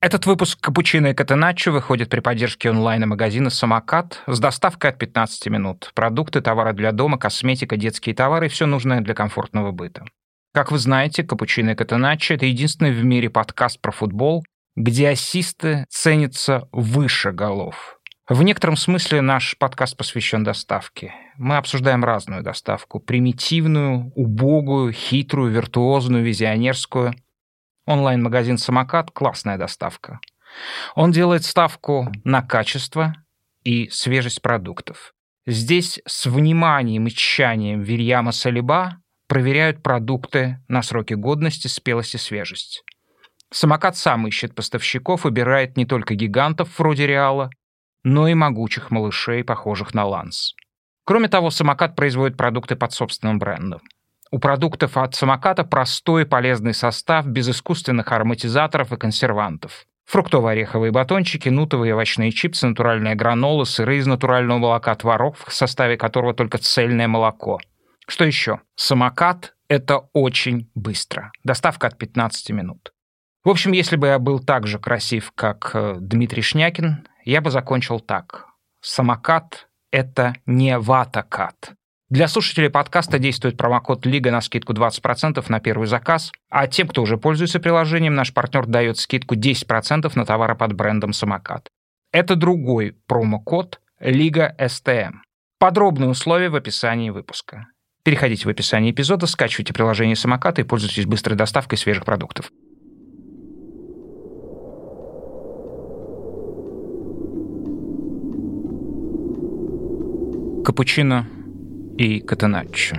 [0.00, 5.90] Этот выпуск «Капучино и Катеначо» выходит при поддержке онлайн-магазина «Самокат» с доставкой от 15 минут.
[5.92, 10.04] Продукты, товары для дома, косметика, детские товары все нужное для комфортного быта.
[10.54, 14.44] Как вы знаете, «Капучино и Катеначо»— это единственный в мире подкаст про футбол,
[14.76, 17.98] где ассисты ценятся выше голов.
[18.28, 21.12] В некотором смысле наш подкаст посвящен доставке.
[21.38, 23.00] Мы обсуждаем разную доставку.
[23.00, 27.14] Примитивную, убогую, хитрую, виртуозную, визионерскую—
[27.88, 30.20] Онлайн-магазин «Самокат»— классная доставка.
[30.94, 33.14] Он делает ставку на качество
[33.64, 35.14] и свежесть продуктов.
[35.46, 42.82] Здесь с вниманием и тщанием Вильяма Салиба проверяют продукты на сроки годности, спелость и свежесть.
[43.50, 47.48] Самокат сам ищет поставщиков, выбирает не только гигантов вроде Реала,
[48.02, 50.52] но и могучих малышей, похожих на Ланс.
[51.04, 53.80] Кроме того, самокат производит продукты под собственным брендом.
[54.30, 59.86] У продуктов от самоката простой полезный состав без искусственных ароматизаторов и консервантов.
[60.10, 66.34] Фруктово-ореховые батончики, нутовые овощные чипсы, натуральная гранола, сыры из натурального молока, творог, в составе которого
[66.34, 67.58] только цельное молоко.
[68.06, 68.60] Что еще?
[68.74, 71.30] Самокат— это очень быстро.
[71.44, 72.92] Доставка от 15 минут.
[73.44, 77.50] В общем, если бы я был так же красив, как э, Дмитрий Шнякин, я бы
[77.50, 78.46] закончил так.
[78.80, 81.72] Самокат— это не ватакат.
[82.10, 87.02] Для слушателей подкаста действует промокод Лига на скидку 20% на первый заказ, а тем, кто
[87.02, 91.68] уже пользуется приложением, наш партнер дает скидку 10% на товары под брендом «Самокат».
[92.10, 95.18] Это другой промокод Лига СТМ.
[95.58, 97.66] Подробные условия в описании выпуска.
[98.04, 102.50] Переходите в описание эпизода, скачивайте приложение «Самокат» и пользуйтесь быстрой доставкой свежих продуктов.
[110.64, 111.26] Капучино
[111.98, 112.96] и Катаначчо.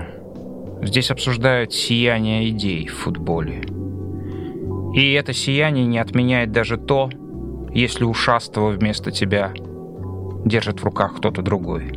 [0.81, 3.63] Здесь обсуждают сияние идей в футболе.
[4.93, 7.09] И это сияние не отменяет даже то,
[7.73, 9.53] если ушастого вместо тебя
[10.45, 11.93] держит в руках кто-то другой.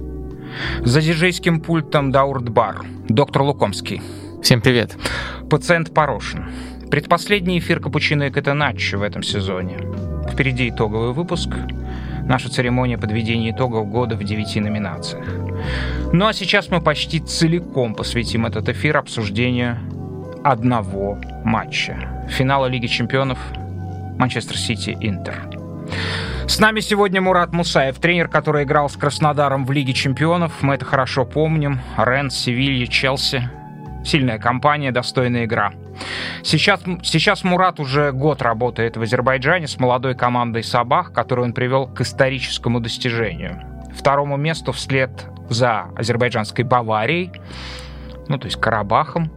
[0.80, 4.00] За диджейским пультом Даурт Бар, доктор Лукомский.
[4.40, 4.96] Всем привет.
[5.50, 6.50] Пациент Порошин.
[6.88, 9.78] Предпоследний эфир Капучино и Катаначчо в этом сезоне.
[10.30, 11.48] Впереди итоговый выпуск.
[12.26, 15.26] Наша церемония подведения итогов года в девяти номинациях.
[16.12, 19.78] Ну а сейчас мы почти целиком посвятим этот эфир обсуждению
[20.44, 22.26] одного матча.
[22.28, 23.38] Финала Лиги Чемпионов
[24.18, 25.36] Манчестер Сити Интер.
[26.46, 30.62] С нами сегодня Мурат Мусаев, тренер, который играл с Краснодаром в Лиге Чемпионов.
[30.62, 31.80] Мы это хорошо помним.
[31.96, 33.48] Рен, Севилья, Челси.
[34.04, 35.72] Сильная компания, достойная игра.
[36.42, 41.86] Сейчас, сейчас Мурат уже год работает в Азербайджане с молодой командой Сабах, которую он привел
[41.86, 43.62] к историческому достижению.
[43.96, 45.10] Второму месту вслед
[45.48, 47.32] за азербайджанской Баварией,
[48.28, 49.30] ну, то есть Карабахом,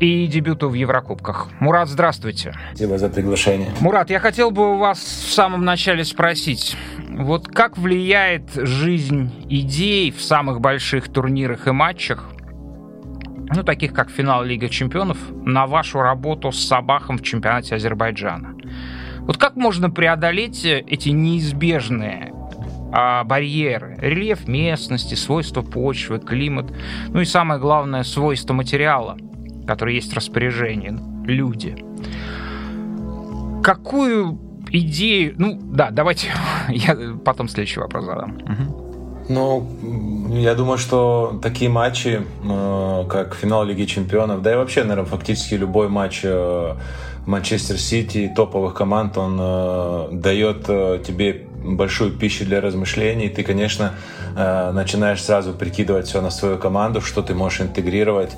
[0.00, 1.48] и дебюту в Еврокубках.
[1.58, 2.54] Мурат, здравствуйте.
[2.70, 3.70] Спасибо за приглашение.
[3.80, 6.76] Мурат, я хотел бы у вас в самом начале спросить,
[7.08, 12.30] вот как влияет жизнь идей в самых больших турнирах и матчах,
[13.54, 18.54] ну, таких как финал Лиги Чемпионов, на вашу работу с Сабахом в чемпионате Азербайджана?
[19.20, 22.32] Вот как можно преодолеть эти неизбежные
[22.92, 23.96] а, барьеры.
[24.00, 26.72] Рельеф местности, свойства почвы, климат.
[27.08, 29.18] Ну и самое главное, свойства материала,
[29.66, 30.98] который есть в распоряжении.
[31.26, 31.76] Люди.
[33.62, 34.38] Какую
[34.70, 35.34] идею...
[35.36, 36.28] Ну, да, давайте
[36.68, 38.36] я потом следующий вопрос задам.
[38.36, 38.87] Угу.
[39.28, 39.66] Ну,
[40.30, 45.54] я думаю, что такие матчи, э, как финал Лиги Чемпионов, да и вообще, наверное, фактически
[45.54, 46.74] любой матч э,
[47.26, 50.64] Манчестер Сити, топовых команд, он э, дает
[51.06, 53.28] тебе большую пищу для размышлений.
[53.28, 53.94] Ты, конечно,
[54.34, 58.36] начинаешь сразу прикидывать все на свою команду, что ты можешь интегрировать.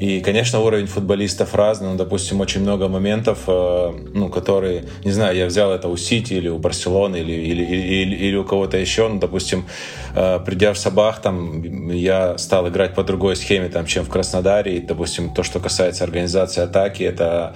[0.00, 1.90] И, конечно, уровень футболистов разный.
[1.90, 6.32] Ну, допустим, очень много моментов, э, ну, которые, не знаю, я взял это у Сити
[6.32, 9.08] или у Барселоны или, или, или, или у кого-то еще.
[9.08, 9.66] Ну, допустим,
[10.14, 14.78] э, придя в Сабах, там, я стал играть по другой схеме, там, чем в Краснодаре.
[14.78, 17.54] И, допустим, то, что касается организации атаки, это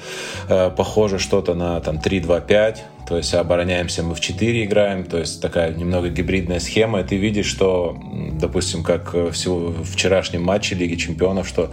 [0.50, 5.42] э, похоже что-то на там 3-2-5 то есть обороняемся мы в 4 играем, то есть
[5.42, 7.98] такая немного гибридная схема, и ты видишь, что,
[8.33, 11.71] допустим, как всего вчерашнем матче Лиги Чемпионов, что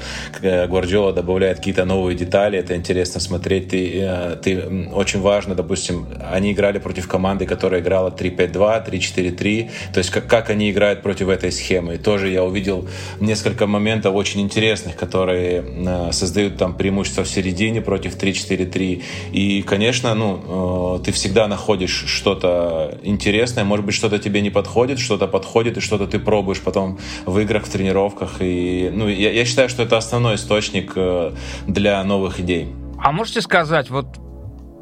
[0.64, 6.08] э, Гвардиола добавляет какие-то новые детали, это интересно смотреть, ты, э, ты очень важно, допустим,
[6.32, 11.30] они играли против команды, которая играла 3-5-2, 3-4-3, то есть как, как они играют против
[11.30, 11.96] этой схемы.
[11.96, 12.88] И тоже я увидел
[13.20, 20.16] несколько моментов очень интересных, которые э, создают там преимущество в середине против 3-4-3, и, конечно,
[20.16, 25.82] ну, ты всегда находишь что-то интересное, может быть, что-то тебе не подходит, что-то подходит, и
[25.82, 28.38] что-то ты пробуешь потом в играх, в тренировках.
[28.40, 31.32] И, ну, я, я считаю, что это основной источник э,
[31.68, 32.68] для новых идей.
[32.98, 34.08] А можете сказать, вот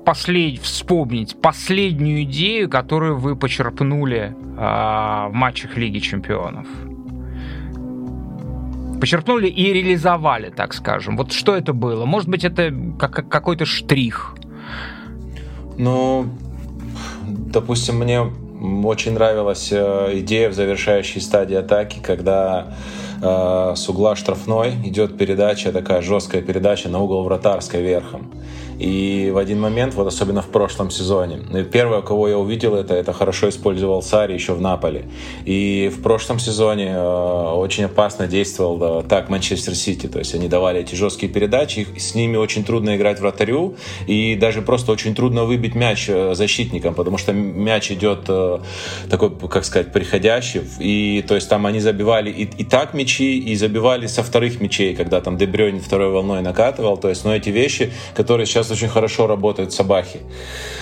[0.06, 0.60] послед...
[0.62, 6.68] вспомнить последнюю идею, которую вы почерпнули а, в матчах Лиги Чемпионов?
[9.00, 11.16] Почерпнули и реализовали, так скажем.
[11.16, 12.06] Вот что это было?
[12.06, 14.36] Может быть, это как, какой-то штрих?
[15.78, 16.26] Ну,
[17.26, 18.22] допустим, мне
[18.84, 22.74] очень нравилась э, идея в завершающей стадии атаки, когда
[23.22, 28.32] э, с угла штрафной идет передача, такая жесткая передача на угол вратарской верхом.
[28.80, 31.40] И в один момент, вот особенно в прошлом сезоне,
[31.72, 35.06] первое, кого я увидел, это, это хорошо использовал Сари еще в Наполе.
[35.46, 40.08] И в прошлом сезоне э, очень опасно действовал э, так Манчестер Сити.
[40.08, 43.76] То есть они давали эти жесткие передачи, с ними очень трудно играть вратарю,
[44.08, 48.60] и даже просто очень трудно выбить мяч э, защитникам, потому что мяч идет э,
[49.10, 50.62] такой, как сказать, приходящий.
[50.80, 54.96] И то есть там они забивали и, и так мячи, и забивали со вторых мячей,
[54.96, 56.96] когда там Дебрёйн второй волной накатывал.
[56.96, 60.20] То есть, но ну, эти вещи, которые сейчас сейчас очень хорошо работают собаки.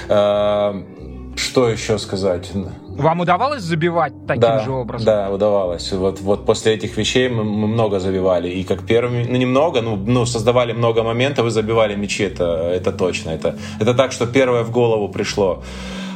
[0.09, 0.75] А,
[1.35, 2.51] что еще сказать?
[2.97, 5.05] Вам удавалось забивать таким да, же образом?
[5.05, 5.91] Да, удавалось.
[5.91, 8.49] Вот, вот после этих вещей мы, мы много забивали.
[8.49, 12.91] И как первыми, ну немного, ну, ну создавали много моментов и забивали мячи, это, это
[12.91, 13.31] точно.
[13.31, 15.63] Это, это так, что первое в голову пришло.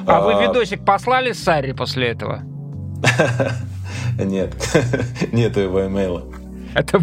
[0.07, 2.41] А, а вы видосик послали Саре после этого?
[4.19, 4.53] Нет,
[5.31, 6.24] нету его имейла.
[6.75, 7.01] Это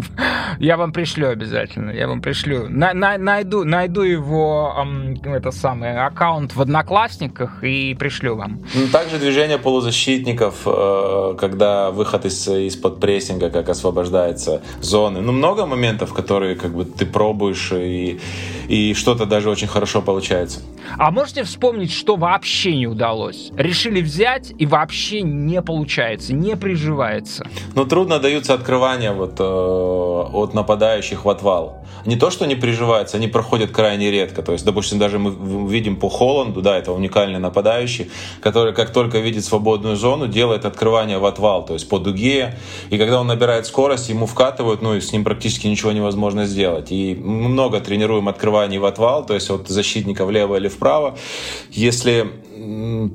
[0.59, 1.91] я вам пришлю обязательно.
[1.91, 2.67] Я вам пришлю.
[2.69, 8.63] На, на, найду, найду его эм, это самое аккаунт в Одноклассниках и пришлю вам.
[8.73, 15.21] Ну, также движение полузащитников, э, когда выход из из-под прессинга, как освобождается зоны.
[15.21, 18.19] Ну много моментов, которые как бы ты пробуешь и
[18.67, 20.59] и что-то даже очень хорошо получается.
[20.97, 23.51] А можете вспомнить, что вообще не удалось?
[23.55, 27.47] Решили взять и вообще не получается, не приживается.
[27.75, 31.83] Ну трудно даются открывания вот э, от нападающих в отвал.
[32.05, 34.41] Не то, что не приживаются, они проходят крайне редко.
[34.41, 35.31] То есть, допустим, даже мы
[35.69, 38.09] видим по Холланду, да, это уникальный нападающий,
[38.41, 42.57] который как только видит свободную зону, делает открывание в отвал, то есть по дуге.
[42.89, 46.91] И когда он набирает скорость, ему вкатывают, ну и с ним практически ничего невозможно сделать.
[46.91, 51.17] И мы много тренируем открываний в отвал, то есть от защитника влево или вправо.
[51.71, 52.31] Если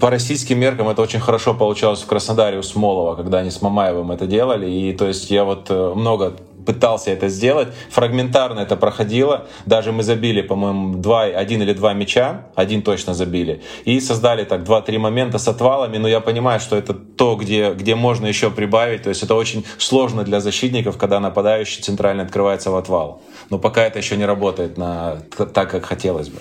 [0.00, 4.10] по российским меркам это очень хорошо получалось в Краснодаре у Смолова, когда они с Мамаевым
[4.12, 4.70] это делали.
[4.70, 6.34] И то есть я вот э, много
[6.64, 7.68] пытался это сделать.
[7.90, 9.46] Фрагментарно это проходило.
[9.66, 12.46] Даже мы забили, по-моему, два, один или два мяча.
[12.54, 13.62] Один точно забили.
[13.84, 15.98] И создали так два-три момента с отвалами.
[15.98, 19.02] Но я понимаю, что это то, где, где можно еще прибавить.
[19.02, 23.20] То есть это очень сложно для защитников, когда нападающий центрально открывается в отвал.
[23.50, 26.40] Но пока это еще не работает на, так, как хотелось бы.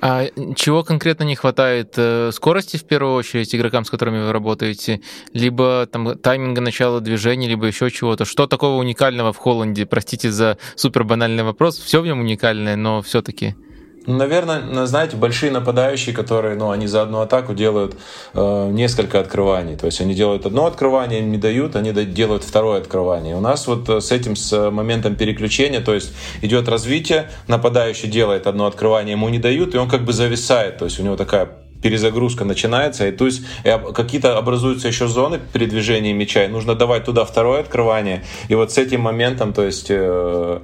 [0.00, 0.26] А
[0.56, 1.94] чего конкретно не хватает?
[1.96, 5.00] Э, скорости в первую очередь игрокам, с которыми вы работаете,
[5.32, 8.24] либо там тайминга начала движения, либо еще чего-то.
[8.24, 9.86] Что такого уникального в Холланде?
[9.86, 11.78] Простите за супер банальный вопрос.
[11.78, 13.54] Все в нем уникальное, но все-таки.
[14.08, 17.94] Наверное, знаете, большие нападающие, которые, ну, они за одну атаку делают
[18.32, 19.76] э, несколько открываний.
[19.76, 23.36] То есть они делают одно открывание, им не дают, они делают второе открывание.
[23.36, 28.46] У нас вот э, с этим, с моментом переключения, то есть идет развитие, нападающий делает
[28.46, 30.78] одно открывание, ему не дают, и он как бы зависает.
[30.78, 31.50] То есть у него такая
[31.82, 33.42] перезагрузка начинается, и то есть
[33.94, 38.78] какие-то образуются еще зоны передвижения мяча, и нужно давать туда второе открывание, и вот с
[38.78, 40.60] этим моментом, то есть э,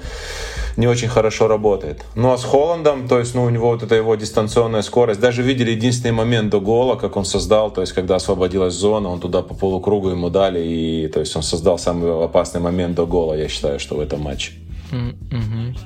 [0.77, 2.05] не очень хорошо работает.
[2.15, 5.21] Ну а с Холландом, то есть, ну, у него вот эта его дистанционная скорость.
[5.21, 9.21] Даже видели единственный момент до гола, как он создал, то есть, когда освободилась зона, он
[9.21, 13.35] туда по полукругу ему дали, и то есть он создал самый опасный момент до гола,
[13.35, 14.53] я считаю, что в этом матче.
[14.95, 15.79] Mm-hmm.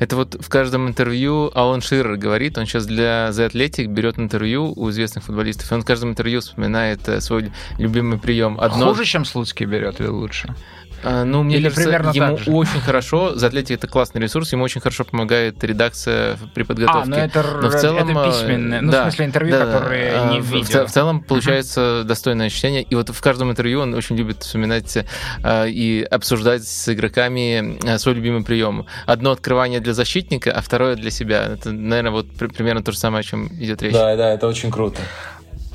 [0.00, 4.72] Это вот в каждом интервью Алан Ширер говорит, он сейчас для The Athletic берет интервью
[4.76, 8.58] у известных футболистов, и он в каждом интервью вспоминает э, свой любимый прием.
[8.60, 8.88] Одно...
[8.88, 10.54] Хуже, чем Слуцкий берет или лучше?
[11.02, 14.64] А, ну, мне Или кажется, примерно ему очень хорошо, за Атлетик это классный ресурс, ему
[14.64, 17.00] очень хорошо помогает редакция при подготовке.
[17.00, 20.12] А, ну это, Но в целом, это письменное, ну, да, в смысле интервью, да, которые
[20.12, 20.84] да, не в видео.
[20.84, 22.04] В, в целом получается uh-huh.
[22.04, 24.96] достойное ощущение, и вот в каждом интервью он очень любит вспоминать
[25.42, 28.86] э, и обсуждать с игроками э, свой любимый прием.
[29.06, 31.44] Одно открывание для защитника, а второе для себя.
[31.44, 33.92] Это, наверное, вот при, примерно то же самое, о чем идет речь.
[33.92, 35.00] Да, да, это очень круто.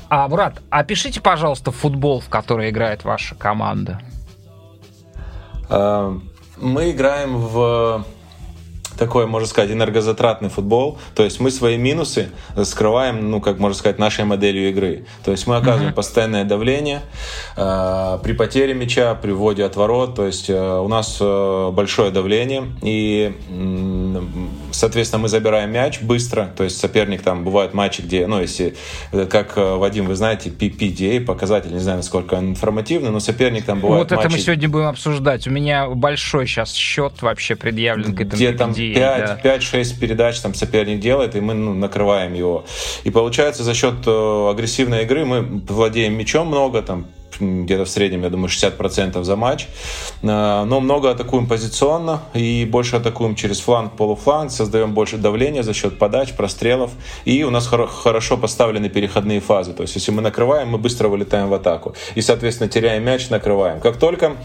[0.08, 3.98] А, Мурат, опишите, пожалуйста, футбол, в который играет ваша команда.
[5.72, 6.14] Э,
[6.58, 8.04] мы играем в
[8.98, 10.98] такой, можно сказать, энергозатратный футбол.
[11.14, 12.30] То есть мы свои минусы
[12.64, 15.04] скрываем, ну, как можно сказать, нашей моделью игры.
[15.24, 15.94] То есть мы оказываем uh-huh.
[15.94, 17.02] постоянное давление
[17.56, 20.14] э, при потере мяча, при вводе от ворот.
[20.14, 22.64] То есть э, у нас э, большое давление.
[22.82, 23.32] И
[24.72, 28.74] соответственно, мы забираем мяч быстро, то есть соперник там бывают матчи, где, ну, если,
[29.12, 33.64] э, как э, Вадим, вы знаете, PPDA, показатель, не знаю, насколько он информативный, но соперник
[33.64, 35.46] там бывает Вот матчи, это мы сегодня будем обсуждать.
[35.46, 40.54] У меня большой сейчас счет вообще предъявлен к этому где там 5, 5-6 передач там
[40.54, 42.64] соперник делает, и мы ну, накрываем его.
[43.04, 47.06] И получается, за счет э, агрессивной игры мы владеем мячом много, там
[47.40, 49.68] где-то в среднем, я думаю, 60% за матч.
[50.22, 55.74] Э, но много атакуем позиционно и больше атакуем через фланг, полуфланг, создаем больше давления за
[55.74, 56.90] счет подач, прострелов.
[57.24, 59.72] И у нас хорошо поставлены переходные фазы.
[59.72, 61.94] То есть, если мы накрываем, мы быстро вылетаем в атаку.
[62.14, 63.80] И, соответственно, теряем мяч, накрываем.
[63.80, 64.36] Как только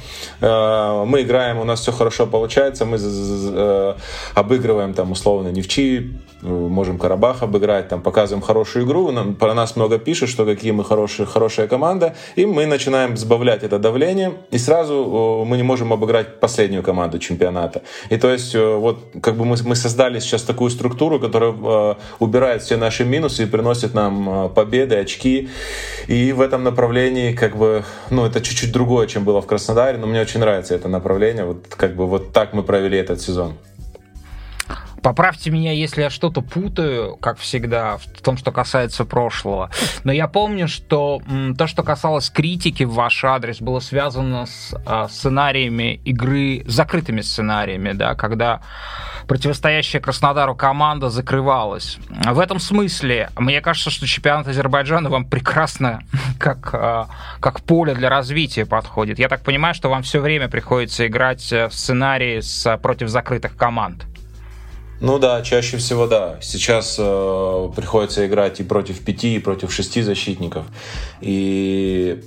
[0.41, 3.95] э, мы играем, у нас все хорошо получается, мы э,
[4.33, 9.97] обыгрываем там условно Невчи, можем Карабах обыграть, там показываем хорошую игру, нам, про нас много
[9.97, 15.43] пишут, что какие мы хорошие, хорошая команда, и мы начинаем сбавлять это давление, и сразу
[15.47, 17.81] мы не можем обыграть последнюю команду чемпионата.
[18.09, 22.61] И то есть вот как бы мы, мы создали сейчас такую структуру, которая э, убирает
[22.61, 25.49] все наши минусы и приносит нам победы, очки,
[26.07, 30.07] и в этом направлении как бы, ну это чуть-чуть другое, чем было в Краснодаре, но
[30.07, 33.55] мне очень нравится это направление, вот как бы вот так мы провели этот сезон.
[35.07, 39.69] Поправьте меня, если я что-то путаю, как всегда, в том, что касается прошлого.
[40.03, 41.21] Но я помню, что
[41.57, 47.93] то, что касалось критики в ваш адрес, было связано с а, сценариями игры, закрытыми сценариями,
[47.93, 48.59] да, когда
[49.29, 51.99] противостоящая Краснодару команда закрывалась.
[52.09, 56.01] В этом смысле, мне кажется, что чемпионат Азербайджана вам прекрасно
[56.37, 57.07] как, а,
[57.39, 59.19] как поле для развития подходит.
[59.19, 64.05] Я так понимаю, что вам все время приходится играть в сценарии с, против закрытых команд.
[64.99, 66.37] Ну да, чаще всего да.
[66.41, 70.65] Сейчас э, приходится играть и против пяти, и против шести защитников.
[71.21, 72.23] И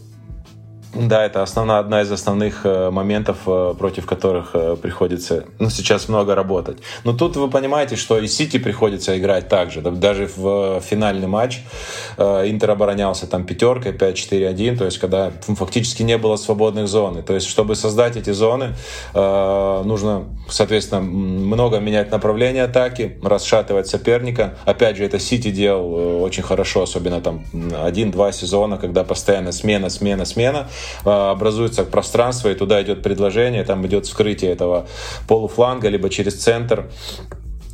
[0.92, 6.08] да, это основная, одна из основных э, моментов, э, против которых э, приходится ну, сейчас
[6.08, 6.78] много работать.
[7.04, 9.82] Но тут вы понимаете, что и Сити приходится играть так же.
[9.82, 11.60] Даже в финальный матч
[12.18, 17.22] Интер оборонялся там пятеркой, 5-4-1, то есть когда фактически не было свободных зон.
[17.22, 18.74] То есть чтобы создать эти зоны,
[19.14, 24.58] нужно, соответственно, много менять направление атаки, расшатывать соперника.
[24.64, 27.44] Опять же, это Сити делал очень хорошо, особенно там
[27.82, 30.68] один-два сезона, когда постоянно смена, смена, смена.
[31.04, 34.86] А, образуется пространство, и туда идет предложение, там идет вскрытие этого
[35.28, 36.90] полуфланга, либо через центр.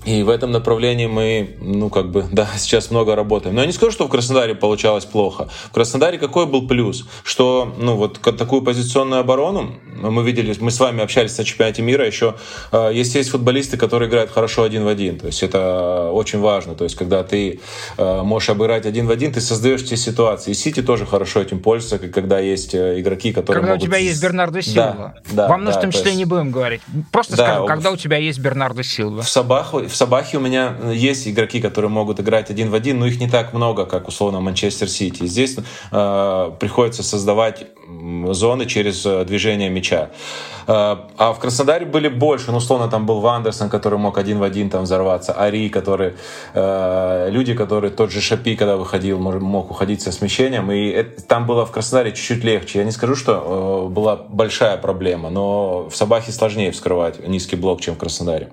[0.07, 3.55] И в этом направлении мы, ну, как бы, да, сейчас много работаем.
[3.55, 5.49] Но я не скажу, что в Краснодаре получалось плохо.
[5.71, 7.07] В Краснодаре какой был плюс?
[7.25, 12.07] Что, ну, вот такую позиционную оборону мы видели, мы с вами общались на чемпионате мира,
[12.07, 12.37] еще
[12.73, 15.19] э, есть, есть футболисты, которые играют хорошо один в один.
[15.19, 16.75] То есть это очень важно.
[16.75, 17.61] То есть когда ты
[17.97, 20.51] э, можешь обыграть один в один, ты создаешь те ситуации.
[20.53, 23.83] И Сити тоже хорошо этим пользуется, когда есть э, игроки, которые Когда могут...
[23.83, 25.15] у тебя есть Бернардо Силва.
[25.31, 26.19] Да, да, Вам, да, в том числе, есть...
[26.19, 26.83] не будем говорить.
[27.11, 29.23] Просто да, скажем, когда у тебя есть Бернардо Силва.
[29.23, 33.07] В Сабаху, в Сабахе у меня есть игроки, которые могут играть один в один, но
[33.07, 35.27] их не так много, как условно Манчестер Сити.
[35.27, 35.57] Здесь
[35.91, 37.67] э, приходится создавать
[38.33, 40.11] зоны через э, движение мяча.
[40.67, 44.43] Э, а в Краснодаре были больше, ну, условно, там был Вандерсон, который мог один в
[44.43, 46.15] один там взорваться, Ари, который,
[46.55, 51.47] э, люди, которые, тот же Шапи, когда выходил, мог уходить со смещением, и это, там
[51.47, 52.81] было в Краснодаре чуть-чуть легче.
[52.81, 57.95] Я не скажу, что была большая проблема, но в Сабахе сложнее вскрывать низкий блок, чем
[57.95, 58.51] в Краснодаре.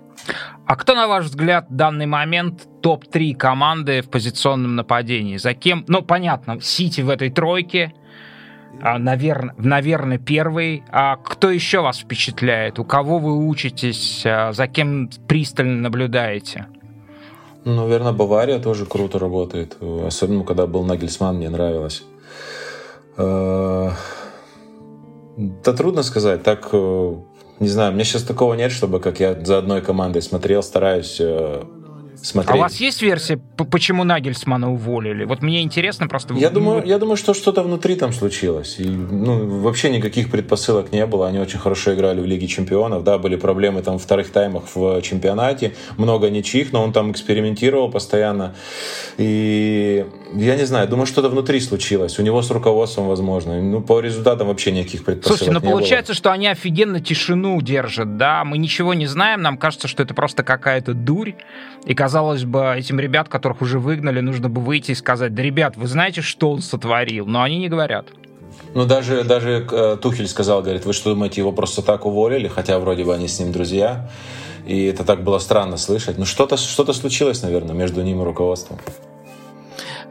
[0.66, 5.38] А кто, на ваш взгляд, в данный момент топ-3 команды в позиционном нападении?
[5.38, 5.84] За кем?
[5.88, 7.94] Ну, понятно, Сити в этой тройке,
[8.82, 10.84] наверное, наверное, первый.
[10.92, 12.80] А кто еще вас впечатляет?
[12.80, 14.24] У кого вы учитесь?
[14.26, 16.68] А, за кем пристально наблюдаете?
[17.66, 19.78] Ну, наверное, Бавария тоже круто работает.
[20.06, 22.04] Особенно, когда был Нагельсман, мне нравилось.
[23.18, 23.92] Э,
[25.38, 26.44] да трудно сказать.
[26.44, 27.16] Так э,
[27.60, 31.64] не знаю, меня сейчас такого нет, чтобы как я за одной командой смотрел, стараюсь э,
[32.24, 32.56] смотреть.
[32.56, 35.26] А у вас есть версия, почему Нагельсмана уволили?
[35.26, 36.34] Вот мне интересно просто...
[36.34, 38.80] Я думаю, я думаю, что что-то внутри там случилось.
[38.80, 41.28] И, ну, вообще никаких предпосылок не было.
[41.28, 43.04] Они очень хорошо играли в Лиге Чемпионов.
[43.04, 45.76] Да, были проблемы там в вторых таймах в чемпионате.
[45.98, 48.56] Много ничьих, но он там экспериментировал постоянно.
[49.18, 52.20] И я не знаю, думаю, что-то внутри случилось.
[52.20, 53.62] У него с руководством, возможно.
[53.62, 56.18] Ну, по результатам вообще никаких предпосылок Слушайте, ну получается, было.
[56.18, 58.44] что они офигенно тишину держат, да?
[58.44, 61.34] Мы ничего не знаем, нам кажется, что это просто какая-то дурь.
[61.86, 65.78] И, казалось бы, этим ребят, которых уже выгнали, нужно бы выйти и сказать, да, ребят,
[65.78, 67.26] вы знаете, что он сотворил?
[67.26, 68.08] Но они не говорят.
[68.74, 72.80] Ну, даже, даже э, Тухель сказал, говорит, вы что думаете, его просто так уволили, хотя
[72.80, 74.10] вроде бы они с ним друзья.
[74.66, 76.18] И это так было странно слышать.
[76.18, 78.80] Ну, что-то что случилось, наверное, между ним и руководством.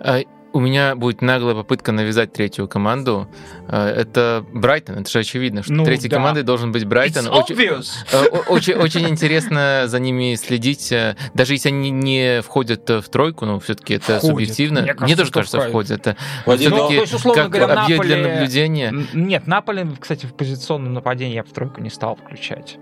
[0.03, 0.21] А,
[0.53, 3.29] У меня будет наглая попытка навязать третью команду.
[3.69, 4.99] Э, это Брайтон.
[4.99, 6.17] Это же очевидно, что ну, третьей да.
[6.17, 7.29] командой должен быть Брайтон.
[7.29, 8.19] Очень, э,
[8.49, 10.93] очень, очень интересно за ними следить.
[10.93, 14.25] Э, даже если они не входят в тройку, но все-таки это входит.
[14.25, 14.83] субъективно.
[14.83, 15.91] Мне, кажется, Мне тоже кажется, входит.
[15.93, 18.23] Это все-таки ну, как говоря, объект Наполе...
[18.23, 18.95] для наблюдения.
[19.15, 22.79] Нет, Наполе, кстати, в позиционном нападении я в тройку не стал включать.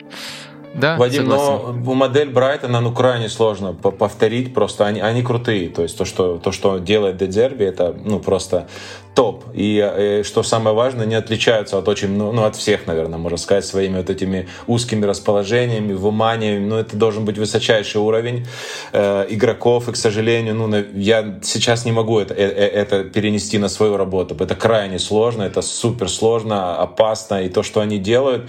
[0.74, 1.82] Да, Вадим, согласен.
[1.84, 5.68] но модель Брайтона, ну, крайне сложно повторить, просто они, они крутые.
[5.68, 8.68] То есть то, что, то, что делает Дедзерби, это, ну, просто
[9.14, 9.44] топ.
[9.54, 13.18] И, и э, что самое важное, не отличаются от очень, ну, ну, от всех, наверное,
[13.18, 16.64] можно сказать, своими вот этими узкими расположениями, выманиями.
[16.64, 18.46] Ну, это должен быть высочайший уровень
[18.92, 19.88] э, игроков.
[19.88, 23.96] И, к сожалению, ну, я сейчас не могу это, э, э, это перенести на свою
[23.96, 24.36] работу.
[24.38, 27.42] Это крайне сложно, это супер сложно, опасно.
[27.42, 28.48] И то, что они делают,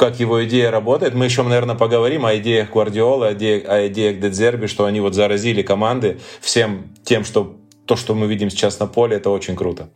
[0.00, 1.12] как его идея работает.
[1.12, 5.14] Мы еще, наверное, поговорим о идеях Гвардиолы, о идеях, о идеях Дедзерби, что они вот
[5.14, 9.90] заразили команды всем тем, что то, что мы видим сейчас на поле, это очень круто.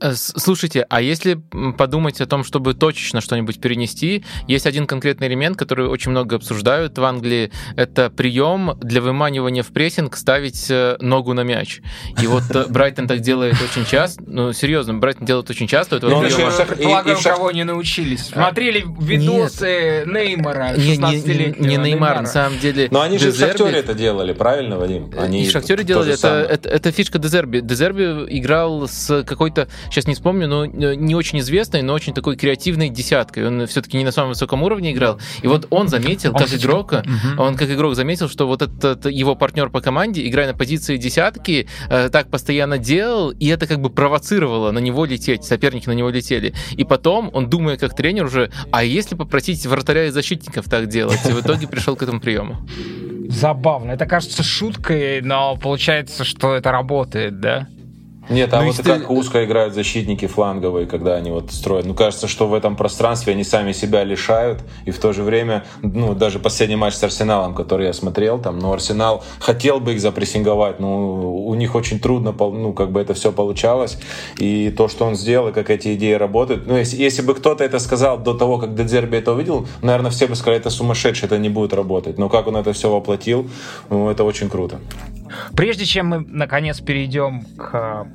[0.00, 1.40] Э, слушайте, а если
[1.76, 6.96] подумать о том, чтобы точечно что-нибудь перенести, есть один конкретный элемент, который очень много обсуждают
[6.96, 7.50] в Англии.
[7.76, 11.80] Это прием для выманивания в прессинг ставить э, ногу на мяч.
[12.20, 14.22] И вот э, Брайтон так делает очень часто.
[14.26, 15.96] Ну, серьезно, Брайтон делает очень часто.
[15.96, 16.52] Это ну, приема...
[16.58, 18.28] Я предполагаю, у кого не научились.
[18.28, 22.88] Смотрели видосы Неймара не, не, не, не Неймар, на самом деле.
[22.90, 25.10] Но они же в Шахтере это делали, правильно, Вадим?
[25.18, 26.14] Они и в Шахтере делали.
[26.14, 27.60] Это, это, это фишка Дезерби.
[27.60, 32.36] Дезерби играл с какой-то сейчас не вспомню, но э, не очень известной, но очень такой
[32.36, 33.46] креативной десяткой.
[33.46, 35.18] Он все-таки не на самом высоком уровне играл.
[35.42, 36.94] И вот он заметил, как игрок,
[37.38, 41.68] он как игрок заметил, что вот этот его партнер по команде, играя на позиции десятки,
[41.88, 46.10] э, так постоянно делал, и это как бы провоцировало на него лететь, соперники на него
[46.10, 46.54] летели.
[46.72, 51.20] И потом он, думая как тренер уже, а если попросить вратаря и защитников так делать?
[51.28, 52.56] И в итоге пришел к этому приему.
[53.28, 53.92] Забавно.
[53.92, 57.68] Это кажется шуткой, но получается, что это работает, да?
[58.30, 58.82] Нет, а ну, вот ты...
[58.84, 61.84] как узко играют защитники фланговые, когда они вот строят.
[61.84, 65.64] Ну, кажется, что в этом пространстве они сами себя лишают, и в то же время,
[65.82, 70.00] ну, даже последний матч с Арсеналом, который я смотрел, там, ну, Арсенал хотел бы их
[70.00, 73.98] запрессинговать, но у них очень трудно, ну, как бы это все получалось,
[74.38, 77.64] и то, что он сделал, и как эти идеи работают, ну, если, если бы кто-то
[77.64, 81.38] это сказал до того, как Дедзерби это увидел, наверное, все бы сказали, это сумасшедший, это
[81.38, 83.50] не будет работать, но как он это все воплотил,
[83.88, 84.78] ну, это очень круто.
[85.56, 88.06] Прежде чем мы, наконец, перейдем к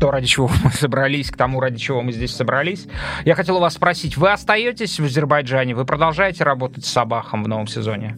[0.00, 2.86] то, ради чего мы собрались, к тому, ради чего мы здесь собрались.
[3.24, 5.74] Я хотел у вас спросить, вы остаетесь в Азербайджане?
[5.74, 8.16] Вы продолжаете работать с Сабахом в новом сезоне?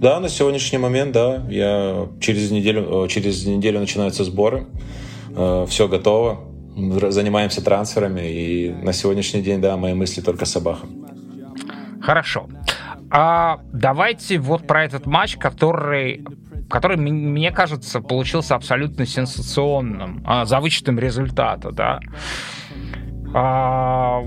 [0.00, 1.44] Да, на сегодняшний момент, да.
[1.50, 4.66] Я через неделю, э, через неделю начинаются сборы.
[5.36, 6.40] Э, Все готово.
[7.10, 8.22] Занимаемся трансферами.
[8.22, 11.04] И на сегодняшний день, да, мои мысли только с Сабахом.
[12.00, 12.48] Хорошо.
[13.10, 16.24] А давайте вот про этот матч, который
[16.70, 22.00] который, мне кажется, получился абсолютно сенсационным, а, за вычетом результата, да.
[23.34, 24.22] А,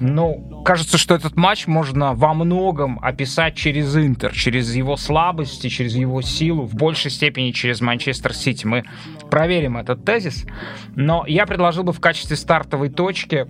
[0.00, 5.94] ну, кажется, что этот матч можно во многом описать через Интер, через его слабости, через
[5.96, 8.64] его силу, в большей степени через Манчестер Сити.
[8.64, 8.84] Мы
[9.28, 10.46] проверим этот тезис.
[10.94, 13.46] Но я предложил бы в качестве стартовой точки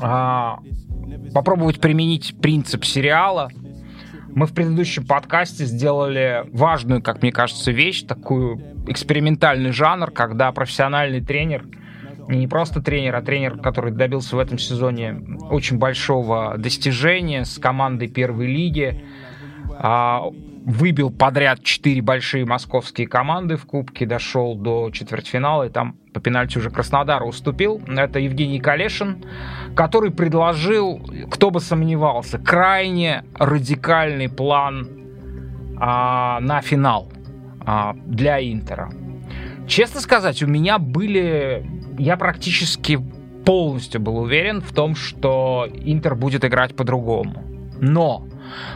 [0.00, 0.60] а,
[1.34, 3.50] попробовать применить принцип сериала—
[4.36, 11.22] мы в предыдущем подкасте сделали важную, как мне кажется, вещь, такую экспериментальный жанр, когда профессиональный
[11.22, 11.64] тренер,
[12.28, 18.08] не просто тренер, а тренер, который добился в этом сезоне очень большого достижения с командой
[18.08, 19.02] первой лиги,
[19.70, 20.24] а,
[20.66, 26.58] выбил подряд четыре большие московские команды в Кубке, дошел до четвертьфинала, и там по пенальти
[26.58, 27.80] уже Краснодар уступил.
[27.86, 29.24] Это Евгений Калешин,
[29.76, 31.00] который предложил,
[31.30, 34.88] кто бы сомневался, крайне радикальный план
[35.78, 37.12] а, на финал
[37.64, 38.90] а, для Интера.
[39.68, 41.64] Честно сказать, у меня были...
[41.96, 42.98] Я практически
[43.44, 47.55] полностью был уверен в том, что Интер будет играть по-другому.
[47.80, 48.26] Но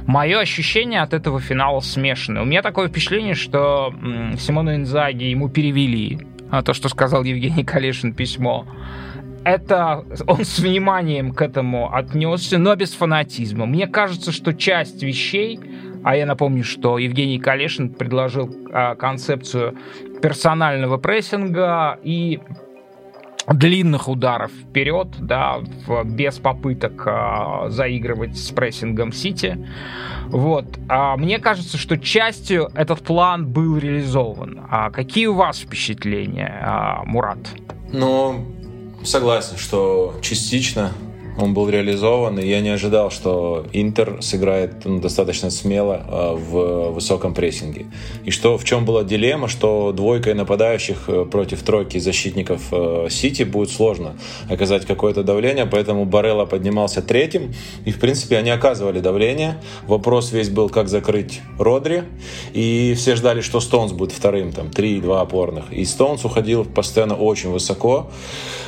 [0.06, 2.42] мое ощущение от этого финала смешанное.
[2.42, 3.94] У меня такое впечатление, что
[4.38, 8.66] Симону Инзаги ему перевели а, то, что сказал Евгений Калишин письмо,
[9.44, 13.66] это он с вниманием к этому отнесся, но без фанатизма.
[13.66, 15.60] Мне кажется, что часть вещей,
[16.02, 19.76] а я напомню, что Евгений Калешин предложил а, концепцию
[20.20, 22.40] персонального прессинга и
[23.46, 29.66] длинных ударов вперед, да, в, без попыток а, заигрывать с прессингом Сити.
[30.26, 30.66] Вот.
[30.88, 34.60] А мне кажется, что частью этот план был реализован.
[34.70, 37.38] А какие у вас впечатления, а, Мурат?
[37.92, 38.44] Ну,
[39.02, 40.92] согласен, что частично
[41.40, 46.90] он был реализован, и я не ожидал, что Интер сыграет ну, достаточно смело э, в
[46.92, 47.86] высоком прессинге.
[48.24, 53.42] И что в чем была дилемма, что двойкой нападающих э, против тройки защитников э, Сити
[53.42, 54.16] будет сложно
[54.48, 57.52] оказать какое-то давление, поэтому Барелла поднимался третьим,
[57.84, 59.60] и в принципе они оказывали давление.
[59.86, 62.04] Вопрос весь был, как закрыть Родри,
[62.52, 65.72] и все ждали, что Стоунс будет вторым, там 3-2 опорных.
[65.72, 68.10] И Стоунс уходил постоянно очень высоко.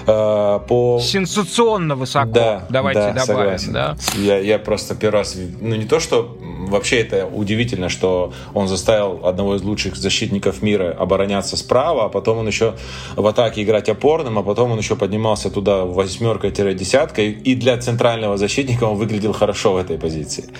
[0.07, 1.01] По...
[1.01, 2.33] Сенсационно высоко.
[2.33, 3.59] Да, Давайте да, добавим.
[3.59, 3.73] Согласен.
[3.73, 3.97] Да?
[4.17, 6.37] Я, я просто первый раз, ну не то, что
[6.69, 12.39] вообще это удивительно, что он заставил одного из лучших защитников мира обороняться справа, а потом
[12.39, 12.75] он еще
[13.17, 18.85] в атаке играть опорным, а потом он еще поднимался туда восьмеркой-десяткой, и для центрального защитника
[18.85, 20.45] он выглядел хорошо в этой позиции.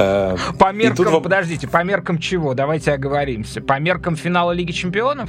[0.00, 2.54] Э, по меркам, подождите, по меркам чего?
[2.54, 3.60] Давайте оговоримся.
[3.60, 5.28] По меркам финала Лиги Чемпионов?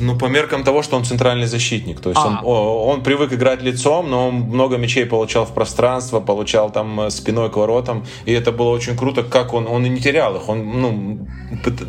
[0.00, 2.00] Ну, по меркам того, что он центральный защитник.
[2.00, 2.40] То есть а.
[2.44, 7.10] он, он привык играть лицом, но он много мячей получал в пространство, получал там э,
[7.10, 8.04] спиной к воротам.
[8.26, 10.48] И это было очень круто, как он, он и не терял их.
[10.48, 11.18] Он, ну,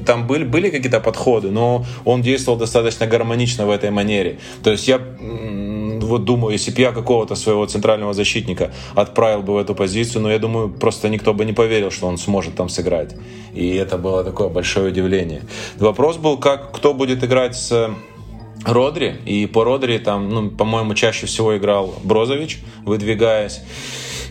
[0.06, 4.40] там были, были какие-то подходы, но он действовал достаточно гармонично в этой манере.
[4.64, 5.00] То есть я
[6.06, 10.32] вот думаю, если бы я какого-то своего центрального защитника отправил бы в эту позицию, но
[10.32, 13.16] я думаю, просто никто бы не поверил, что он сможет там сыграть.
[13.54, 15.42] И это было такое большое удивление.
[15.78, 17.90] Вопрос был, как, кто будет играть с
[18.66, 23.62] Родри, и по Родри там, ну, по-моему, чаще всего играл Брозович, выдвигаясь.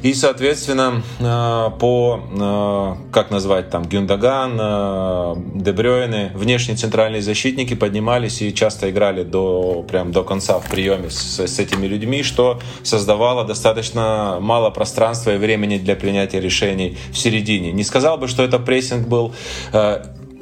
[0.04, 8.42] И, соответственно, э, по, э, как назвать там, Гюндаган, э, Дебрёйны, внешние центральные защитники поднимались
[8.42, 13.44] и часто играли до, прям до конца в приеме с, с этими людьми, что создавало
[13.44, 17.72] достаточно мало пространства и времени для принятия решений в середине.
[17.72, 19.32] Не сказал бы, что это прессинг был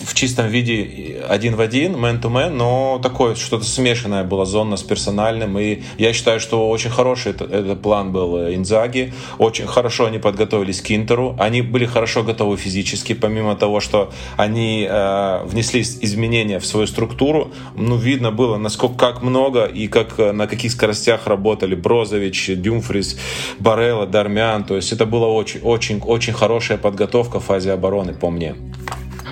[0.05, 5.59] в чистом виде один в один, man-to-man, но такое что-то смешанное было зона с персональным.
[5.59, 9.12] И я считаю, что очень хороший этот, этот план был Инзаги.
[9.38, 11.37] Очень хорошо они подготовились к Интеру.
[11.38, 17.53] Они были хорошо готовы физически, помимо того, что они э, внесли изменения в свою структуру.
[17.77, 23.19] Ну, видно было, насколько как много и как э, на каких скоростях работали Брозович, Дюмфрис,
[23.59, 24.65] Барелла, Дармян.
[24.65, 28.55] То есть это была очень, очень, очень хорошая подготовка в фазе обороны, по мне.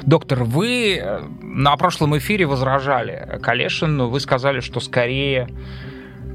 [0.02, 5.48] Доктор, вы э, на прошлом эфире возражали Калешину, вы сказали, что скорее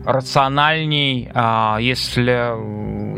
[0.05, 2.31] рациональней, а, если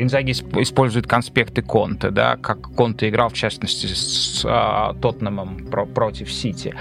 [0.01, 6.73] Инзаги использует конспекты Конте, да, как Конте играл, в частности, с а, Тоттеномом против Сити.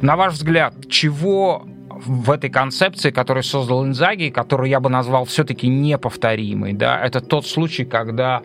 [0.00, 5.68] На ваш взгляд, чего в этой концепции, которую создал Инзаги, которую я бы назвал все-таки
[5.68, 8.42] неповторимой, да, это тот случай, когда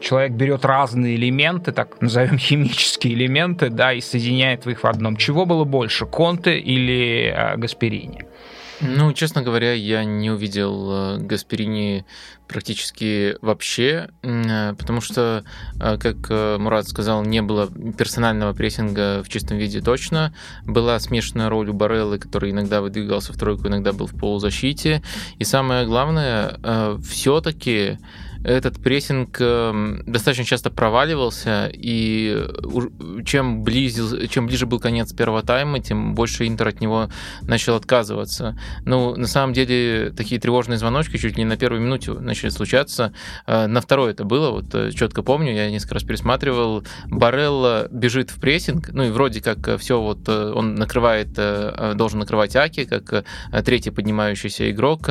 [0.00, 5.16] человек берет разные элементы, так назовем химические элементы, да, и соединяет их в одном.
[5.16, 8.24] Чего было больше, Конте или э, Гасперини?
[8.82, 12.06] Ну, честно говоря, я не увидел э, Гасперини
[12.48, 15.44] практически вообще, э, потому что,
[15.78, 20.32] э, как Мурат сказал, не было персонального прессинга в чистом виде точно.
[20.64, 25.02] Была смешанная роль у Бареллы, который иногда выдвигался в тройку, иногда был в полузащите.
[25.38, 26.56] И самое главное,
[27.02, 27.98] все-таки
[28.44, 32.46] этот прессинг эм, достаточно часто проваливался, и
[33.26, 37.10] чем, близил, чем ближе был конец первого тайма, тем больше Интер от него
[37.42, 38.58] начал отказываться.
[38.84, 43.12] Ну, на самом деле, такие тревожные звоночки чуть ли не на первой минуте начали случаться.
[43.46, 46.84] Э, на второй это было, вот э, четко помню, я несколько раз пересматривал.
[47.06, 51.32] Барелла бежит в прессинг, ну и вроде как э, все вот он накрывает,
[51.96, 53.24] должен накрывать Аки, как
[53.64, 55.10] третий поднимающийся игрок,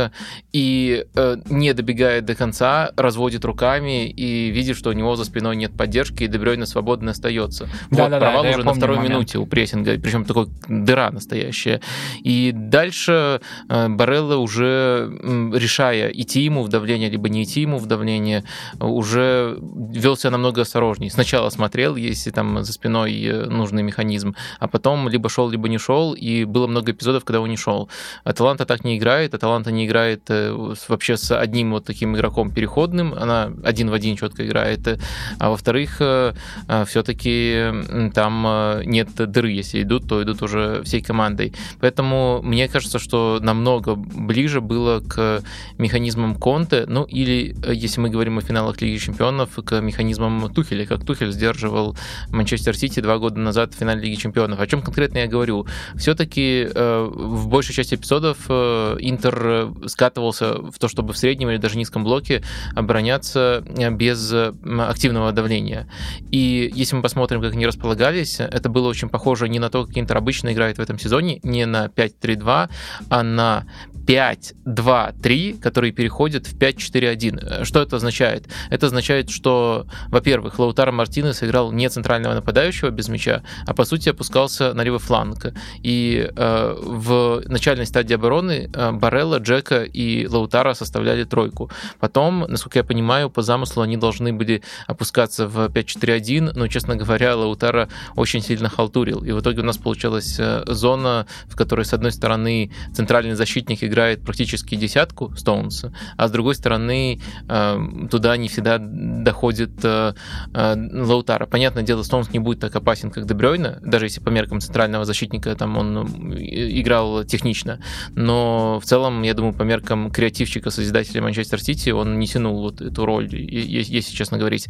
[0.52, 1.06] и
[1.50, 5.76] не добегает до конца, раз разводит руками и видит, что у него за спиной нет
[5.76, 7.68] поддержки, и Дебрёйна свободно остается.
[7.92, 9.14] Да, вот, да, провал да, уже на второй момент.
[9.14, 11.82] минуте у прессинга, причем такой дыра настоящая.
[12.24, 15.12] И дальше э, Барелла уже,
[15.54, 18.46] решая, идти ему в давление, либо не идти ему в давление,
[18.80, 21.12] уже вел себя намного осторожнее.
[21.12, 25.78] Сначала смотрел, если там за спиной э, нужный механизм, а потом либо шел, либо не
[25.78, 27.90] шел, и было много эпизодов, когда он не шел.
[28.24, 30.54] Аталанта так не играет, Аталанта не играет э,
[30.88, 35.00] вообще с одним вот таким игроком переходным, она один в один четко играет,
[35.40, 36.34] а во-вторых, э,
[36.68, 41.54] э, все-таки там э, нет дыры, если идут, то идут уже всей командой.
[41.80, 45.42] Поэтому мне кажется, что намного ближе было к
[45.78, 51.06] механизмам Конте, ну или, если мы говорим о финалах Лиги Чемпионов, к механизмам Тухеля, как
[51.06, 51.98] Тухель сдерживал
[52.30, 54.60] Манчестер Сити два года назад в финале Лиги Чемпионов.
[54.60, 55.66] О чем конкретно я говорю?
[55.96, 62.04] Все-таки в большей части эпизодов Интер скатывался в то, чтобы в среднем или даже низком
[62.04, 62.44] блоке
[62.76, 65.88] оборонять обороняться без активного давления.
[66.32, 69.98] И если мы посмотрим, как они располагались, это было очень похоже не на то, как
[69.98, 72.70] Интер обычно играет в этом сезоне, не на 5-3-2,
[73.10, 73.66] а на
[74.10, 77.64] 5-2-3, которые переходят в 5-4-1.
[77.64, 78.48] Что это означает?
[78.72, 84.10] Это означает, что, во-первых, Лаутаро Мартинес играл не центрального нападающего без мяча, а по сути
[84.10, 85.54] опускался на левый фланг.
[85.84, 91.70] И э, в начальной стадии обороны э, Барелла, Джека и Лаутара составляли тройку.
[92.00, 97.36] Потом, насколько я понимаю, по замыслу они должны были опускаться в 5-4-1, но, честно говоря,
[97.36, 99.24] Лаутара очень сильно халтурил.
[99.24, 103.84] И в итоге у нас получилась э, зона, в которой, с одной стороны, центральный защитник
[103.84, 110.14] играет практически десятку Стоунса, а с другой стороны э, туда не всегда доходит э,
[110.56, 111.46] Лаутара.
[111.46, 115.56] Понятное дело, Стоунс не будет так опасен, как Дебрёйна, даже если по меркам центрального защитника
[115.56, 117.80] там он играл технично,
[118.16, 122.79] но в целом, я думаю, по меркам креативщика, созидателя Манчестер Сити, он не тянул вот
[122.82, 124.68] эту роль, если честно говорить.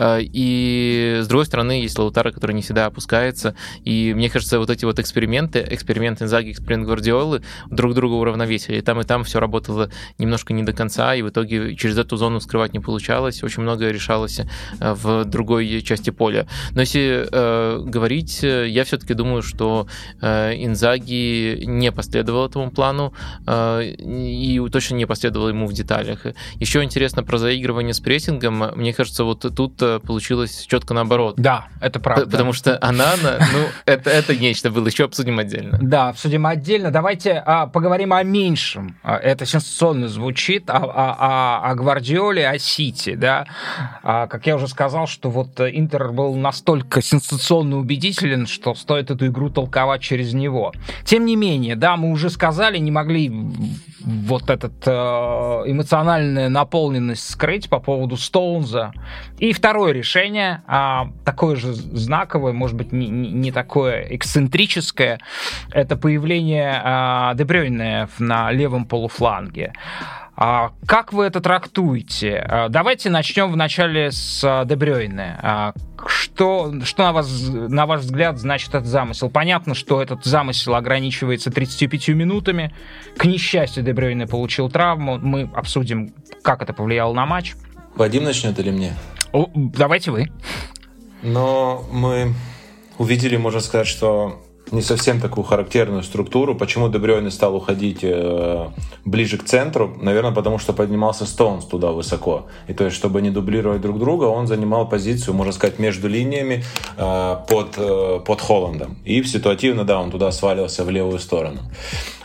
[0.00, 4.84] И с другой стороны, есть Лаутара, который не всегда опускается, и мне кажется, вот эти
[4.84, 9.90] вот эксперименты, эксперимент Инзаги, эксперимент Гвардиолы друг друга уравновесили и там, и там все работало
[10.18, 13.92] немножко не до конца, и в итоге через эту зону скрывать не получалось, очень многое
[13.92, 14.44] решалось э,
[14.94, 16.46] в другой части поля.
[16.72, 19.86] Но если э, говорить, э, я все-таки думаю, что
[20.20, 23.12] э, Инзаги не последовал этому плану
[23.46, 26.26] э, и точно не последовал ему в деталях.
[26.60, 28.72] Еще интересно про заигрывание с прессингом.
[28.76, 31.34] Мне кажется, вот тут э, получилось четко наоборот.
[31.36, 32.26] Да, это правда.
[32.26, 35.78] Потому что Анана, ну, это, это нечто было, еще обсудим отдельно.
[35.80, 36.90] Да, обсудим отдельно.
[36.90, 38.96] Давайте а, поговорим о меньшем меньшем.
[39.02, 43.46] А, это сенсационно звучит, о, о, о, о Гвардиоле, о Сити, да.
[44.02, 49.26] А, как я уже сказал, что вот Интер был настолько сенсационно убедителен, что стоит эту
[49.26, 50.72] игру толковать через него.
[51.04, 53.30] Тем не менее, да, мы уже сказали, не могли
[54.00, 58.92] вот этот э, эмоциональная наполненность скрыть по поводу Стоунза.
[59.38, 65.20] И второе решение, а, такое же знаковое, может быть, не, не такое эксцентрическое,
[65.70, 69.72] это появление а, Дебрёйне на левом полуфланге.
[70.40, 72.36] А как вы это трактуете?
[72.48, 75.36] А, давайте начнем вначале с а, Дебрёйне.
[75.42, 75.72] А,
[76.06, 79.30] что, что на, вас, на ваш взгляд значит этот замысел?
[79.30, 82.72] Понятно, что этот замысел ограничивается 35 минутами.
[83.16, 85.18] К несчастью, Дебрёйне получил травму.
[85.18, 87.56] Мы обсудим, как это повлияло на матч.
[87.96, 88.94] Вадим начнет или мне?
[89.32, 90.30] О, давайте вы.
[91.22, 92.32] Но мы
[92.96, 94.40] увидели, можно сказать, что
[94.72, 96.54] не совсем такую характерную структуру.
[96.54, 98.68] Почему Дебрёйне стал уходить э,
[99.04, 99.96] ближе к центру?
[100.00, 102.46] Наверное, потому что поднимался Стоунс туда высоко.
[102.68, 106.64] И то есть, чтобы не дублировать друг друга, он занимал позицию, можно сказать, между линиями
[106.96, 108.96] э, под, э, под Холландом.
[109.04, 111.60] И ситуативно, да, он туда свалился в левую сторону.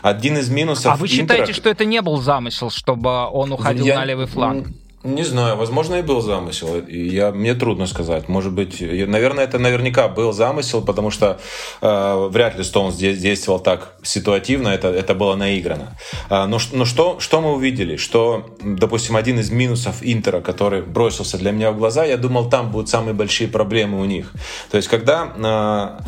[0.02, 0.92] Один из минусов...
[0.92, 1.54] А вы считаете, Интера...
[1.54, 3.96] что это не был замысел, чтобы он уходил Я...
[3.96, 4.68] на левый фланг?
[5.04, 6.82] Не знаю, возможно, и был замысел.
[6.88, 8.28] Я, мне трудно сказать.
[8.30, 11.38] Может быть, наверное, это наверняка был замысел, потому что
[11.82, 15.98] э, вряд ли Стоунс действовал так ситуативно, это, это было наиграно.
[16.30, 17.96] А, но но что, что мы увидели?
[17.96, 22.70] Что, допустим, один из минусов Интера, который бросился для меня в глаза, я думал, там
[22.70, 24.32] будут самые большие проблемы у них.
[24.70, 26.00] То есть, когда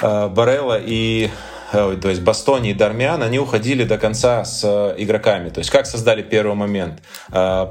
[0.00, 4.62] э, э, Барелла и Э, то есть Бастони и Дармиан, они уходили до конца с
[4.64, 5.48] э, игроками.
[5.48, 7.02] То есть как создали первый момент?
[7.32, 7.66] Э,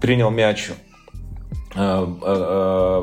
[0.00, 0.70] принял мяч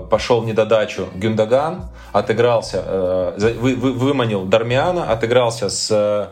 [0.10, 6.32] пошел в недодачу Гюндаган, отыгрался, вы, вы, выманил Дармиана, отыгрался с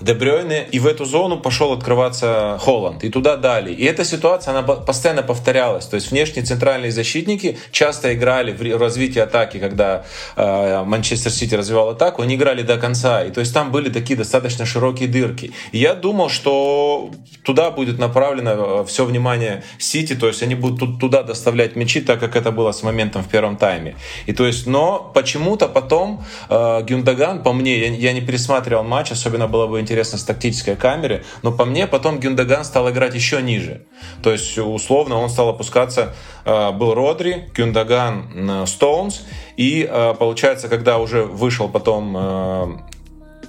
[0.00, 3.72] Дебрёйне, и в эту зону пошел открываться Холланд, и туда дали.
[3.72, 5.86] И эта ситуация, она постоянно повторялась.
[5.86, 10.04] То есть внешние центральные защитники часто играли в развитии атаки, когда
[10.36, 13.24] э, Манчестер Сити развивал атаку, они играли до конца.
[13.24, 15.52] И то есть там были такие достаточно широкие дырки.
[15.72, 17.10] И я думал, что
[17.44, 22.20] туда будет направлено э, все внимание Сити, то есть они будут туда доставлять мячи, так
[22.20, 23.96] как это было с моментом в первом тайме.
[24.26, 29.10] И то есть, но почему-то потом э, Гюндаган, по мне, я, я не пересматривал матч,
[29.10, 29.87] особенно было бы интересно
[30.18, 33.86] с тактической камеры, но по мне потом Гюндаган стал играть еще ниже.
[34.22, 39.22] То есть, условно, он стал опускаться, э, был Родри, Гюндаган, Стоунс,
[39.56, 42.66] и э, получается, когда уже вышел потом э,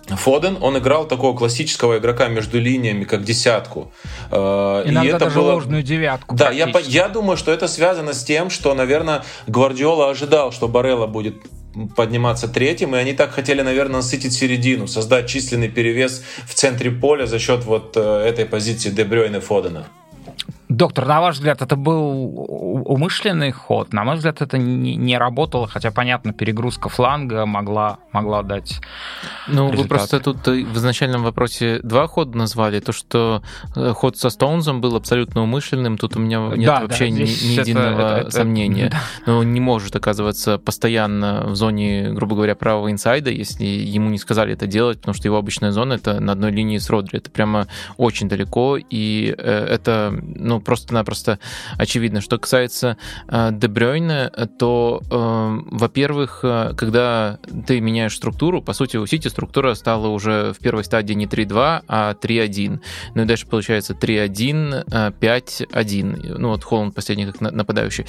[0.10, 3.92] Фоден, он играл такого классического игрока между линиями, как десятку.
[4.32, 5.54] Иногда и это даже было...
[5.54, 6.36] ложную девятку.
[6.36, 11.06] Да, я, я думаю, что это связано с тем, что, наверное, Гвардиола ожидал, что Барелла
[11.06, 11.36] будет
[11.96, 17.26] подниматься третьим, и они так хотели, наверное, насытить середину, создать численный перевес в центре поля
[17.26, 19.88] за счет вот э, этой позиции Дебрёйна и Фодена.
[20.70, 23.92] Доктор, на ваш взгляд, это был умышленный ход?
[23.92, 28.80] На мой взгляд, это не, не работало, хотя, понятно, перегрузка фланга могла, могла дать
[29.48, 29.82] Ну, результаты.
[29.82, 32.80] вы просто тут э, в изначальном вопросе два хода назвали.
[32.82, 33.42] То, что
[33.76, 37.20] э, ход со Стоунзом был абсолютно умышленным, тут у меня нет Да, вообще да, ни,
[37.22, 38.90] ни это- единого это- это- сомнения.
[38.92, 39.00] да.
[39.26, 44.20] Но он не может оказываться постоянно в зоне, грубо говоря, правого инсайда, если ему не
[44.20, 47.18] сказали это делать, потому что его обычная зона это на одной линии с Родри.
[47.18, 47.66] Это прямо
[47.98, 51.40] очень далеко, и э, это ну, просто-напросто
[51.78, 52.22] очевидно.
[52.22, 58.98] Что касается э, Де Брёйна, то, э, во-первых, э, когда ты меняешь структуру, по сути,
[58.98, 62.82] у Сити структура стала уже в первой стадии не 3-2, а 3-1.
[63.16, 66.38] Ну и дальше получается 3-1, э, 5-1.
[66.38, 68.06] Ну вот Холланд последний как на- нападающий.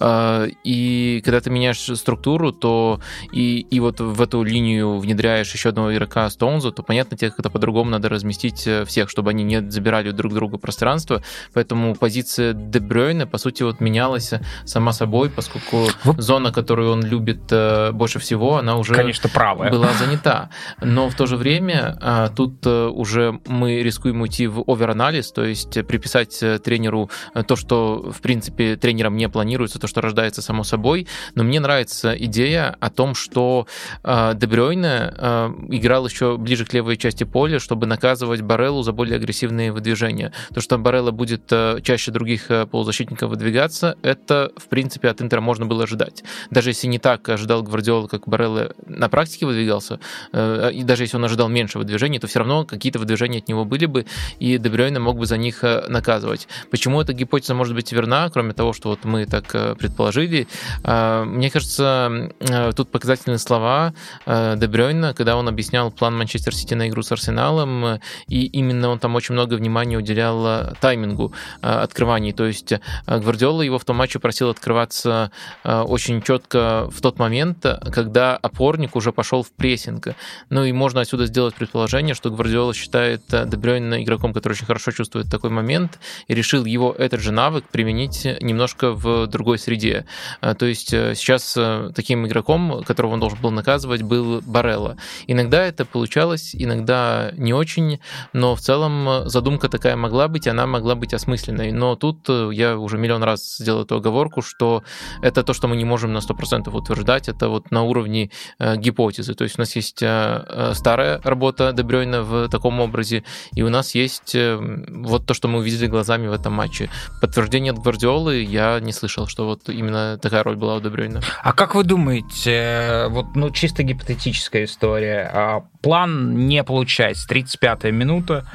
[0.00, 3.00] Э, И когда ты меняешь структуру, то
[3.32, 7.50] и, и вот в эту линию внедряешь еще одного игрока Стоунза, то понятно, тебе как-то
[7.50, 11.22] по-другому надо разместить э, всех, чтобы они не забирали друг друга пространство.
[11.52, 14.32] Поэтому позиция Де Брёйна, по сути, вот менялась
[14.64, 19.70] сама собой, поскольку Вы- зона, которую он любит э, больше всего, она уже Конечно, правая.
[19.70, 20.50] была занята.
[20.82, 25.44] Но в то же время а, тут э, уже мы рискуем уйти в оверанализ, то
[25.44, 30.00] есть э, приписать э, тренеру э, то, что, в принципе, тренером не планируется, то, что
[30.00, 31.06] рождается само собой.
[31.34, 33.66] Но мне нравится идея о том, что
[34.02, 38.92] э, Де Брёйне э, играл еще ближе к левой части поля, чтобы наказывать Бареллу за
[38.92, 40.32] более агрессивные выдвижения.
[40.54, 45.40] То, что Барелла будет э, чаще других э, полузащитников выдвигаться, это, в принципе, от Интера
[45.40, 46.24] можно было ожидать.
[46.50, 50.00] Даже если не так ожидал Гвардиола, как Барелла на практике выдвигался,
[50.32, 53.64] э, и даже если он ожидал меньше выдвижений, то все равно какие-то выдвижения от него
[53.64, 54.06] были бы,
[54.38, 56.48] и Дебрёйна мог бы за них э, наказывать.
[56.70, 60.48] Почему эта гипотеза может быть верна, кроме того, что вот мы так предположили?
[60.82, 62.30] Мне кажется,
[62.76, 63.92] тут показательные слова
[64.26, 69.14] Дебрёйна, когда он объяснял план Манчестер Сити на игру с Арсеналом, и именно он там
[69.14, 71.34] очень много внимания уделял таймингу
[71.82, 72.32] открываний.
[72.32, 75.30] То есть э, Гвардиола его в том матче просил открываться
[75.62, 80.08] э, очень четко в тот момент, когда опорник уже пошел в прессинг.
[80.50, 84.66] Ну и можно отсюда сделать предположение, что Гвардиола считает э, Де Брёйна игроком, который очень
[84.66, 90.06] хорошо чувствует такой момент, и решил его этот же навык применить немножко в другой среде.
[90.40, 91.56] То есть сейчас
[91.94, 94.96] таким игроком, которого он должен был наказывать, был Барелла.
[95.26, 98.00] Иногда это получалось, иногда не очень,
[98.32, 101.63] но в целом задумка такая могла быть, она могла быть осмысленной.
[101.72, 104.82] Но тут э, я уже миллион раз сделал эту оговорку, что
[105.22, 109.34] это то, что мы не можем на 100% утверждать, это вот на уровне э, гипотезы.
[109.34, 113.94] То есть у нас есть э, старая работа Дебрёйна в таком образе, и у нас
[113.94, 116.90] есть вот то, что мы увидели глазами в этом матче.
[117.20, 121.20] Подтверждение от Гвардиолы я не слышал, что вот именно такая роль была у Дебрёйна.
[121.42, 128.46] А как вы думаете, вот ну чисто гипотетическая история, а, план не получается, 35-я минута,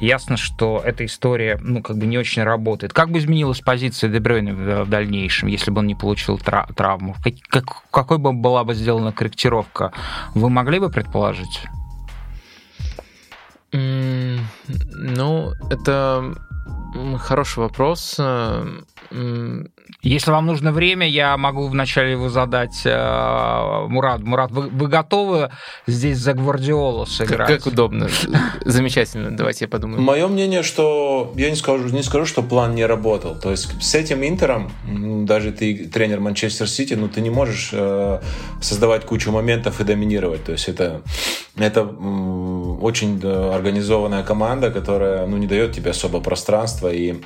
[0.00, 2.92] ясно, что эта история, ну, как бы не очень работает.
[2.92, 7.14] Как бы изменилась позиция Дебрёйна в, дальнейшем, если бы он не получил тра- травму?
[7.22, 9.92] Как, как- какой бы была бы сделана корректировка?
[10.34, 11.64] Вы могли бы предположить?
[13.72, 16.34] Ну, это
[17.18, 18.18] хороший вопрос.
[20.02, 24.22] Если вам нужно время, я могу вначале его задать э, Мурат.
[24.22, 25.50] Мурат, вы, вы готовы
[25.86, 27.48] здесь за Гвардиолу Как, сыграть?
[27.48, 28.08] как удобно.
[28.64, 29.36] Замечательно.
[29.36, 30.00] Давайте я подумаю.
[30.00, 33.34] Мое мнение, что я не скажу, не скажу, что план не работал.
[33.34, 34.70] То есть с этим Интером,
[35.26, 38.20] даже ты тренер Манчестер Сити, ну ты не можешь э,
[38.60, 40.44] создавать кучу моментов и доминировать.
[40.44, 41.02] То есть это,
[41.56, 47.16] это очень да, организованная команда, которая ну, не дает тебе особо пространства и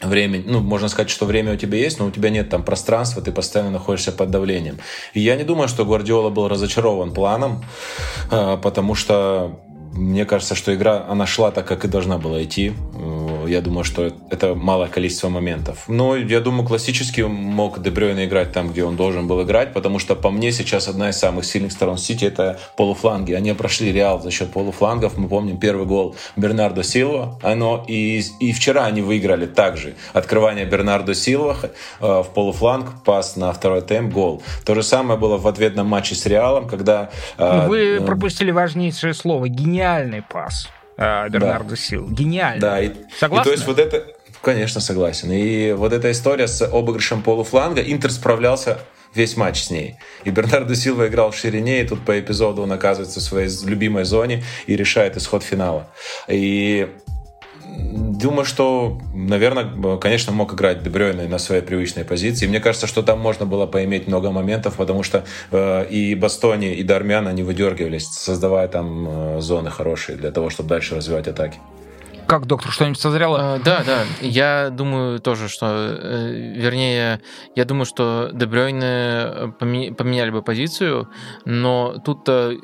[0.00, 3.22] время, ну, можно сказать, что время у тебя есть, но у тебя нет там пространства,
[3.22, 4.78] ты постоянно находишься под давлением.
[5.14, 7.64] И я не думаю, что Гвардиола был разочарован планом,
[8.30, 9.60] э, потому что
[9.92, 12.72] мне кажется, что игра, она шла так, как и должна была идти.
[13.48, 15.84] Я думаю, что это малое количество моментов.
[15.88, 20.14] Но я думаю, классически мог Дебрёйна играть там, где он должен был играть, потому что
[20.16, 23.32] по мне сейчас одна из самых сильных сторон Сити это полуфланги.
[23.32, 25.16] Они прошли Реал за счет полуфлангов.
[25.16, 27.38] Мы помним первый гол Бернардо Силва.
[27.42, 29.94] Оно и, и вчера они выиграли также.
[30.12, 31.68] Открывание Бернардо Силва э,
[32.00, 34.42] в полуфланг, пас на второй темп, гол.
[34.64, 37.10] То же самое было в ответном матче с Реалом, когда...
[37.38, 39.48] э, Ну, Вы э, пропустили важнейшее слово.
[39.48, 42.08] Гениальный пас э, Бернардо Сил.
[42.08, 42.60] Гениальный.
[42.60, 43.42] Да, и, Согласны?
[43.42, 44.06] и то есть вот это,
[44.42, 45.32] конечно, согласен.
[45.32, 48.80] И вот эта история с обыгрышем полуфланга, Интер справлялся
[49.14, 49.96] весь матч с ней.
[50.24, 54.04] И Бернардо Силва играл в ширине, и тут по эпизоду он оказывается в своей любимой
[54.04, 55.88] зоне и решает исход финала.
[56.28, 56.88] И
[57.78, 62.48] Думаю, что, наверное, конечно, мог играть Дебрёйна на своей привычной позиции.
[62.48, 66.82] Мне кажется, что там можно было поиметь много моментов, потому что э, и Бастони, и
[66.82, 71.58] Дармян, они выдергивались, создавая там э, зоны хорошие для того, чтобы дальше развивать атаки.
[72.28, 73.54] Как, доктор, что-нибудь созрело?
[73.54, 74.04] А, да, да.
[74.20, 75.66] Я думаю тоже, что...
[75.66, 77.22] Э, вернее,
[77.56, 81.08] я думаю, что Дебрёйне э, поменяли бы позицию,
[81.46, 82.54] но тут э,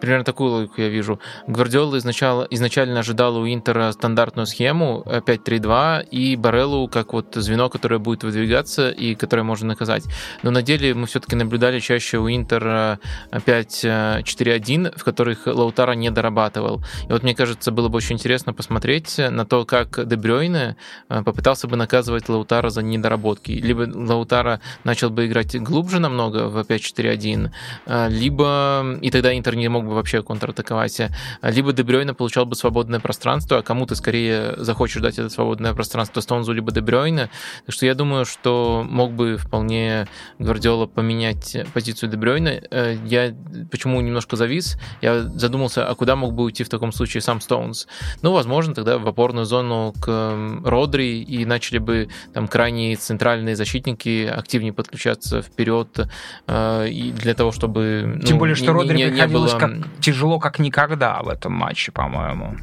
[0.00, 1.20] примерно такую логику я вижу.
[1.46, 8.00] Гвардиола изначально, изначально ожидал у Интера стандартную схему 5-3-2 и Бареллу как вот звено, которое
[8.00, 10.02] будет выдвигаться и которое можно наказать.
[10.42, 12.98] Но на деле мы все-таки наблюдали чаще у Интера
[13.30, 16.82] 5-4-1, в которых Лаутара не дорабатывал.
[17.08, 20.76] И вот мне кажется, было бы очень интересно посмотреть, посмотреть на то, как Дебрёйне
[21.08, 23.52] э, попытался бы наказывать Лаутара за недоработки.
[23.52, 27.50] Либо Лаутара начал бы играть глубже намного в 5-4-1,
[27.86, 31.10] э, либо, и тогда Интер не мог бы вообще контратаковать, э,
[31.42, 36.20] либо Дебрёйне получал бы свободное пространство, а кому ты скорее захочешь дать это свободное пространство
[36.20, 37.28] Стонзу либо Дебрёйне.
[37.66, 40.06] Так что я думаю, что мог бы вполне
[40.38, 42.62] Гвардиола поменять позицию Дебрёйна.
[43.04, 43.34] Я
[43.70, 44.78] почему немножко завис?
[45.02, 47.86] Я задумался, а куда мог бы уйти в таком случае сам Стоунс?
[48.22, 53.56] Ну, возможно, тогда да, в опорную зону к Родри, и начали бы там крайние центральные
[53.56, 56.08] защитники активнее подключаться вперед,
[56.46, 58.20] э, и для того, чтобы...
[58.24, 59.48] Тем ну, более, что не, Родри не, не было...
[59.58, 62.56] как, тяжело, как никогда в этом матче, по-моему.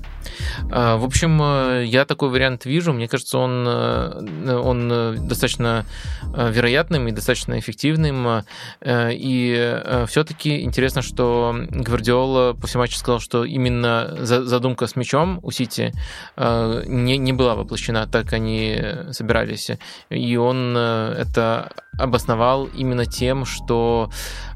[0.72, 2.94] Э, в общем, э, я такой вариант вижу.
[2.94, 5.86] Мне кажется, он, э, он достаточно
[6.24, 8.44] вероятным и достаточно эффективным.
[8.86, 15.94] И все-таки интересно, что Гвардиола после матча сказал, что именно задумка с мячом у Сити
[16.38, 19.72] не, не была воплощена, так они собирались.
[20.10, 24.10] И он это обосновал именно тем, что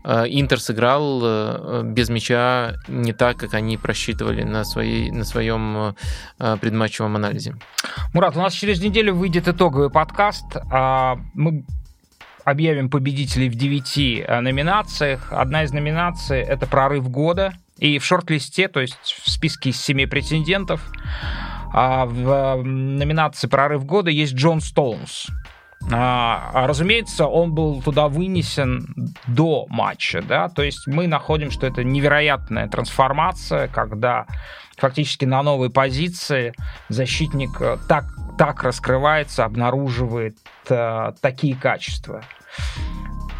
[0.03, 5.95] Интер сыграл без мяча не так, как они просчитывали на, своей, на своем
[6.37, 7.55] предматчевом анализе.
[8.13, 10.45] Мурат, у нас через неделю выйдет итоговый подкаст.
[11.33, 11.63] Мы
[12.45, 15.31] объявим победителей в девяти номинациях.
[15.31, 17.53] Одна из номинаций— это «Прорыв года».
[17.79, 20.81] И в шорт-листе, то есть в списке из семи претендентов,
[21.73, 25.27] в номинации «Прорыв года» есть Джон Стоунс.
[25.91, 31.65] А, а, разумеется, он был туда вынесен до матча, да, то есть мы находим, что
[31.65, 34.25] это невероятная трансформация, когда
[34.77, 36.53] фактически на новой позиции
[36.89, 38.05] защитник э, так,
[38.37, 40.37] так раскрывается, обнаруживает
[40.69, 42.21] э, такие качества.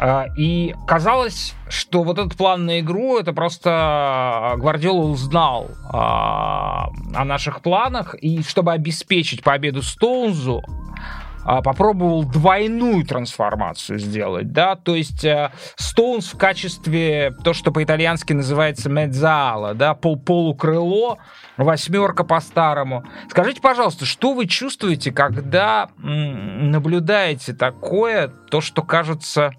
[0.00, 7.24] А, и казалось, что вот этот план на игру, это просто Гвардиола узнал а, о
[7.24, 10.62] наших планах, и чтобы обеспечить победу Стоунзу,
[11.44, 15.26] а, попробовал двойную трансформацию сделать, да, то есть
[15.74, 21.18] Стоунс в качестве, то, что по-итальянски называется медзала, да, пол полукрыло,
[21.56, 23.02] восьмерка по-старому.
[23.30, 29.54] Скажите, пожалуйста, что вы чувствуете, когда наблюдаете такое, то, что кажется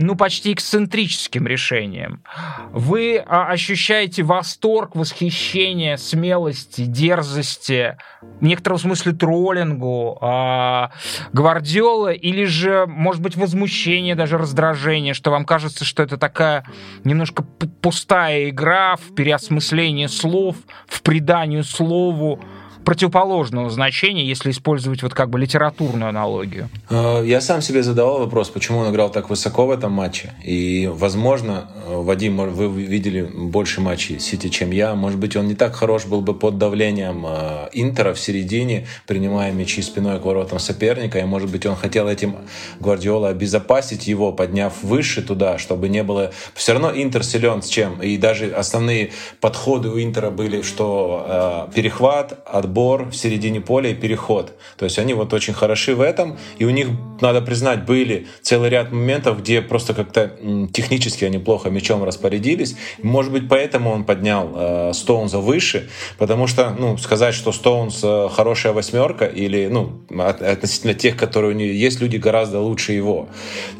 [0.00, 2.22] ну, почти эксцентрическим решением.
[2.70, 7.96] Вы а, ощущаете восторг, восхищение, смелости, дерзости,
[8.40, 10.92] в некотором смысле троллингу а,
[11.32, 16.64] Гвардиола, или же, может быть, возмущение, даже раздражение, что вам кажется, что это такая
[17.02, 20.56] немножко пустая игра в переосмыслении слов,
[20.86, 22.40] в приданию слову,
[22.88, 26.70] противоположного значения, если использовать вот как бы литературную аналогию?
[26.88, 30.32] Э, я сам себе задавал вопрос, почему он играл так высоко в этом матче.
[30.42, 34.94] И, возможно, э, Вадим, вы видели больше матчей Сити, чем я.
[34.94, 39.52] Может быть, он не так хорош был бы под давлением э, Интера в середине, принимая
[39.52, 41.18] мячи спиной к воротам соперника.
[41.18, 42.36] И, может быть, он хотел этим
[42.80, 46.32] Гвардиола обезопасить его, подняв выше туда, чтобы не было...
[46.54, 48.00] Все равно Интер силен с чем.
[48.00, 49.10] И даже основные
[49.42, 54.52] подходы у Интера были, что перехват, отбор отбор в середине поля и переход.
[54.76, 56.88] То есть они вот очень хороши в этом, и у них,
[57.20, 60.30] надо признать, были целый ряд моментов, где просто как-то
[60.72, 62.76] технически они плохо мячом распорядились.
[63.02, 68.28] Может быть, поэтому он поднял э, Стоунза выше, потому что, ну, сказать, что Стоунс э,
[68.32, 70.02] хорошая восьмерка или, ну,
[70.40, 73.28] относительно тех, которые у него есть люди гораздо лучше его.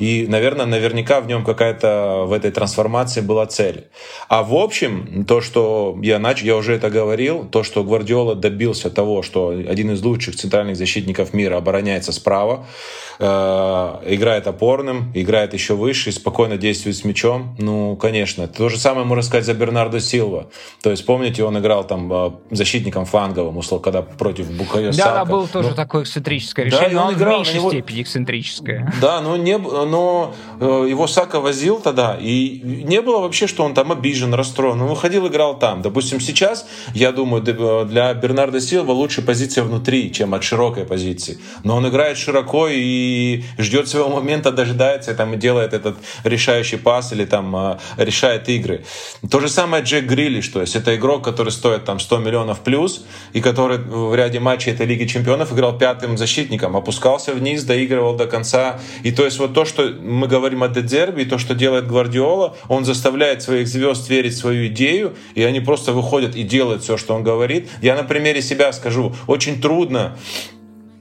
[0.01, 3.85] И, наверное, наверняка в нем какая-то в этой трансформации была цель.
[4.29, 8.78] А в общем, то, что я начал, я уже это говорил, то, что Гвардиола добился
[8.79, 12.67] добился того, что один из лучших центральных защитников мира обороняется справа,
[13.19, 13.25] э,
[14.07, 17.57] играет опорным, играет еще выше, спокойно действует с мячом.
[17.59, 18.49] Ну, конечно.
[18.49, 20.49] То же самое можно сказать за Бернардо Силва.
[20.83, 25.25] То есть, помните, он играл там э, защитником фланговым, условно, когда против Букайо Да, да,
[25.25, 27.71] было тоже ну, такое эксцентрическое решение, да, он, он играл, в меньшей него...
[27.71, 28.93] степени эксцентрическое.
[29.01, 33.75] Да, но, не, но э, его Сака возил тогда, и не было вообще, что он
[33.75, 34.81] там обижен, расстроен.
[34.81, 35.83] Он выходил, играл там.
[35.83, 41.39] Допустим, сейчас, я думаю, для Бернарда Силва лучше позиция внутри, чем от широкой позиции.
[41.65, 43.08] Но он играет широко и
[43.59, 48.85] ждет своего момента, дожидается и, там, делает этот решающий пас или там а, решает игры.
[49.31, 53.05] То же самое Джек Грилли, то есть это игрок, который стоит там 100 миллионов плюс,
[53.33, 58.27] и который в ряде матчей этой Лиги Чемпионов играл пятым защитником, опускался вниз, доигрывал до
[58.27, 58.81] конца.
[59.03, 62.57] И то есть вот то, что мы говорим о Дедзербе, и то, что делает Гвардиола,
[62.69, 66.97] он заставляет своих звезд верить в свою идею, и они просто выходят и делают все,
[66.97, 67.69] что он говорит.
[67.83, 70.17] Я на примере себя скажу, очень трудно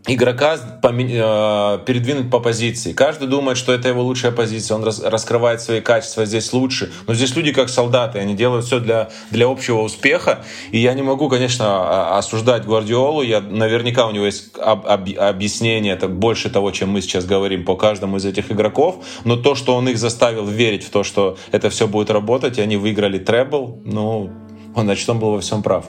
[0.07, 2.93] игрока э, передвинуть по позиции.
[2.93, 6.91] Каждый думает, что это его лучшая позиция, он раскрывает свои качества здесь лучше.
[7.05, 10.43] Но здесь люди как солдаты, они делают все для, для общего успеха.
[10.71, 13.21] И я не могу, конечно, осуждать Гвардиолу.
[13.21, 17.65] Я, наверняка у него есть об, об, объяснение, это больше того, чем мы сейчас говорим
[17.65, 19.03] по каждому из этих игроков.
[19.25, 22.61] Но то, что он их заставил верить в то, что это все будет работать, и
[22.61, 24.29] они выиграли требл, ну,
[24.75, 25.85] значит, он был во всем прав.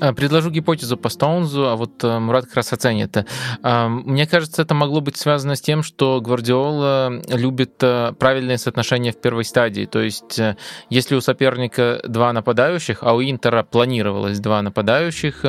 [0.00, 3.16] Э, предложу гипотезу по Стоунзу, а вот э, Мурат как раз оценит.
[3.62, 9.20] Э, мне кажется, это могло быть связано с тем, что Гвардиола любит правильное соотношение в
[9.20, 9.84] первой стадии.
[9.84, 10.40] То есть,
[10.88, 15.44] если у соперника два нападающих, а у Интера планировалось два нападающих,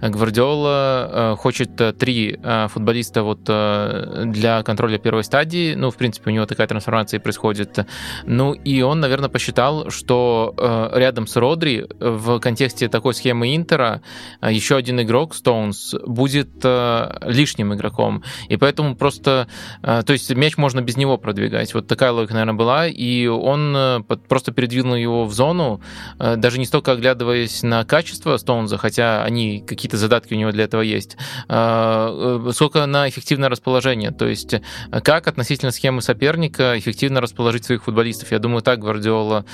[0.00, 2.38] Гвардиола хочет три
[2.68, 5.74] футболиста вот для контроля первой стадии.
[5.74, 7.86] Ну, в принципе, у него такая трансформация и происходит.
[8.24, 13.95] Ну, и он, наверное, посчитал, что рядом с Родри в контексте такой схемы Интера
[14.40, 18.22] Э, еще один игрок, Stones, будет э, лишним игроком.
[18.48, 19.48] И поэтому просто...
[19.82, 21.74] Э, то есть мяч можно без него продвигать.
[21.74, 22.86] Вот такая логика, наверное, была.
[22.86, 25.80] И он просто передвинул его в зону,
[26.18, 30.82] даже не столько оглядываясь на качество Стоунза, хотя они, какие-то задатки у него для этого
[30.82, 31.16] есть,
[31.46, 34.10] сколько на эффективное расположение.
[34.10, 34.54] То есть
[35.02, 38.30] как относительно схемы соперника эффективно расположить своих футболистов.
[38.32, 39.44] Я думаю, так Гвардиола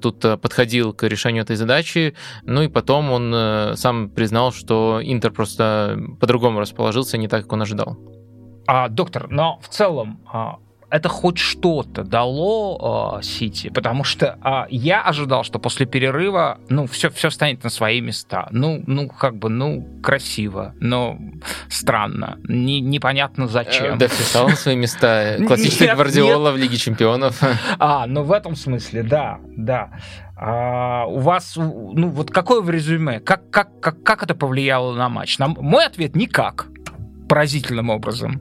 [0.00, 2.14] тут подходил к решению этой задачи.
[2.42, 7.52] Ну и потом он сам сам признал, что Интер просто по-другому расположился, не так, как
[7.52, 7.96] он ожидал.
[8.66, 10.58] А, доктор, но в целом а,
[10.90, 16.86] это хоть что-то дало э, Сити, потому что э, я ожидал, что после перерыва, ну,
[16.86, 18.48] все, все станет на свои места.
[18.50, 21.18] Ну, ну, как бы, ну, красиво, но
[21.68, 23.98] странно, не, непонятно зачем.
[23.98, 25.36] Да, все стало на свои места.
[25.46, 27.40] Классический Гвардиола в Лиге Чемпионов.
[27.78, 29.90] А, ну в этом смысле, да, да.
[30.36, 33.20] А, у вас, ну вот какое в резюме?
[33.20, 35.38] Как, как, как, как это повлияло на матч?
[35.38, 36.66] На, мой ответ никак.
[37.28, 38.40] Поразительным образом.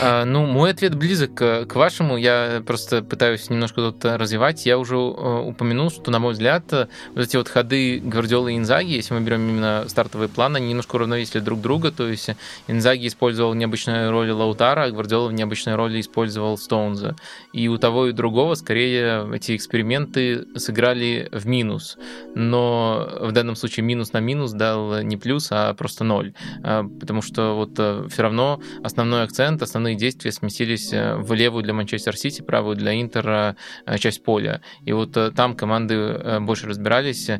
[0.00, 2.16] А, ну, мой ответ близок к вашему.
[2.16, 4.64] Я просто пытаюсь немножко тут развивать.
[4.66, 8.92] Я уже э, упомянул, что, на мой взгляд, вот эти вот ходы Гвардиолы и Инзаги,
[8.92, 11.90] если мы берем именно стартовый план, они немножко уравновесили друг друга.
[11.90, 12.30] То есть
[12.68, 17.16] Инзаги использовал необычную роль Лаутара, а Гвардиола в необычной роли использовал Стоунза.
[17.52, 21.98] И у того и другого, скорее, эти эксперименты сыграли в минус.
[22.34, 26.34] Но в данном случае минус на минус дал не плюс, а просто ноль.
[26.62, 31.62] А, потому что вот э, все равно основной акцент, основные действия сместились э, в левую
[31.62, 33.56] для Манчестер Сити, правую для Интера
[33.86, 34.60] э, часть поля.
[34.84, 37.30] И вот э, там команды больше разбирались.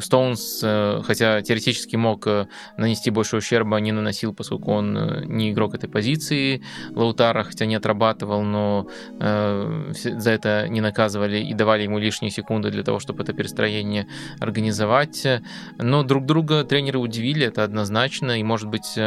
[0.00, 0.60] Стоунс,
[1.04, 2.26] хотя теоретически мог
[2.76, 6.62] нанести больше ущерба, не наносил, поскольку он не игрок этой позиции.
[6.90, 12.82] Лаутара, хотя не отрабатывал, но за это не наказывали и давали ему лишние секунды для
[12.82, 14.06] того, чтобы это перестроение
[14.40, 15.26] организовать.
[15.78, 18.98] Но друг друга тренеры удивили, это однозначно, и может быть,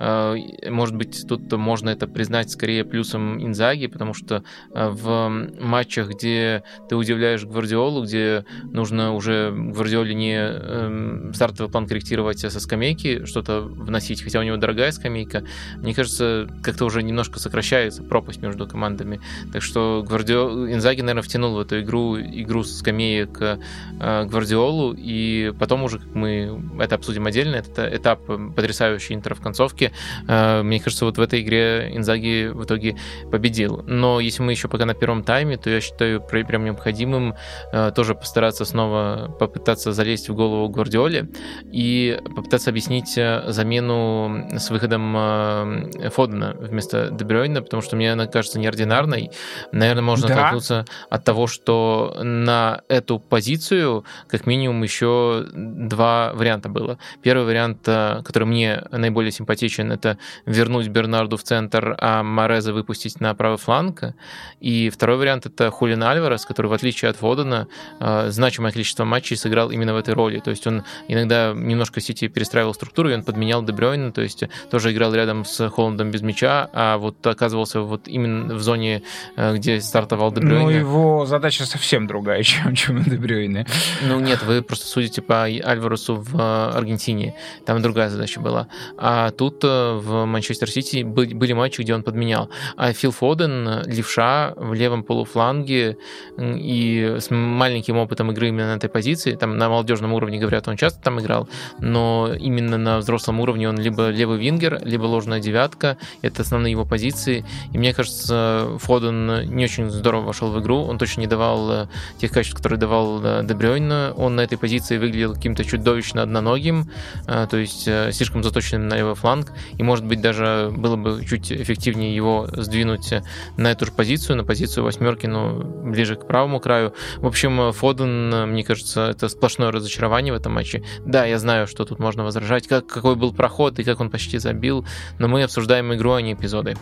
[0.00, 4.44] может быть быть, тут можно это признать скорее плюсом Инзаги, потому что
[4.74, 5.28] э, в
[5.60, 12.50] матчах, где ты удивляешь Гвардиолу, где нужно уже Гвардиоле не эм, стартовый план корректировать, а
[12.50, 15.44] со скамейки что-то вносить, хотя у него дорогая скамейка,
[15.76, 19.20] мне кажется, как-то уже немножко сокращается пропасть между командами.
[19.52, 20.66] Так что Гвардиол...
[20.66, 26.14] Инзаги, наверное, втянул в эту игру игру с скамеек э, Гвардиолу, и потом уже, как
[26.14, 28.20] мы это обсудим отдельно, это этап
[28.54, 29.92] потрясающий Интера в концовке.
[30.28, 32.96] Э, мне кажется, кажется, вот в этой игре Инзаги в итоге
[33.30, 33.82] победил.
[33.86, 37.34] Но если мы еще пока на первом тайме, то я считаю прям необходимым
[37.72, 41.28] э, тоже постараться снова попытаться залезть в голову Гвардиоле
[41.72, 48.26] и попытаться объяснить э, замену с выходом э, Фодена вместо Дебрёйна, потому что мне она
[48.26, 49.30] кажется неординарной.
[49.72, 50.34] Наверное, можно да.
[50.34, 56.98] оттолкнуться от того, что на эту позицию как минимум еще два варианта было.
[57.22, 63.34] Первый вариант, который мне наиболее симпатичен, это вернуть Бернарду в центр, а Мореза выпустить на
[63.34, 64.14] правый фланг.
[64.60, 67.68] И второй вариант— это Хулин Альварес, который, в отличие от Фодена,
[68.00, 70.38] э, значимое количество матчей сыграл именно в этой роли.
[70.38, 74.92] То есть он иногда немножко Сити перестраивал структуру, и он подменял Дебрёйна, то есть тоже
[74.92, 79.02] играл рядом с Холландом без мяча, а вот оказывался вот именно в зоне,
[79.36, 80.64] э, где стартовал Дебрёйна.
[80.64, 83.66] Ну, его задача совсем другая, чем, чем у Дебрёйна.
[84.02, 87.34] Ну, нет, вы просто судите по Альваресу в э, Аргентине.
[87.64, 88.68] Там другая задача была.
[88.98, 92.48] А тут в Манчестер Сити были матчи, где он подменял.
[92.76, 95.96] А Фил Фоден, левша в левом полуфланге
[96.38, 100.76] и с маленьким опытом игры именно на этой позиции, там на молодежном уровне, говорят, он
[100.76, 101.48] часто там играл,
[101.80, 106.84] но именно на взрослом уровне он либо левый вингер, либо ложная девятка, это основные его
[106.84, 107.44] позиции.
[107.72, 111.86] И мне кажется, Фоден не очень здорово вошел в игру, он точно не давал э,
[112.18, 113.92] тех качеств, которые давал э, Дебрёйн.
[114.16, 116.90] Он на этой позиции выглядел каким-то чудовищно одноногим,
[117.26, 121.52] э, то есть слишком заточенным на левый фланг, и может быть даже было бы чуть
[121.52, 123.12] эффективнее его сдвинуть
[123.56, 126.94] на эту же позицию, на позицию восьмерки, но ближе к правому краю.
[127.18, 130.82] В общем, Фоден, мне кажется, это сплошное разочарование в этом матче.
[131.04, 134.38] Да, я знаю, что тут можно возражать, как, какой был проход и как он почти
[134.38, 134.86] забил,
[135.18, 136.76] но мы обсуждаем игру, а не эпизоды.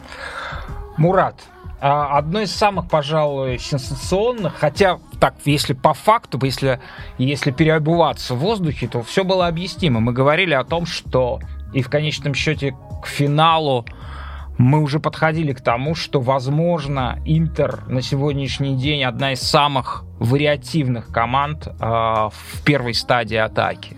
[0.97, 1.36] Мурат,
[1.80, 6.80] а, одно из самых, пожалуй, сенсационных, хотя так, если по факту, если,
[7.16, 10.01] если переобуваться в воздухе, то все было объяснимо.
[10.01, 11.41] Мы говорили о том, что
[11.73, 13.85] и в конечном счете к финалу
[14.59, 21.09] мы уже подходили к тому, что, возможно, Интер на сегодняшний день одна из самых вариативных
[21.09, 23.97] команд э, в первой стадии атаки.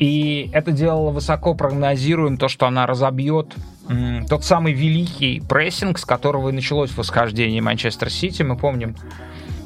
[0.00, 3.54] И это делало высоко прогнозируем то, что она разобьет
[3.88, 8.42] м, тот самый великий прессинг, с которого и началось восхождение Манчестер Сити.
[8.42, 8.96] Мы помним,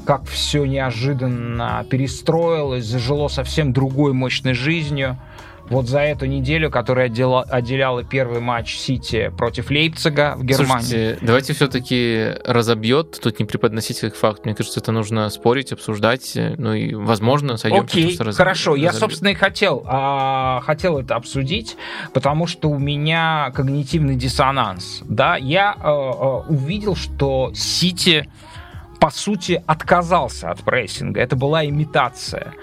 [0.05, 5.17] как все неожиданно перестроилось, зажило совсем другой мощной жизнью
[5.69, 10.81] вот за эту неделю, которая отдела, отделяла первый матч Сити против Лейпцига в Германии.
[10.81, 14.45] Слушайте, давайте все-таки разобьет, тут не преподносить как факт.
[14.45, 18.35] Мне кажется, это нужно спорить, обсуждать, ну и, возможно, сойдем Окей, раз...
[18.35, 18.71] хорошо.
[18.71, 18.93] Разобьет.
[18.93, 21.77] Я, собственно, и хотел, а, хотел это обсудить,
[22.13, 25.01] потому что у меня когнитивный диссонанс.
[25.05, 28.27] Да, я а, а, увидел, что Сити
[28.99, 31.21] по сути, отказался от прессинга.
[31.21, 32.53] Это была имитация.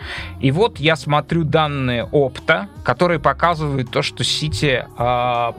[0.41, 5.53] И вот я смотрю данные Opta, которые показывают то, что Сити э,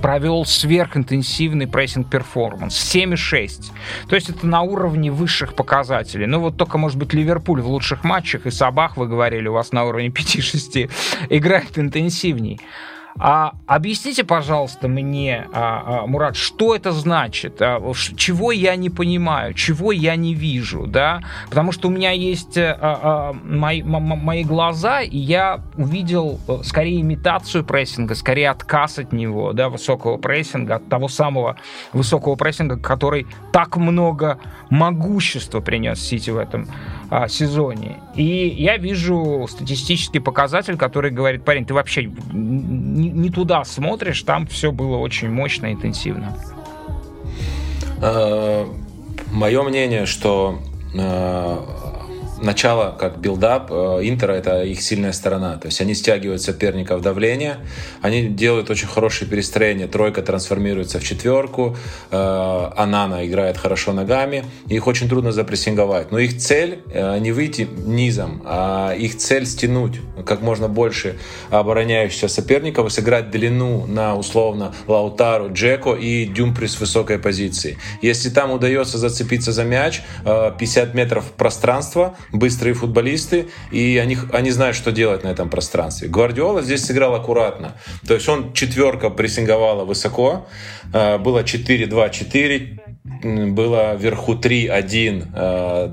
[0.00, 2.74] провел сверхинтенсивный прессинг-перформанс.
[2.94, 3.72] 7,6.
[4.08, 6.26] То есть это на уровне высших показателей.
[6.26, 9.72] Ну вот только, может быть, Ливерпуль в лучших матчах, и Сабах, вы говорили, у вас
[9.72, 10.90] на уровне 5-6,
[11.30, 12.60] играет интенсивней.
[13.18, 17.60] А объясните, пожалуйста, мне, а, а, Мурат, что это значит?
[17.60, 17.80] А,
[18.16, 21.22] чего я не понимаю, чего я не вижу, да?
[21.48, 27.64] Потому что у меня есть а, мои, мои глаза, и я увидел э, скорее имитацию
[27.64, 31.56] прессинга, скорее отказ от него, да, высокого прессинга, от того самого
[31.92, 34.38] высокого прессинга, который так много
[34.70, 36.66] могущества принес Сити в этом
[37.14, 38.00] а, сезоне.
[38.14, 44.46] И я вижу статистический показатель, который говорит, парень, ты вообще не, не туда смотришь, там
[44.46, 46.34] все было очень мощно, интенсивно.
[48.00, 48.66] А,
[49.30, 50.58] Мое мнение, что
[50.98, 51.81] а,
[52.42, 55.56] начало как build-up э, Интера это их сильная сторона.
[55.56, 57.58] То есть они стягивают соперников давление,
[58.00, 59.86] они делают очень хорошее перестроение.
[59.86, 61.76] Тройка трансформируется в четверку,
[62.10, 66.10] э, Онана играет хорошо ногами, их очень трудно запрессинговать.
[66.10, 71.18] Но их цель э, не выйти низом, а их цель стянуть как можно больше
[71.50, 77.78] обороняющихся соперников и сыграть длину на условно Лаутару, Джеко и Дюмфри с высокой позиции.
[78.02, 84.76] Если там удается зацепиться за мяч, 50 метров пространства, быстрые футболисты, и они, они знают,
[84.76, 86.08] что делать на этом пространстве.
[86.08, 87.76] Гвардиола здесь сыграл аккуратно.
[88.06, 90.48] То есть он четверка прессинговала высоко,
[90.92, 95.32] э, было 4-2-4, было вверху 3-1,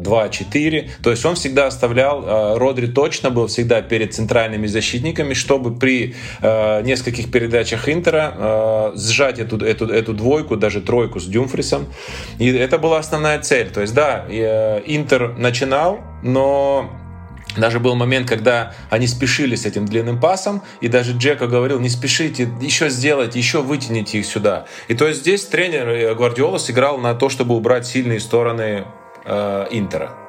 [0.03, 0.77] 2-4.
[0.77, 5.75] Э, То есть он всегда оставлял, э, Родри точно был всегда перед центральными защитниками, чтобы
[5.75, 11.87] при нескольких передачах Интера сжать эту, эту, эту двойку, даже тройку с Дюмфрисом.
[12.37, 13.69] И это была основная цель.
[13.69, 16.89] То есть да, Интер начинал, но
[17.57, 21.89] даже был момент, когда они спешили с этим длинным пасом, и даже Джека говорил, не
[21.89, 24.65] спешите, еще сделайте, еще вытяните их сюда.
[24.87, 28.85] И то есть здесь тренер Гвардиола сыграл на то, чтобы убрать сильные стороны
[29.25, 30.28] э, Интера.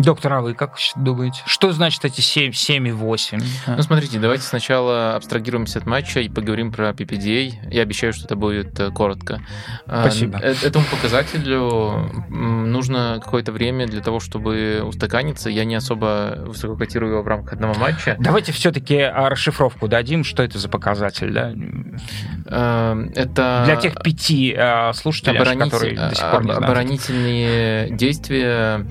[0.00, 1.42] Доктор, а вы как думаете?
[1.44, 3.40] Что значит эти 7, 7 и 8?
[3.66, 7.52] Ну, смотрите, давайте сначала абстрагируемся от матча и поговорим про PPDA.
[7.70, 9.42] Я обещаю, что это будет э, коротко.
[9.84, 10.38] Спасибо.
[10.42, 15.50] Э, этому показателю нужно какое-то время для того, чтобы устаканиться.
[15.50, 18.16] Я не особо высоко котирую его в рамках одного матча.
[18.18, 21.50] Давайте все-таки а, расшифровку дадим, что это за показатель, да?
[21.50, 23.64] Эм, это...
[23.66, 25.70] Для тех пяти а, слушателей, Оборонитель...
[25.70, 26.64] которые до сих пор не знают.
[26.64, 28.86] Оборонительные действия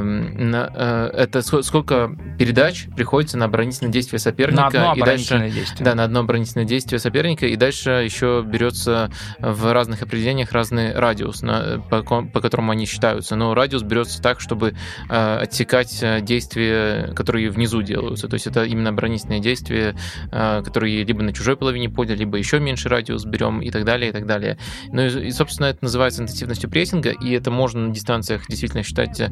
[0.00, 4.70] эм, э, это сколько передач приходится на оборонительное действие соперника.
[4.72, 5.84] На одно и дальше, действие.
[5.84, 11.42] Да, на одно оборонительное действие соперника, и дальше еще берется в разных определениях разный радиус,
[11.42, 13.36] на, по, по которому они считаются.
[13.36, 14.74] Но радиус берется так, чтобы
[15.08, 18.28] э, отсекать э, действия, которые внизу делаются.
[18.28, 19.94] То есть это именно оборонительные действия,
[20.30, 24.12] которые либо на чужой половине поля, либо еще меньше радиус берем и так далее, и
[24.12, 24.58] так далее.
[24.92, 29.30] Ну и, собственно, это называется интенсивностью прессинга, и это можно на дистанциях действительно считать э,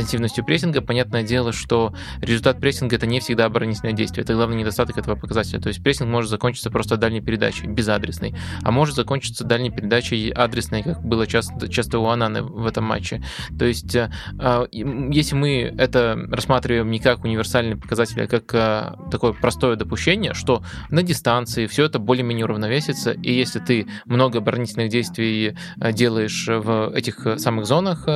[0.00, 0.80] интенсивностью прессинга.
[0.80, 4.24] Понятное дело, что результат прессинга это не всегда оборонительное действие.
[4.24, 5.60] Это главный недостаток этого показателя.
[5.60, 10.82] То есть прессинг может закончиться просто дальней передачей, безадресной, а может закончиться дальней передачей адресной,
[10.82, 13.22] как было часто, часто у Ананы в этом матче.
[13.58, 19.10] То есть э, э, если мы это рассматриваем не как универсальный показатель, а как э,
[19.10, 24.88] такое простое допущение, что на дистанции все это более-менее уравновесится, и если ты много оборонительных
[24.88, 25.56] действий
[25.92, 28.08] делаешь в этих самых зонах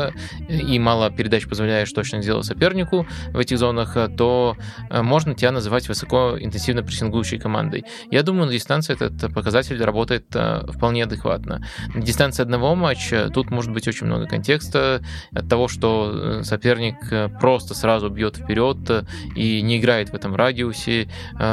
[0.49, 4.57] и мало передач позволяешь точно сделать сопернику в этих зонах, то
[4.91, 7.85] можно тебя называть высокоинтенсивно прессингующей командой.
[8.11, 10.27] Я думаю, на дистанции этот показатель работает
[10.69, 11.67] вполне адекватно.
[11.95, 15.03] На дистанции одного матча тут может быть очень много контекста
[15.33, 19.05] от того, что соперник просто сразу бьет вперед
[19.35, 21.09] и не играет в этом радиусе,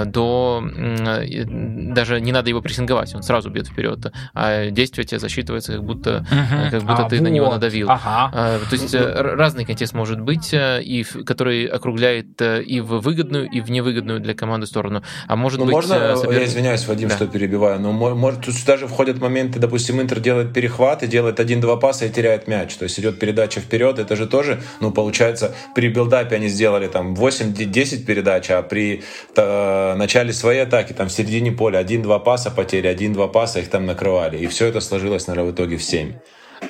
[0.05, 5.83] до даже не надо его прессинговать, он сразу бьет вперед, а действие тебе засчитывается, как
[5.83, 7.23] будто, uh как будто а, ты вот.
[7.23, 7.89] на него надавил.
[7.89, 8.59] Ага.
[8.69, 14.19] То есть разный контекст может быть, и который округляет и в выгодную, и в невыгодную
[14.19, 15.03] для команды сторону.
[15.27, 15.73] А может ну, быть...
[15.73, 16.39] Можно, соперник...
[16.39, 17.15] я извиняюсь, Вадим, да.
[17.15, 21.77] что перебиваю, но может, тут даже входят моменты, допустим, Интер делает перехват и делает один-два
[21.77, 22.75] паса и теряет мяч.
[22.75, 27.13] То есть идет передача вперед, это же тоже, ну, получается, при билдапе они сделали там
[27.13, 29.03] 8-10 передач, а при
[29.35, 33.85] э, начале своей атаки, там в середине поля, один-два паса потери, один-два паса их там
[33.85, 34.37] накрывали.
[34.37, 36.13] И все это сложилось, наверное, в итоге в 7.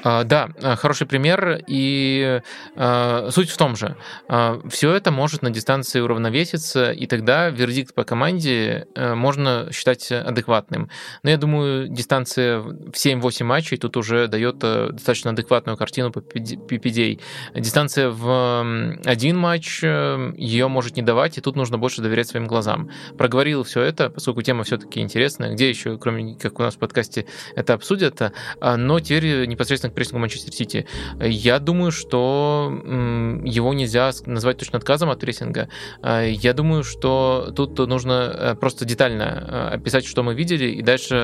[0.04, 2.42] А, да, а, хороший пример, и
[2.76, 3.96] а, суть в том же.
[4.70, 10.90] Все это может на дистанции уравновеситься, и тогда вердикт по команде можно считать адекватным.
[11.24, 17.20] Но я думаю, дистанция в 7-8 матчей тут уже дает достаточно адекватную картину по PPD.
[17.56, 22.90] Дистанция в один матч ее может не давать, и тут нужно больше доверять своим глазам.
[23.18, 25.54] Проговорил все это, поскольку тема все-таки интересная.
[25.54, 27.26] Где еще, кроме как у нас в подкасте,
[27.56, 28.22] это обсудят?
[28.62, 30.86] Но теперь непосредственно непосредственно к прессингу Манчестер Сити.
[31.20, 32.72] Я думаю, что
[33.44, 35.70] его нельзя назвать точно отказом от прессинга.
[36.02, 40.82] А, я думаю, что тут нужно э, просто детально э, описать, что мы видели, и
[40.82, 41.16] дальше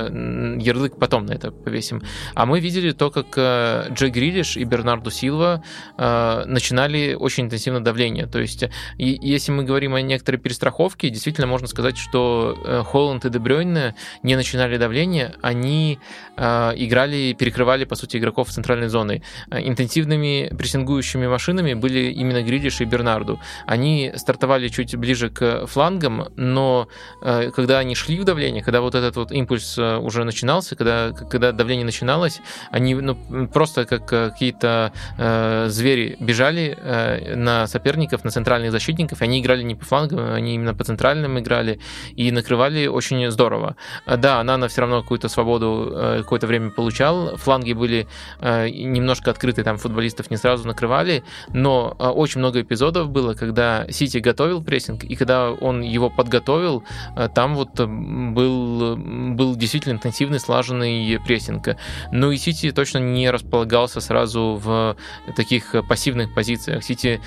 [0.59, 2.01] ярлык потом на это повесим.
[2.35, 5.63] А мы видели то, как э, Джей Грилиш и Бернарду Силва
[5.97, 8.27] начинали очень интенсивно давление.
[8.27, 8.63] То есть,
[8.97, 14.77] если мы говорим о некоторой перестраховке, действительно можно сказать, что Холланд и Дебрёйне не начинали
[14.77, 15.99] давление, они
[16.35, 19.21] играли, перекрывали, по сути, игроков игроков центральной зоны.
[19.51, 23.39] Э, интенсивными прессингующими машинами были именно Грилиш и Бернарду.
[23.67, 26.87] Они стартовали чуть ближе к флангам, но
[27.21, 31.11] э, когда они шли в давление, когда вот этот вот импульс э, уже начинался, когда,
[31.11, 32.41] когда давление начиналось,
[32.71, 39.39] они ну, просто как какие-то э, звери бежали э, на соперников, на центральных защитников, они
[39.39, 41.79] играли не по флангам, они именно по центральным играли
[42.17, 43.75] и накрывали очень здорово.
[44.05, 48.07] Да, Нана все равно какую-то свободу э, какое-то время получал, фланги были
[48.41, 54.19] немножко открытые там футболистов не сразу накрывали, но э, очень много эпизодов было, когда Сити
[54.19, 56.83] готовил прессинг, и когда он его подготовил,
[57.15, 61.69] э, там вот был, был действительно интенсивный, слаженный прессинг.
[62.11, 64.95] Ну и Сити точно не располагался сразу в
[65.35, 66.83] таких пассивных позициях.
[66.83, 67.21] Сити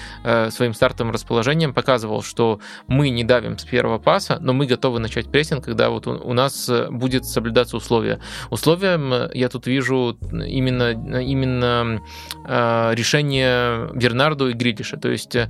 [0.50, 5.30] своим стартовым расположением показывал, что мы не давим с первого паса, но мы готовы начать
[5.30, 8.20] прессинг, когда вот у нас будет соблюдаться условия.
[8.50, 12.02] Условием я тут вижу именно именно
[12.44, 14.96] э, решение Бернарду и Гридиша.
[14.96, 15.48] То есть, э,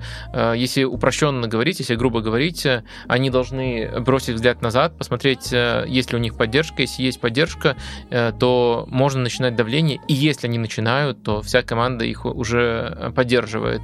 [0.57, 2.67] если упрощенно говорить, если грубо говорить,
[3.09, 6.83] они должны бросить взгляд назад, посмотреть, э, есть ли у них поддержка.
[6.83, 7.77] Если есть поддержка,
[8.11, 10.01] то можно начинать давление.
[10.09, 13.83] И если они начинают, то вся команда их уже поддерживает.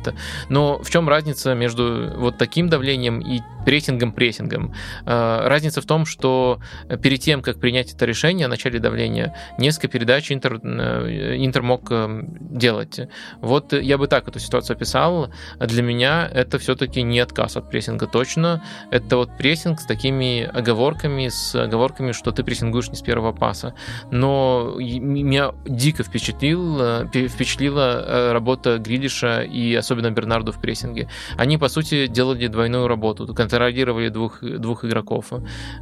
[0.48, 4.74] Но в чем разница между вот таким давлением и прессингом-прессингом?
[5.04, 6.60] Разница в том, что
[7.02, 11.90] перед тем, как принять это решение о начале давления, несколько передач Интер, Интер Интер мог
[12.38, 13.00] делать.
[13.40, 15.32] Вот я бы так эту ситуацию описал.
[15.58, 18.62] Для меня это все-таки не отказ от прессинга точно.
[18.90, 23.74] Это вот прессинг с такими оговорками, с оговорками, что ты прессингуешь не с первого паса.
[24.10, 31.08] Но меня дико впечатлил, впечатлила работа Грилиша и особенно Бернарду в прессинге.
[31.38, 35.32] Они, по сути, делали двойную работу, контролировали двух, двух игроков.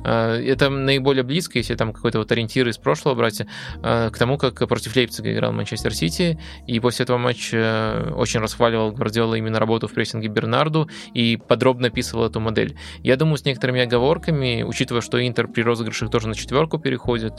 [0.04, 3.42] Это наиболее близко, если там какой-то вот ориентир из прошлого брать,
[3.82, 9.36] к тому, как против Лейпцига играл Манчестер Сити, и после этого матча очень расхваливал Гвардиола
[9.36, 12.76] именно работу в прессинге Бернарду и подробно описывал эту модель.
[13.02, 17.32] Я думаю, с некоторыми оговорками, учитывая, что Интер при розыгрышах тоже на четверку переходит,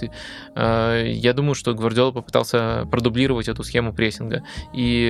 [0.55, 4.43] я думаю, что Гвардиола попытался продублировать эту схему прессинга.
[4.73, 5.05] И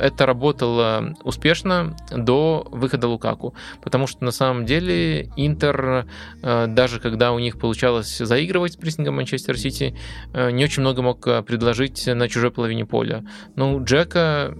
[0.00, 6.06] это работало успешно до выхода Лукаку, потому что на самом деле Интер,
[6.42, 9.96] даже когда у них получалось заигрывать с прессингом Манчестер Сити,
[10.34, 13.24] не очень много мог предложить на чужой половине поля.
[13.54, 14.52] Ну, Джека,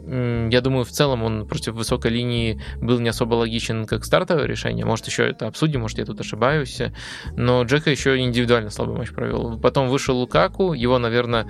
[0.50, 4.84] я думаю, в целом он против высокой линии был не особо логичен как стартовое решение.
[4.84, 6.80] Может, еще это обсудим, может, я тут ошибаюсь.
[7.36, 9.58] Но Джека еще индивидуально слабый матч провел.
[9.58, 11.48] Потом вышел Лукаку, его, наверное,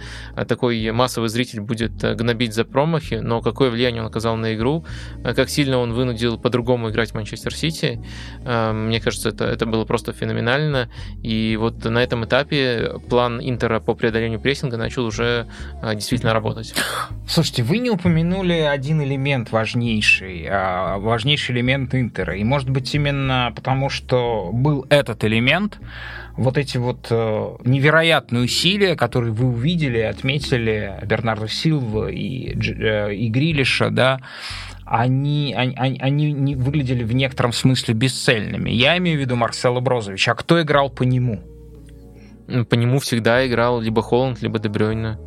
[0.49, 4.87] такой массовый зритель будет гнобить за промахи, но какое влияние он оказал на игру,
[5.23, 8.01] как сильно он вынудил по-другому играть Манчестер Сити,
[8.45, 10.89] мне кажется, это, это было просто феноменально.
[11.23, 15.47] И вот на этом этапе план Интера по преодолению прессинга начал уже
[15.95, 16.75] действительно работать.
[17.29, 22.37] Слушайте, вы не упомянули один элемент важнейший, а, важнейший элемент Интера.
[22.37, 25.79] И может быть именно потому, что был этот элемент,
[26.37, 33.29] вот эти вот э, невероятные усилия, которые вы увидели, отметили Бернардо Силва и, э, и
[33.29, 34.21] Грилиша, да,
[34.85, 38.71] они, они, они не выглядели в некотором смысле бесцельными.
[38.71, 40.33] Я имею в виду Марсела Брозовича.
[40.33, 41.41] А кто играл по нему?
[42.69, 45.19] По нему всегда играл либо Холланд, либо Дебрёйна.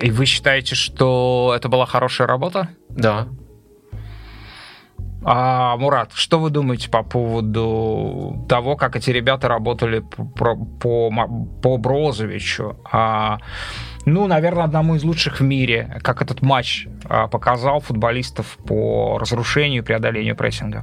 [0.00, 2.68] И вы считаете, что это была хорошая работа?
[2.88, 3.28] Да.
[5.22, 11.10] А, Мурат, что вы думаете по поводу того, как эти ребята работали по, по,
[11.62, 12.76] по Брозовичу?
[12.90, 13.38] А,
[14.06, 19.82] ну, наверное, одному из лучших в мире, как этот матч а, показал футболистов по разрушению
[19.82, 20.82] и преодолению прессинга.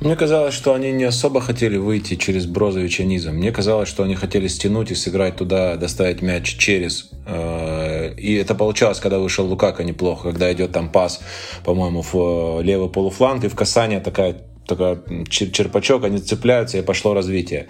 [0.00, 3.36] Мне казалось, что они не особо хотели выйти через Брозовича низом.
[3.36, 7.10] Мне казалось, что они хотели стянуть и сыграть туда, доставить мяч через.
[7.26, 11.20] Э, и это получалось, когда вышел Лукака неплохо, когда идет там пас,
[11.64, 14.36] по-моему, в левый полуфланг, и в касание такая
[14.68, 14.98] такой
[15.28, 17.68] черпачок, они цепляются, и пошло развитие.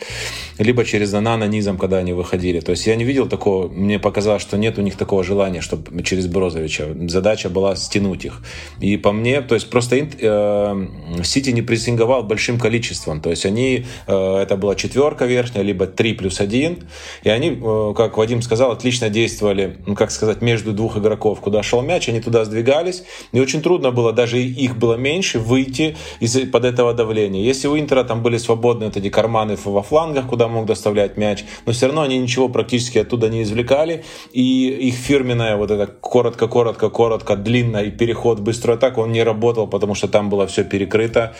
[0.59, 2.61] Либо через Нанана низом, когда они выходили.
[2.61, 6.03] То есть я не видел такого, мне показалось, что нет у них такого желания, чтобы
[6.03, 6.89] через Брозовича.
[7.09, 8.43] Задача была стянуть их.
[8.81, 10.87] И по мне, то есть просто э,
[11.23, 13.21] Сити не прессинговал большим количеством.
[13.21, 16.79] То есть они, э, это была четверка верхняя, либо 3 плюс 1.
[17.23, 21.41] И они, э, как Вадим сказал, отлично действовали, ну как сказать, между двух игроков.
[21.41, 23.05] Куда шел мяч, они туда сдвигались.
[23.33, 27.43] И очень трудно было, даже их было меньше, выйти из под этого сильного давления.
[27.43, 31.45] Если у Интера там были свободны вот эти карманы во флангах, куда мог доставлять мяч,
[31.67, 34.05] но все равно они ничего практически оттуда не извлекали.
[34.35, 39.95] И их фирменная вот эта коротко-коротко-коротко длинная и переход быструю атаку, он не работал, потому
[39.95, 41.33] что там было все перекрыто.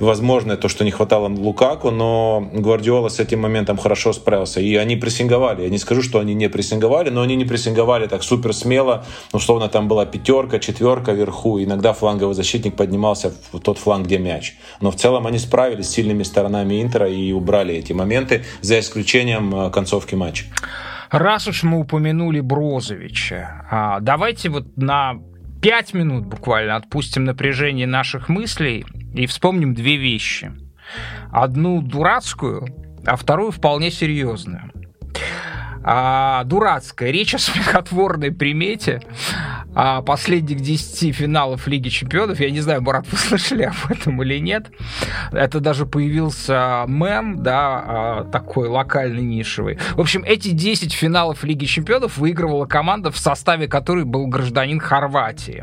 [0.00, 4.60] Возможно, то, что не хватало Лукаку, но Гвардиола с этим моментом хорошо справился.
[4.60, 5.62] И они прессинговали.
[5.62, 9.04] Я не скажу, что они не прессинговали, но они не прессинговали так супер смело.
[9.32, 11.58] Условно, там была пятерка, четверка вверху.
[11.62, 14.54] Иногда фланговый защитник поднимался в тот фланг, где мяч.
[14.86, 19.52] Но в целом они справились с сильными сторонами Интера и убрали эти моменты, за исключением
[19.52, 20.44] э, концовки матча.
[21.10, 25.14] Раз уж мы упомянули Брозовича, а, давайте вот на
[25.60, 30.52] пять минут буквально отпустим напряжение наших мыслей и вспомним две вещи.
[31.32, 32.68] Одну дурацкую,
[33.04, 34.70] а вторую вполне серьезную
[35.88, 39.00] а, дурацкая речь о смехотворной примете
[39.78, 42.40] а, последних 10 финалов Лиги Чемпионов.
[42.40, 44.70] Я не знаю, Марат, вы слышали об этом или нет.
[45.32, 49.78] Это даже появился мем, да, а, такой локальный, нишевый.
[49.94, 55.62] В общем, эти 10 финалов Лиги Чемпионов выигрывала команда, в составе которой был гражданин Хорватии.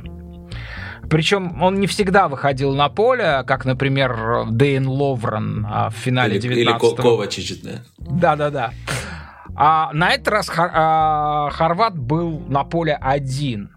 [1.10, 6.84] Причем он не всегда выходил на поле, как, например, Дейн Ловрен а, в финале 19
[6.84, 7.72] Или Ковачич, да?
[7.98, 8.72] Да-да-да.
[9.56, 13.70] А на этот раз Хор- а, Хорват был на поле один.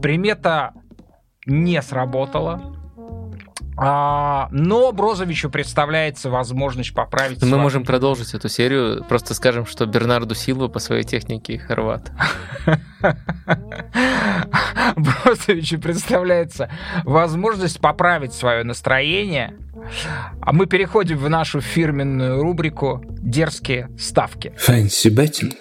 [0.00, 0.72] Примета
[1.46, 2.78] не сработала.
[3.76, 7.40] А, но Брозовичу представляется возможность поправить.
[7.40, 7.62] Мы свою...
[7.62, 9.04] можем продолжить эту серию.
[9.08, 12.12] Просто скажем, что Бернарду Силва по своей технике хорват.
[14.96, 16.70] Брозовичу представляется
[17.04, 19.56] возможность поправить свое настроение.
[20.40, 24.52] А мы переходим в нашу фирменную рубрику «Дерзкие ставки».
[24.64, 25.52] Fancy betting.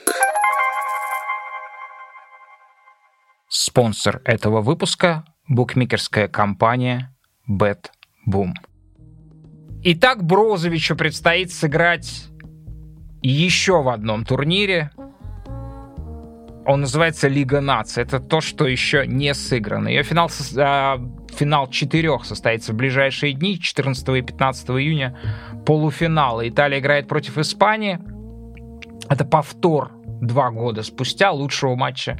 [3.53, 7.13] Спонсор этого выпуска– букмекерская компания
[7.49, 8.53] BetBoom.
[9.83, 12.29] Итак, Брозовичу предстоит сыграть
[13.21, 14.91] еще в одном турнире.
[16.65, 18.03] Он называется Лига наций.
[18.03, 19.89] Это то, что еще не сыграно.
[19.89, 20.97] Ее финал, э,
[21.35, 25.19] финал четырех состоится в ближайшие дни, 14 и 15 июня.
[25.65, 26.41] Полуфинал.
[26.41, 27.99] Италия играет против Испании.
[29.09, 29.91] Это повтор
[30.21, 32.17] два года спустя лучшего матча,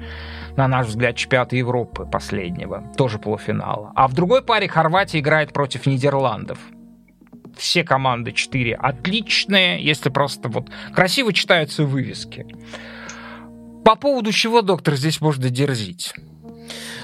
[0.57, 3.91] на наш взгляд, чемпионата Европы последнего, тоже полуфинала.
[3.95, 6.59] А в другой паре Хорватия играет против Нидерландов.
[7.57, 12.45] Все команды четыре отличные, если просто вот красиво читаются вывески.
[13.85, 16.13] По поводу чего, доктор, здесь можно дерзить?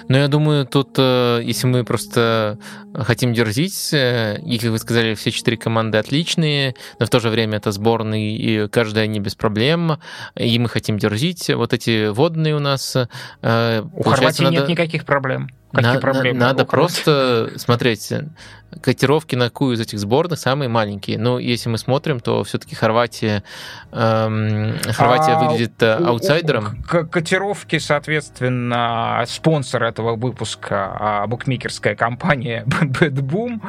[0.07, 2.57] Но я думаю, тут, э, если мы просто
[2.93, 7.29] хотим дерзить, э, и, как вы сказали, все четыре команды отличные, но в то же
[7.29, 9.99] время это сборные, и каждая не без проблем,
[10.35, 11.49] и мы хотим дерзить.
[11.49, 12.95] Вот эти водные у нас...
[13.41, 14.55] Э, у Хорватии надо...
[14.55, 15.49] нет никаких проблем.
[15.71, 16.39] Какие на, проблемы?
[16.39, 18.13] Надо просто смотреть
[18.82, 21.18] котировки на какую из этих сборных самые маленькие.
[21.18, 23.43] Но если мы смотрим, то все-таки Хорватия,
[23.91, 26.84] эм, Хорватия а, выглядит э, аутсайдером.
[26.84, 33.61] Котировки, соответственно, спонсор этого выпуска а, букмекерская компания BetBoom.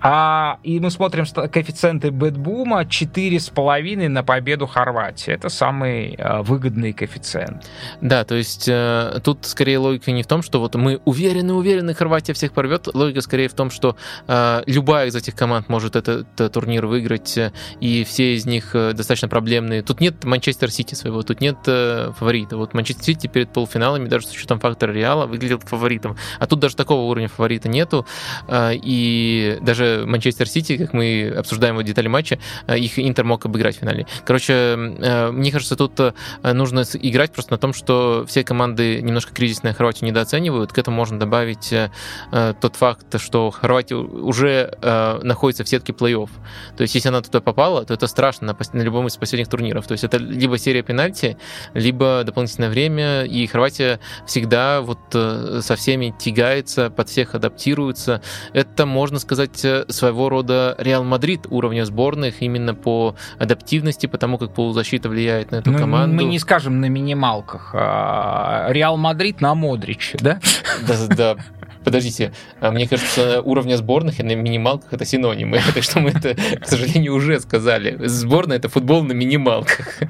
[0.00, 5.32] А, и мы смотрим коэффициенты BetBoom 4,5 на победу Хорватии.
[5.32, 7.66] Это самый а, выгодный коэффициент.
[8.00, 11.94] Да, то есть э, тут скорее логика не в том, что вот мы уверены, уверены,
[11.94, 12.88] Хорватия всех порвет.
[12.92, 14.23] Логика скорее в том, что э,
[14.66, 18.92] любая из этих команд может этот, этот турнир выиграть, э, и все из них э,
[18.92, 19.82] достаточно проблемные.
[19.82, 22.56] Тут нет Манчестер Сити своего, тут нет э, фаворита.
[22.56, 26.16] Вот Манчестер Сити перед полуфиналами, даже с учетом фактора Реала, выглядел фаворитом.
[26.38, 28.06] А тут даже такого уровня фаворита нету.
[28.48, 33.44] Э, и даже Манчестер Сити, как мы обсуждаем вот детали матча, э, их Интер мог
[33.44, 34.06] обыграть в финале.
[34.24, 36.12] Короче, э, мне кажется, тут э,
[36.42, 40.72] нужно играть просто на том, что все команды немножко кризисные Хорватию недооценивают.
[40.72, 41.90] К этому можно добавить э,
[42.32, 46.30] э, тот факт, что Хорватия уже э, находится в сетке плей-офф.
[46.76, 49.86] То есть, если она туда попала, то это страшно на, на любом из последних турниров.
[49.86, 51.36] То есть, это либо серия пенальти,
[51.74, 58.22] либо дополнительное время, и Хорватия всегда вот э, со всеми тягается, под всех адаптируется.
[58.52, 64.54] Это, можно сказать, э, своего рода Реал Мадрид уровня сборных именно по адаптивности, потому как
[64.54, 66.16] полузащита влияет на эту ну, команду.
[66.16, 67.70] Мы не скажем на минималках.
[67.74, 70.40] А, Реал Мадрид на Модриче, да?
[70.86, 71.36] Да, да,
[71.84, 75.60] Подождите, а мне кажется, уровня сборных и на минималках это синонимы.
[75.74, 77.96] Так что мы это, к сожалению, уже сказали.
[78.06, 80.00] Сборная это футбол на минималках.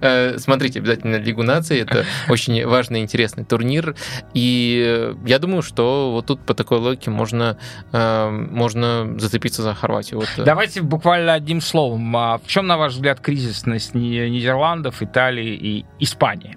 [0.00, 1.80] Э, смотрите обязательно Лигу наций.
[1.80, 3.94] Это очень важный и интересный турнир.
[4.34, 7.58] И я думаю, что вот тут по такой логике можно,
[7.92, 10.20] э, можно зацепиться за Хорватию.
[10.20, 10.28] Вот.
[10.38, 10.44] Э.
[10.44, 12.16] Давайте буквально одним словом.
[12.16, 16.56] А в чем, на ваш взгляд, кризисность Нидерландов, Италии и Испании?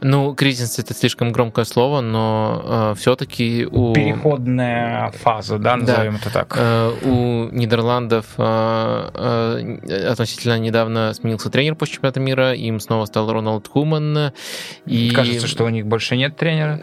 [0.00, 3.92] Ну, кризис это слишком громкое слово, но э, все-таки у...
[3.92, 6.56] Переходная фаза, да, назовем да, это так.
[6.58, 13.32] Э, у Нидерландов э, э, относительно недавно сменился тренер после чемпионата мира, им снова стал
[13.32, 14.32] Роналд Куман.
[14.86, 15.10] И...
[15.10, 16.80] Кажется, что у них больше нет тренера.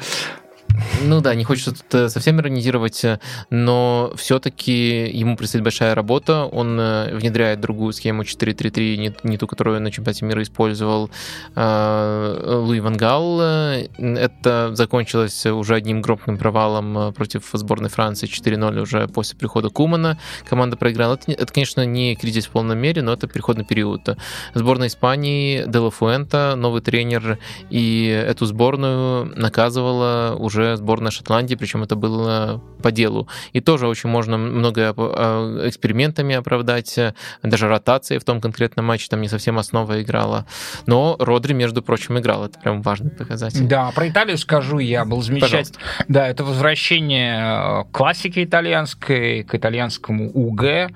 [1.03, 3.19] Ну да, не хочется тут э, совсем иронизировать, э,
[3.49, 6.45] но все-таки ему предстоит большая работа.
[6.45, 11.09] Он э, внедряет другую схему 4-3-3, не, ту, которую на чемпионате мира использовал
[11.55, 13.39] Луи Вангал.
[13.39, 20.19] Это закончилось уже одним громким провалом против сборной Франции 4-0 уже после прихода Кумана.
[20.49, 21.15] Команда проиграла.
[21.15, 24.17] Это, это, конечно, не кризис в полном мере, но это переходный период.
[24.53, 31.95] Сборная Испании, Делла Фуэнта, новый тренер, и эту сборную наказывала уже сборная Шотландии, причем это
[31.95, 33.28] было по делу.
[33.53, 36.99] И тоже очень можно много а, экспериментами оправдать,
[37.43, 40.45] даже ротации в том конкретном матче там не совсем основа играла.
[40.86, 42.45] Но Родри, между прочим, играл.
[42.45, 43.68] Это прям важный показатель.
[43.68, 45.05] Да, про Италию скажу я.
[45.05, 45.80] Был замечательный.
[46.07, 50.91] Да, это возвращение э, классики итальянской к итальянскому УГ.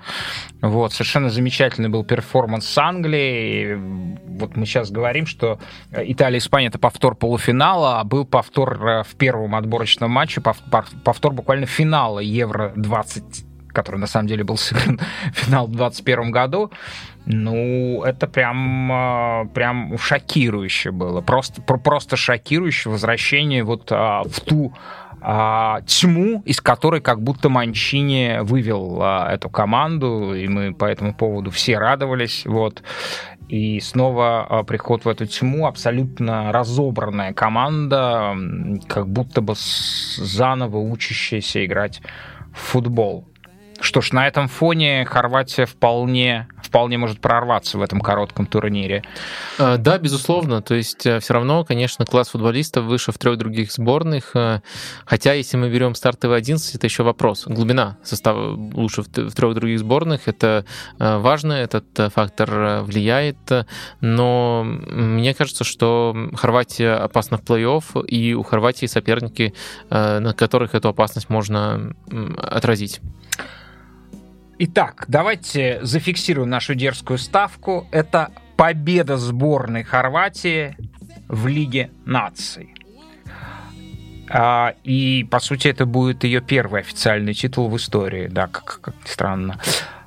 [0.62, 3.76] Вот, совершенно замечательный был перформанс с Англией.
[3.76, 5.60] Вот мы сейчас говорим, что
[5.92, 11.34] Италия и Испания это повтор полуфинала, а был повтор э, в первом отборочном матче, повтор
[11.34, 15.00] буквально финала Евро-20 который на самом деле был сыгран
[15.34, 16.72] финал в 2021 году,
[17.26, 21.22] ну, это прям, э, прям шокирующе было.
[21.22, 24.74] Просто, просто шокирующе возвращение вот а, в ту
[25.24, 31.14] а, тьму, из которой как будто Манчини вывел а, эту команду, и мы по этому
[31.14, 32.44] поводу все радовались.
[32.46, 32.82] Вот.
[33.52, 38.34] И снова а, приход в эту тьму, абсолютно разобранная команда,
[38.88, 42.02] как будто бы заново учащаяся играть
[42.54, 43.28] в футбол.
[43.82, 49.04] Что ж, на этом фоне Хорватия вполне, вполне может прорваться в этом коротком турнире.
[49.58, 50.62] А, да, безусловно.
[50.62, 54.36] То есть э, все равно, конечно, класс футболистов выше в трех других сборных.
[54.36, 54.62] Э,
[55.06, 57.46] хотя, если мы берем стартовый 11, это еще вопрос.
[57.48, 60.28] Глубина состава лучше в трех других сборных.
[60.28, 60.64] Это
[61.00, 63.38] э, важно, этот фактор влияет.
[64.00, 69.56] Но мне кажется, что Хорватия опасна в плей-офф, и у Хорватии соперники,
[69.90, 71.96] на которых эту опасность можно
[72.38, 73.02] отразить.
[74.64, 77.88] Итак, давайте зафиксируем нашу дерзкую ставку.
[77.90, 80.78] Это победа сборной Хорватии
[81.28, 82.76] в Лиге наций.
[84.30, 88.94] А, и, по сути, это будет ее первый официальный титул в истории, да, как, как
[89.04, 89.60] странно.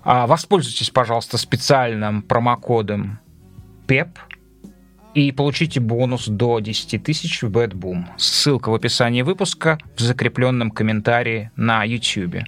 [0.05, 3.19] А, воспользуйтесь, пожалуйста, специальным промокодом
[3.89, 4.11] PEP
[5.15, 8.05] и получите бонус до 10 тысяч в BadBoom.
[8.17, 12.45] Ссылка в описании выпуска в закрепленном комментарии на YouTube.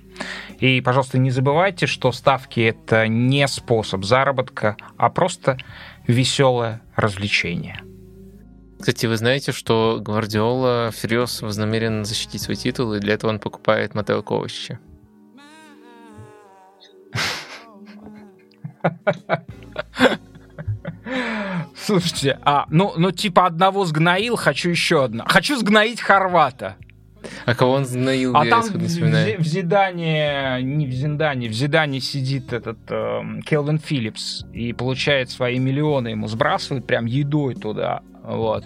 [0.58, 5.58] И, пожалуйста, не забывайте, что ставки— это не способ заработка, а просто
[6.06, 7.80] веселое развлечение.
[8.78, 13.94] Кстати, вы знаете, что Гвардиола всерьез вознамерен защитить свой титул, и для этого он покупает
[13.94, 14.78] Матео Ковачича.
[21.86, 25.24] Слушайте, а, ну, ну типа одного сгноил, хочу еще одно.
[25.28, 26.74] Хочу сгноить Хорвата.
[27.44, 28.36] А кого он сгноил?
[28.36, 33.78] А там в, в, в Зидане, не в Зиндане, в Зидане сидит этот э, Келвин
[33.78, 38.00] Филлипс и получает свои миллионы, ему сбрасывают прям едой туда.
[38.24, 38.64] Вот.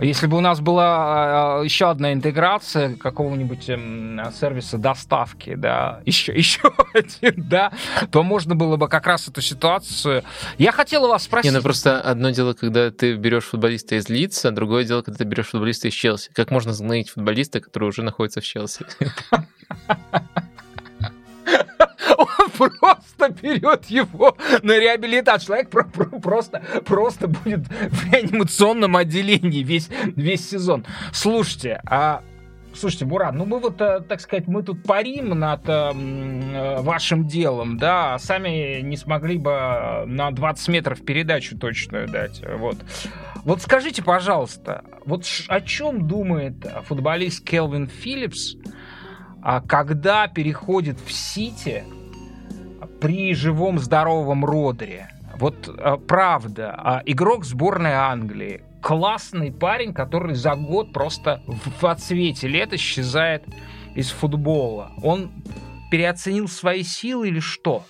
[0.00, 6.32] Если бы у нас была э, еще одна интеграция какого-нибудь эм, сервиса доставки, да, еще,
[6.32, 7.72] еще один, да,
[8.10, 10.24] то можно было бы как раз эту ситуацию...
[10.58, 11.50] Я хотел у вас спросить...
[11.50, 15.24] Не, ну просто одно дело, когда ты берешь футболиста из Лица, другое дело, когда ты
[15.24, 16.30] берешь футболиста из Челси.
[16.34, 18.86] Как можно знать футболиста, который уже находится в Челси?
[22.56, 25.46] просто берет его на реабилитацию.
[25.46, 30.84] Человек про про просто, просто будет в реанимационном отделении весь, весь сезон.
[31.12, 32.22] Слушайте, а
[32.74, 37.26] Слушайте, Буран, ну мы вот, э, так сказать, мы тут парим над э, э, вашим
[37.28, 42.76] делом, да, а сами не смогли бы на 20 метров передачу точную дать, вот.
[43.44, 46.54] Вот скажите, пожалуйста, вот о чем думает
[46.86, 48.56] футболист Келвин Филлипс,
[49.40, 51.84] а когда переходит в Сити
[53.04, 55.10] при живом здоровом Родере.
[55.38, 62.48] Вот а, правда, а, игрок сборной Англии, классный парень, который за год просто в отсвете
[62.48, 63.44] лет исчезает
[63.94, 64.90] из футбола.
[65.02, 65.30] Он
[65.90, 67.84] переоценил свои силы или что?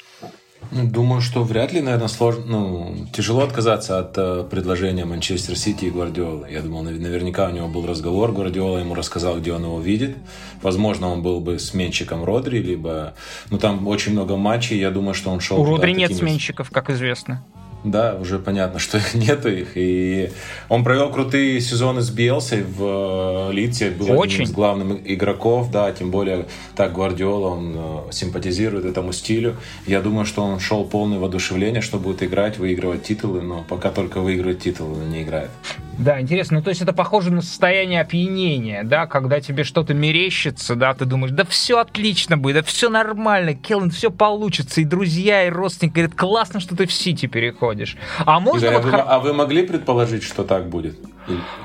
[0.70, 5.90] Думаю, что вряд ли, наверное, сложно, ну, тяжело отказаться от э, предложения Манчестер Сити и
[5.90, 6.48] Гвардиолы.
[6.50, 10.16] Я думал, наверняка у него был разговор, Гвардиола ему рассказал, где он его видит.
[10.62, 13.14] Возможно, он был бы сменщиком Родри, либо...
[13.50, 15.60] Ну, там очень много матчей, я думаю, что он шел...
[15.60, 17.42] У Родри нет сменщиков, как известно.
[17.84, 19.72] Да, уже понятно, что нету их.
[19.76, 20.30] И
[20.68, 24.34] он провел крутые сезоны с Биелсой в э, Лите, был Очень.
[24.34, 29.56] одним из главных игроков, да, тем более так Гвардиола, он э, симпатизирует этому стилю.
[29.86, 34.20] Я думаю, что он шел полное воодушевление, что будет играть, выигрывать титулы, но пока только
[34.20, 35.50] выигрывает титулы, но не играет.
[35.98, 36.58] Да, интересно.
[36.58, 41.04] Ну, то есть это похоже на состояние опьянения, да, когда тебе что-то мерещится, да, ты
[41.04, 45.94] думаешь, да все отлично будет, да все нормально, Келлен, все получится, и друзья, и родственники
[45.94, 47.96] говорят, классно, что ты в Сити переходишь.
[48.18, 48.94] А можно Игорь, вот...
[48.94, 50.98] а, вы, а вы могли предположить, что так будет?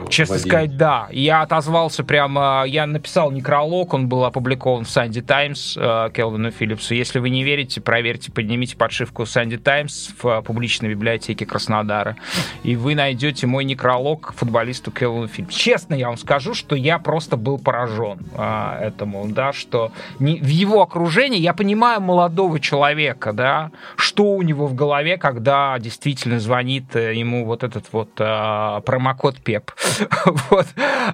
[0.10, 0.50] Честно Вадим.
[0.50, 1.08] сказать, да.
[1.12, 6.94] Я отозвался прямо, я написал некролог, он был опубликован в Санди Таймс э, Келвину Филлипсу.
[6.94, 12.16] Если вы не верите, проверьте, поднимите подшивку Санди Таймс в публичной библиотеке Краснодара,
[12.64, 15.60] и вы найдете мой некролог футболисту Келвину Филлипсу.
[15.60, 20.48] Честно я вам скажу, что я просто был поражен а, этому, да, что не, в
[20.48, 26.96] его окружении я понимаю молодого человека, да, что у него в голове, когда действительно звонит
[26.96, 29.72] э, ему вот этот вот а, промокод Пеп.
[30.52, 30.68] вот.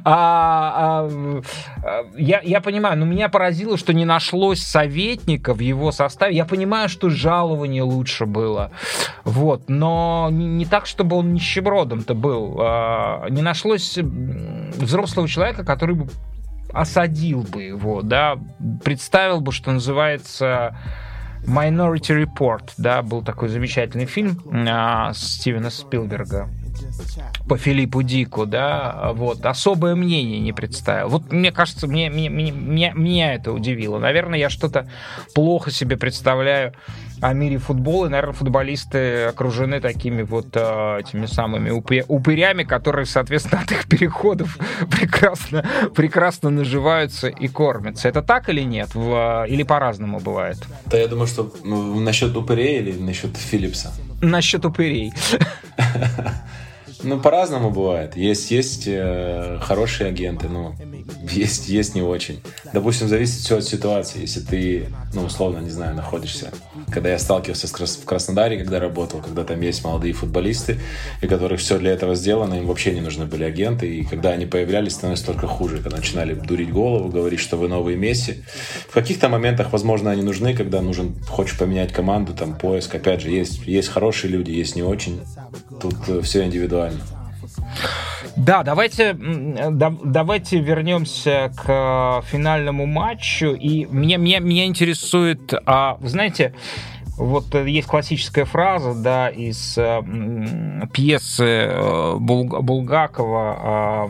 [0.03, 1.07] а,
[1.85, 6.35] а, я, я понимаю, но меня поразило, что не нашлось советника в его составе.
[6.35, 8.71] Я понимаю, что жалование лучше было.
[9.23, 9.69] Вот.
[9.69, 12.57] Но не, не так, чтобы он нищебродом-то был.
[12.59, 16.09] А, не нашлось взрослого человека, который бы
[16.73, 18.37] осадил бы его, да,
[18.83, 20.77] представил бы, что называется
[21.45, 26.49] Minority Report, да, был такой замечательный фильм а, Стивена Спилберга
[27.47, 31.09] по Филиппу Дику, да, вот, особое мнение не представил.
[31.09, 33.99] Вот мне кажется, мне, мне, мне, меня это удивило.
[33.99, 34.87] Наверное, я что-то
[35.33, 36.73] плохо себе представляю
[37.21, 43.61] о мире футбола, и, наверное, футболисты окружены такими вот э, этими самыми упырями, которые, соответственно,
[43.61, 44.57] от их переходов
[44.91, 45.65] прекрасно,
[45.95, 48.09] прекрасно наживаются и кормятся.
[48.09, 48.93] Это так или нет?
[48.93, 50.57] В, или по-разному бывает?
[50.85, 53.93] Да, я думаю, что ну, насчет упырей или насчет Филлипса?
[54.21, 55.13] Насчет упырей.
[57.05, 58.17] Ну, по-разному бывает.
[58.17, 60.75] Есть, есть э, хорошие агенты, но
[61.29, 62.41] есть, есть не очень.
[62.73, 64.21] Допустим, зависит все от ситуации.
[64.21, 66.51] Если ты, ну, условно, не знаю, находишься.
[66.91, 70.79] Когда я сталкивался с в Краснодаре, когда работал, когда там есть молодые футболисты,
[71.21, 73.87] и которых все для этого сделано, им вообще не нужны были агенты.
[73.87, 75.77] И когда они появлялись, становилось только хуже.
[75.77, 78.43] Когда начинали дурить голову, говорить, что вы новые Месси.
[78.89, 82.95] В каких-то моментах, возможно, они нужны, когда нужен, хочешь поменять команду, там, поиск.
[82.95, 85.21] Опять же, есть, есть хорошие люди, есть не очень.
[85.79, 86.99] Тут э, все индивидуально.
[88.35, 93.53] Да, давайте, давайте вернемся к э, финальному матчу.
[93.53, 96.53] И меня, меня, меня интересует, а, вы знаете,
[97.17, 100.01] вот есть классическая фраза, да, из э,
[100.91, 104.09] пьесы э, Булгакова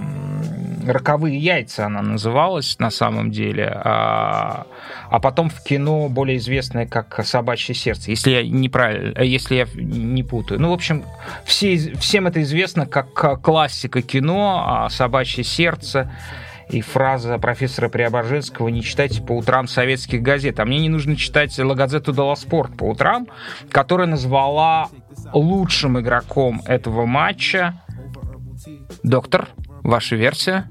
[0.85, 3.71] э, «Роковые яйца» она называлась на самом деле.
[3.75, 4.65] А,
[5.09, 9.67] а потом в кино более известное как «Собачье сердце», если я неправильно, э, если я
[9.75, 10.59] не путаю.
[10.59, 11.03] Ну, в общем,
[11.43, 16.11] все, всем это известно как классика кино а «Собачье сердце»
[16.69, 20.59] и фраза профессора Преображенского «Не читайте по утрам советских газет».
[20.59, 23.27] А мне не нужно читать Лагазету Дала Спорт по утрам,
[23.71, 24.89] которая назвала
[25.33, 27.81] лучшим игроком этого матча.
[29.03, 29.49] Доктор,
[29.83, 30.67] ваша версия?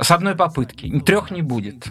[0.00, 1.00] С одной попытки.
[1.00, 1.88] Трех не будет.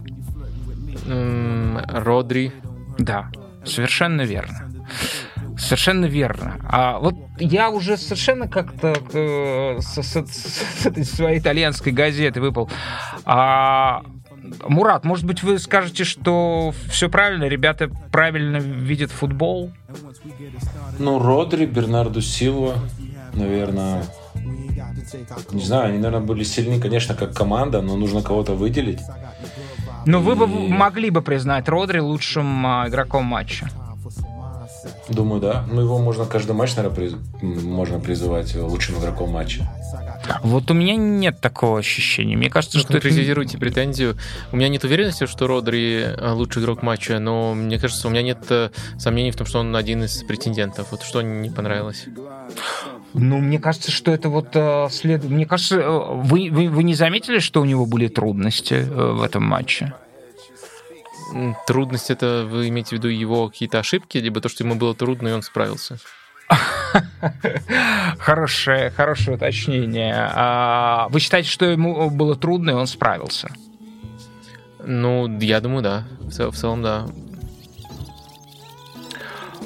[1.05, 2.51] Родри.
[2.97, 3.29] Да,
[3.63, 4.71] совершенно верно.
[5.57, 6.59] Совершенно верно.
[6.69, 12.69] А вот я уже совершенно как-то э, с, с, с этой своей итальянской газеты выпал.
[13.25, 14.03] А,
[14.67, 19.71] Мурат, может быть, вы скажете, что все правильно, ребята правильно видят футбол?
[20.99, 22.75] Ну, Родри, Бернарду Силва,
[23.33, 24.03] наверное,
[25.51, 28.99] не знаю, они, наверное, были сильны, конечно, как команда, но нужно кого-то выделить.
[30.05, 30.21] Но и...
[30.21, 33.69] вы бы могли бы признать Родри лучшим а, игроком матча.
[35.09, 35.65] Думаю, да.
[35.71, 37.13] Ну, его можно каждый матч, наверное, приз...
[37.41, 39.69] можно призывать лучшим игроком матча.
[40.43, 42.35] Вот у меня нет такого ощущения.
[42.35, 42.93] Мне кажется, ну, что...
[42.93, 43.59] Конкретизируйте это...
[43.59, 44.17] претензию.
[44.51, 48.21] У меня нет уверенности, что Родри э, лучший игрок матча, но мне кажется, у меня
[48.21, 50.87] нет э, сомнений в том, что он один из претендентов.
[50.91, 52.05] Вот что не понравилось?
[53.13, 55.23] Ну, мне кажется, что это вот э, след...
[55.23, 59.93] Мне кажется, вы, вы, вы не заметили, что у него были трудности в этом матче?
[61.65, 65.29] Трудность это вы имеете в виду его какие-то ошибки, либо то, что ему было трудно,
[65.29, 65.97] и он справился?
[68.19, 70.15] Хорошее, хорошее уточнение.
[70.15, 73.49] А вы считаете, что ему было трудно, и он справился?
[74.83, 76.03] Ну, я думаю, да.
[76.21, 77.05] В целом, да.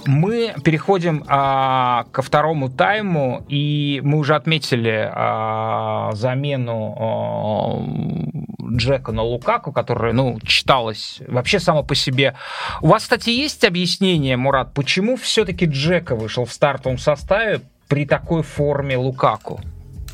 [0.05, 8.40] Мы переходим а, ко второму тайму, и мы уже отметили а, замену а,
[8.81, 12.35] Джека на Лукаку, которая, ну, читалась вообще само по себе.
[12.81, 18.41] У вас, кстати, есть объяснение, Мурат, почему все-таки Джека вышел в стартовом составе при такой
[18.41, 19.61] форме Лукаку?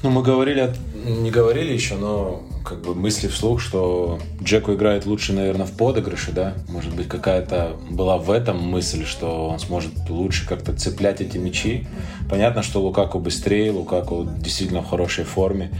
[0.04, 0.74] Ну, мы говорили,
[1.06, 6.32] не говорили еще, но как бы мысли вслух, что Джеку играет лучше, наверное, в подыгрыше,
[6.34, 6.54] да?
[6.68, 11.88] Может быть, какая-то была в этом мысль, что он сможет лучше как-то цеплять эти мячи.
[12.30, 15.72] Понятно, что Лукаку быстрее, Лукаку действительно в хорошей форме.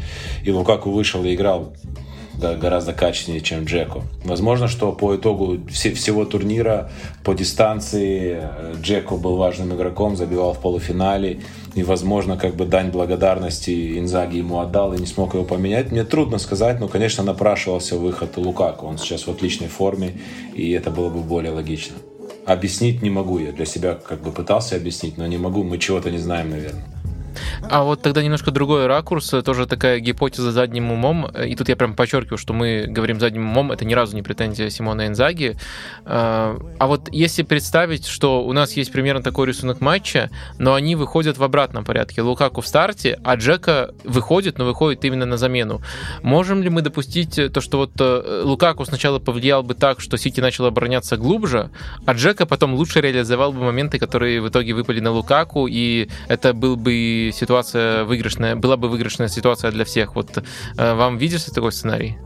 [0.44, 1.74] И Лукаку вышел и играл
[2.40, 4.04] гораздо качественнее, чем Джеку.
[4.24, 6.90] Возможно, что по итогу всего турнира
[7.24, 11.40] по дистанции э, Джеку был важным игроком, забивал в полуфинале.
[11.76, 15.92] И, возможно, как бы дань благодарности Инзаги ему отдал и не смог его поменять.
[15.92, 18.88] Мне трудно сказать, но, конечно, напрашивался выход Лукаку.
[18.88, 20.14] Он сейчас в отличной форме,
[20.56, 21.96] и это было бы более логично.
[22.46, 23.52] Объяснить не могу я.
[23.52, 25.64] Для себя как бы пытался объяснить, но не могу.
[25.64, 26.84] Мы чего-то не знаем, наверное.
[27.70, 31.28] А вот тогда немножко другой ракурс, тоже такая гипотеза задним умом.
[31.28, 34.70] И тут я прям подчеркиваю, что мы говорим задним умом, это ни разу не претензия
[34.70, 35.58] Симона Инзаги.
[36.06, 40.96] А, а вот если представить, что у нас есть примерно такой рисунок матча, но они
[40.96, 42.22] выходят в обратном порядке.
[42.22, 45.82] Лукаку в старте, а Джека выходит, но выходит именно на замену.
[46.24, 50.42] Можем ли мы допустить то, что вот э, Лукаку сначала повлиял бы так, что Сити
[50.42, 51.70] начал обороняться глубже,
[52.06, 56.54] а Джека потом лучше реализовал бы моменты, которые в итоге выпали на Лукаку, и это
[56.54, 60.16] был бы ситуация выигрышная, была бы выигрышная ситуация для всех.
[60.16, 62.18] Вот э, вам видится такой сценарий?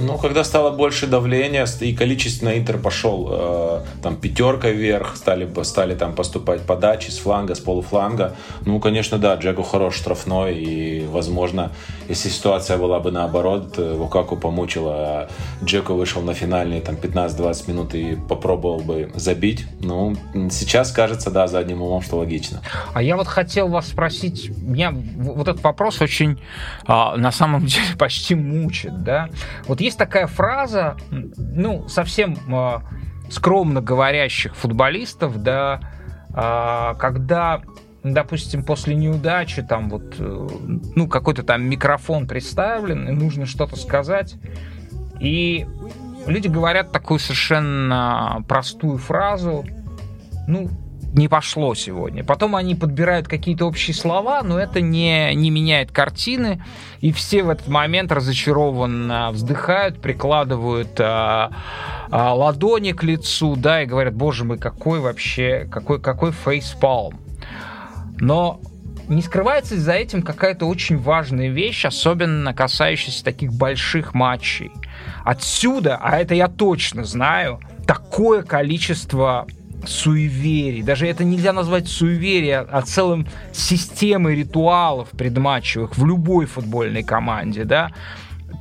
[0.00, 5.96] Ну, когда стало больше давления и количественно Интер пошел э, там пятеркой вверх, стали, стали
[5.96, 8.36] там поступать подачи с фланга, с полуфланга.
[8.64, 11.72] Ну, конечно, да, Джеку хорош штрафной и, возможно,
[12.08, 15.28] если ситуация была бы наоборот, э, Лукаку помучила, а
[15.62, 19.66] Джеку вышел на финальные там 15-20 минут и попробовал бы забить.
[19.80, 20.16] Ну,
[20.50, 22.62] сейчас кажется, да, задним умом, что логично.
[22.94, 26.40] А я вот хотел вас спросить, меня вот этот вопрос очень,
[26.86, 29.28] а, на самом деле, почти мучит, да?
[29.66, 32.78] Вот есть такая фраза, ну, совсем э,
[33.30, 35.80] скромно говорящих футболистов, да,
[36.30, 37.62] э, когда,
[38.14, 40.48] допустим, после неудачи там вот, э,
[40.94, 44.36] ну, какой-то там микрофон представлен, и нужно что-то сказать,
[45.20, 45.66] и
[46.26, 49.64] люди говорят такую совершенно простую фразу,
[50.46, 50.70] ну,
[51.12, 52.22] не пошло сегодня.
[52.22, 56.62] Потом они подбирают какие-то общие слова, но это не, не меняет картины.
[57.00, 61.50] И все в этот момент разочарованно вздыхают, прикладывают а,
[62.10, 67.14] а, ладони к лицу, да, и говорят, боже мой, какой вообще, какой, какой фейспалм.
[68.20, 68.60] Но
[69.08, 74.70] не скрывается за этим какая-то очень важная вещь, особенно касающаяся таких больших матчей.
[75.24, 79.46] Отсюда, а это я точно знаю, такое количество
[79.86, 80.82] суеверий.
[80.82, 87.92] Даже это нельзя назвать суеверие, а целым системой ритуалов предматчевых в любой футбольной команде, да,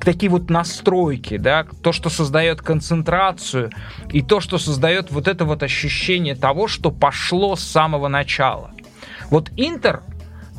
[0.02, 3.72] такие вот настройки, да, то, что создает концентрацию,
[4.12, 8.72] и то, что создает вот это вот ощущение того, что пошло с самого начала.
[9.30, 10.02] Вот Интер,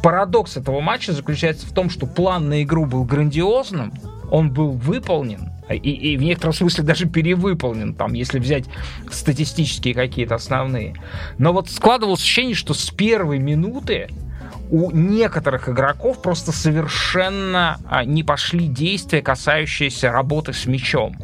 [0.03, 3.93] парадокс этого матча заключается в том, что план на игру был грандиозным,
[4.31, 8.65] он был выполнен, и, и в некотором смысле даже перевыполнен, там, если взять
[9.11, 10.95] статистические какие-то основные.
[11.39, 14.09] Но вот складывалось ощущение, что с первой минуты
[14.71, 21.17] у некоторых игроков просто совершенно а, не пошли действия, касающиеся работы с мячом.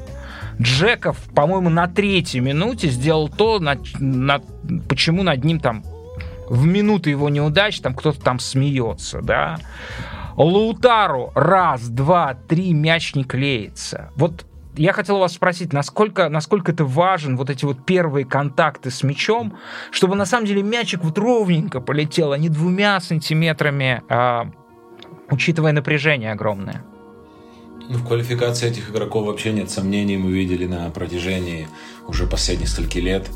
[0.60, 4.44] Джеков, по-моему, на третьей минуте сделал то, над, над,
[4.88, 5.84] почему над ним там
[6.48, 9.58] в минуты его неудач там кто-то там смеется, да.
[10.36, 14.10] Лаутару раз, два, три, мяч не клеится.
[14.16, 14.44] Вот
[14.76, 19.56] я хотел вас спросить, насколько, насколько это важен, вот эти вот первые контакты с мячом,
[19.90, 24.50] чтобы на самом деле мячик вот ровненько полетел, а не двумя сантиметрами, а,
[25.30, 26.84] учитывая напряжение огромное.
[27.88, 31.68] Ну, в квалификации этих игроков вообще нет сомнений, мы видели на протяжении
[32.08, 33.30] уже последних нескольких лет.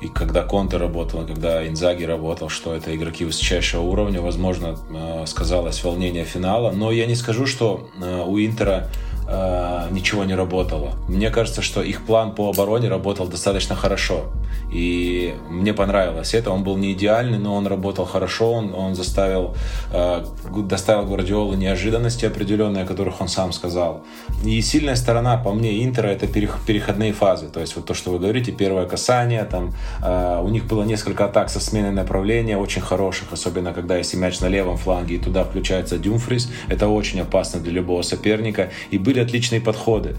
[0.00, 5.84] И когда Конте работал, когда Инзаги работал, что это игроки высочайшего уровня, возможно, э, сказалось
[5.84, 6.70] волнение финала.
[6.70, 8.88] Но я не скажу, что э, у Интера
[9.30, 10.94] э, ничего не работало.
[11.08, 14.24] Мне кажется, что их план по обороне работал достаточно хорошо.
[14.72, 16.50] И мне понравилось это.
[16.50, 18.52] Он был не идеальный, но он работал хорошо.
[18.52, 19.54] Он, он заставил,
[19.92, 20.24] э,
[20.68, 24.04] доставил Гвардиолу неожиданности определенные, о которых он сам сказал.
[24.44, 27.48] И сильная сторона, по мне, Интера это переходные фазы.
[27.48, 31.24] То есть вот то, что вы говорите, первое касание, там э, у них было несколько
[31.24, 35.44] атак со сменой направления, очень хороших, особенно когда если мяч на левом фланге и туда
[35.44, 36.50] включается Дюмфрис.
[36.68, 38.70] Это очень опасно для любого соперника.
[38.90, 40.16] И были отличные подходы.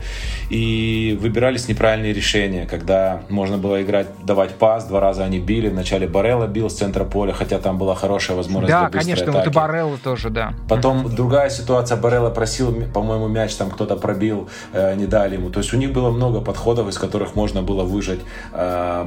[0.49, 5.69] И выбирались неправильные решения, когда можно было играть, давать пас, два раза они били.
[5.69, 9.45] Вначале Барелла бил с центра поля, хотя там была хорошая возможность Да, конечно, атаки.
[9.45, 10.53] вот и Барелла тоже, да.
[10.67, 11.15] Потом mm-hmm.
[11.15, 15.49] другая ситуация, Барелла просил, по-моему, мяч там кто-то пробил, э, не дали ему.
[15.49, 18.19] То есть у них было много подходов, из которых можно было выжать
[18.53, 19.05] э,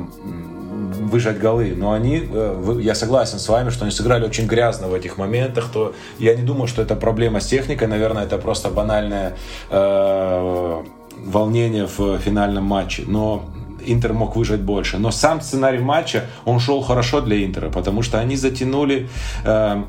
[1.00, 1.74] выжать голы.
[1.76, 5.70] Но они, э, я согласен с вами, что они сыграли очень грязно в этих моментах.
[5.72, 7.88] То я не думаю, что это проблема с техникой.
[7.88, 9.36] Наверное, это просто банальное
[9.74, 10.84] э,
[11.24, 13.04] волнение в финальном матче.
[13.06, 13.42] Но
[13.86, 14.98] Интер мог выжать больше.
[14.98, 19.08] Но сам сценарий матча, он шел хорошо для Интера, потому что они затянули
[19.44, 19.82] э,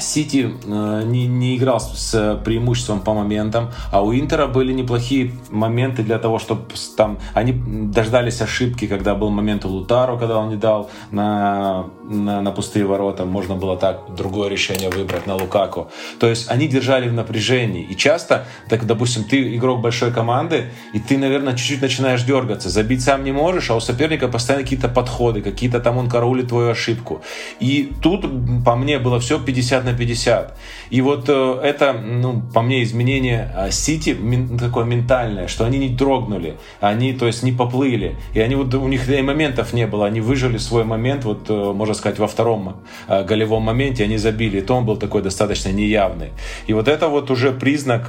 [0.00, 6.02] Сити э, не, не играл с преимуществом по моментам, а у Интера были неплохие моменты
[6.02, 6.62] для того, чтобы
[6.96, 12.40] там они дождались ошибки, когда был момент у Лутару, когда он не дал на, на,
[12.40, 15.90] на пустые ворота, можно было так другое решение выбрать на Лукаку.
[16.18, 17.84] То есть они держали в напряжении.
[17.84, 22.68] И часто, так, допустим, ты игрок большой команды, и ты, наверное, чуть-чуть начинаешь дергаться.
[22.68, 26.70] Забить сам не можешь, а у соперника постоянно какие-то подходы, какие-то там он караулит твою
[26.70, 27.22] ошибку.
[27.60, 28.26] И тут,
[28.64, 30.56] по мне, было все 50 50 на 50.
[30.94, 34.16] И вот э, это, ну, по мне, изменение э, Сити
[34.60, 38.14] такое ментальное, что они не дрогнули, они, то есть, не поплыли.
[38.32, 41.72] И они вот, у них и моментов не было, они выжили свой момент, вот, э,
[41.72, 42.76] можно сказать, во втором
[43.08, 44.58] голевом моменте, они забили.
[44.58, 46.28] И то он был такой достаточно неявный.
[46.68, 48.06] И вот это вот уже признак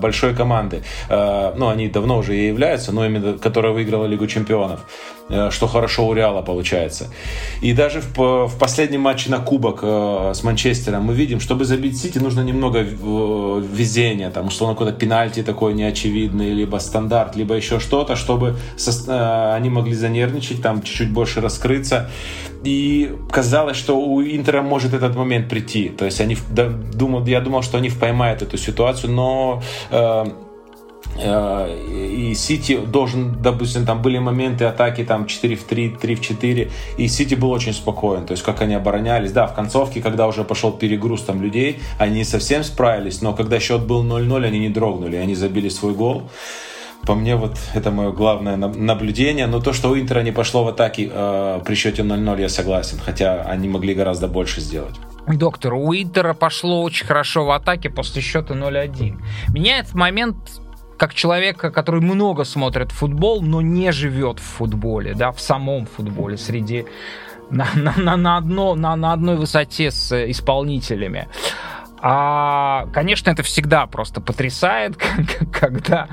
[0.00, 0.82] большой команды.
[1.10, 4.80] Ну, они давно уже и являются, но именно, которая выиграла Лигу Чемпионов.
[5.30, 7.08] Э, что хорошо у Реала получается.
[7.62, 11.98] И даже в, в последнем матче на Кубок э, с Манчестером мы видим, чтобы забить
[11.98, 17.80] Сити, нужно немного э, везения, там, условно, какой-то пенальти такой неочевидный, либо стандарт, либо еще
[17.80, 22.10] что-то, чтобы со, э, они могли занервничать, там, чуть-чуть больше раскрыться.
[22.64, 25.90] И казалось, что у Интера может этот момент прийти.
[25.90, 26.36] То есть они
[26.94, 30.24] думал, я думал, что они поймают эту ситуацию, но Э,
[31.16, 36.70] и Сити должен, допустим, там были моменты атаки там 4 в 3, 3 в 4,
[36.98, 39.32] и Сити был очень спокоен, то есть как они оборонялись.
[39.32, 43.60] Да, в концовке, когда уже пошел перегруз там людей, они не совсем справились, но когда
[43.60, 46.24] счет был 0-0, они не дрогнули, они забили свой гол.
[47.06, 49.46] По мне вот это мое главное наблюдение.
[49.46, 52.98] Но то, что у Интера не пошло в атаке э, при счете 0-0, я согласен.
[52.98, 54.94] Хотя они могли гораздо больше сделать.
[55.26, 59.16] Доктор, у Интера пошло очень хорошо в атаке после счета 0-1.
[59.48, 60.36] Меня этот момент
[60.96, 66.36] как человека, который много смотрит футбол, но не живет в футболе, да, в самом футболе,
[66.36, 66.86] среди
[67.50, 71.28] на, на, на, одно, на, на одной высоте с исполнителями.
[72.06, 74.96] А, конечно, это всегда просто потрясает,
[75.52, 76.08] когда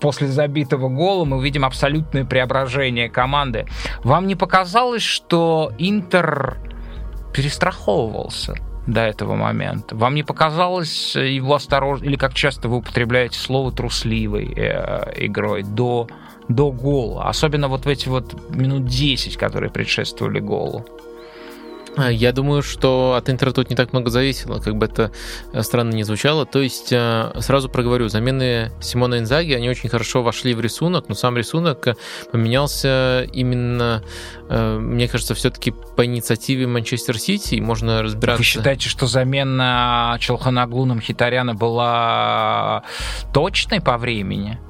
[0.00, 3.66] после забитого гола мы видим абсолютное преображение команды.
[4.04, 6.56] Вам не показалось, что Интер
[7.34, 8.54] перестраховывался?
[8.86, 9.96] До этого момента.
[9.96, 16.08] Вам не показалось его осторожно, или как часто вы употребляете слово трусливой э, игрой до,
[16.48, 20.86] до гола, особенно вот в эти вот минут 10, которые предшествовали голу?
[21.96, 25.10] А, я думаю, что от Интера тут не так много зависело, как бы это
[25.52, 26.44] э, странно не звучало.
[26.44, 31.14] То есть, э, сразу проговорю, замены Симона Инзаги, они очень хорошо вошли в рисунок, но
[31.14, 31.94] сам рисунок э,
[32.30, 34.02] поменялся именно,
[34.48, 38.38] мне кажется, все-таки по инициативе Манчестер Сити, и можно разбираться...
[38.38, 42.84] Вы считаете, что замена Челханаглуном Хитаряна была
[43.32, 44.60] точной по времени?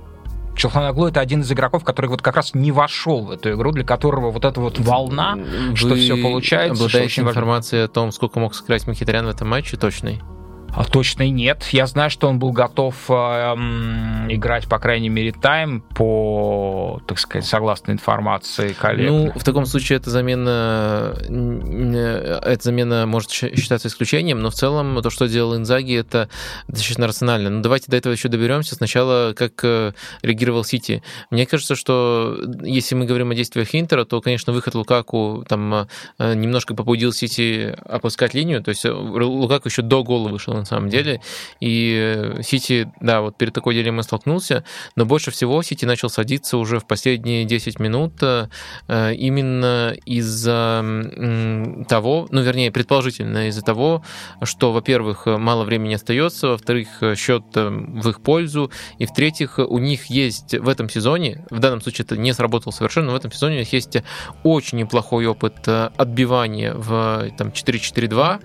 [0.57, 3.85] Челханаглу это один из игроков, который вот как раз не вошел в эту игру, для
[3.85, 6.85] которого вот эта вот волна, Вы что все получается.
[6.85, 10.21] Обладаете информацией о том, сколько мог сыграть Махитарян в этом матче, точной?
[10.77, 11.65] А точно нет.
[11.73, 17.47] Я знаю, что он был готов э, играть, по крайней мере, тайм по, так сказать,
[17.47, 19.11] согласно информации коллег.
[19.11, 21.17] Ну, в таком случае эта замена,
[22.45, 26.29] эта замена может считаться исключением, но в целом то, что делал Инзаги, это
[26.69, 27.49] достаточно рационально.
[27.49, 28.75] Но давайте до этого еще доберемся.
[28.75, 31.03] Сначала, как э, реагировал Сити.
[31.31, 35.89] Мне кажется, что если мы говорим о действиях Интера, то, конечно, выход Лукаку там
[36.19, 38.63] э, немножко побудил Сити опускать линию.
[38.63, 41.21] То есть Лукаку еще до гола вышел самом деле.
[41.61, 44.65] И Сити, да, вот перед такой дилеммой столкнулся,
[44.97, 48.49] но больше всего Сити начал садиться уже в последние 10 минут э,
[49.15, 50.85] именно из-за
[51.89, 54.05] того, ну, вернее, предположительно из-за того,
[54.43, 60.07] что, во-первых, мало времени остается, во-вторых, счет э, в их пользу, и в-третьих, у них
[60.07, 63.57] есть в этом сезоне, в данном случае это не сработало совершенно, но в этом сезоне
[63.57, 63.97] у них есть
[64.43, 68.41] очень неплохой опыт э, отбивания в там, 4-4-2.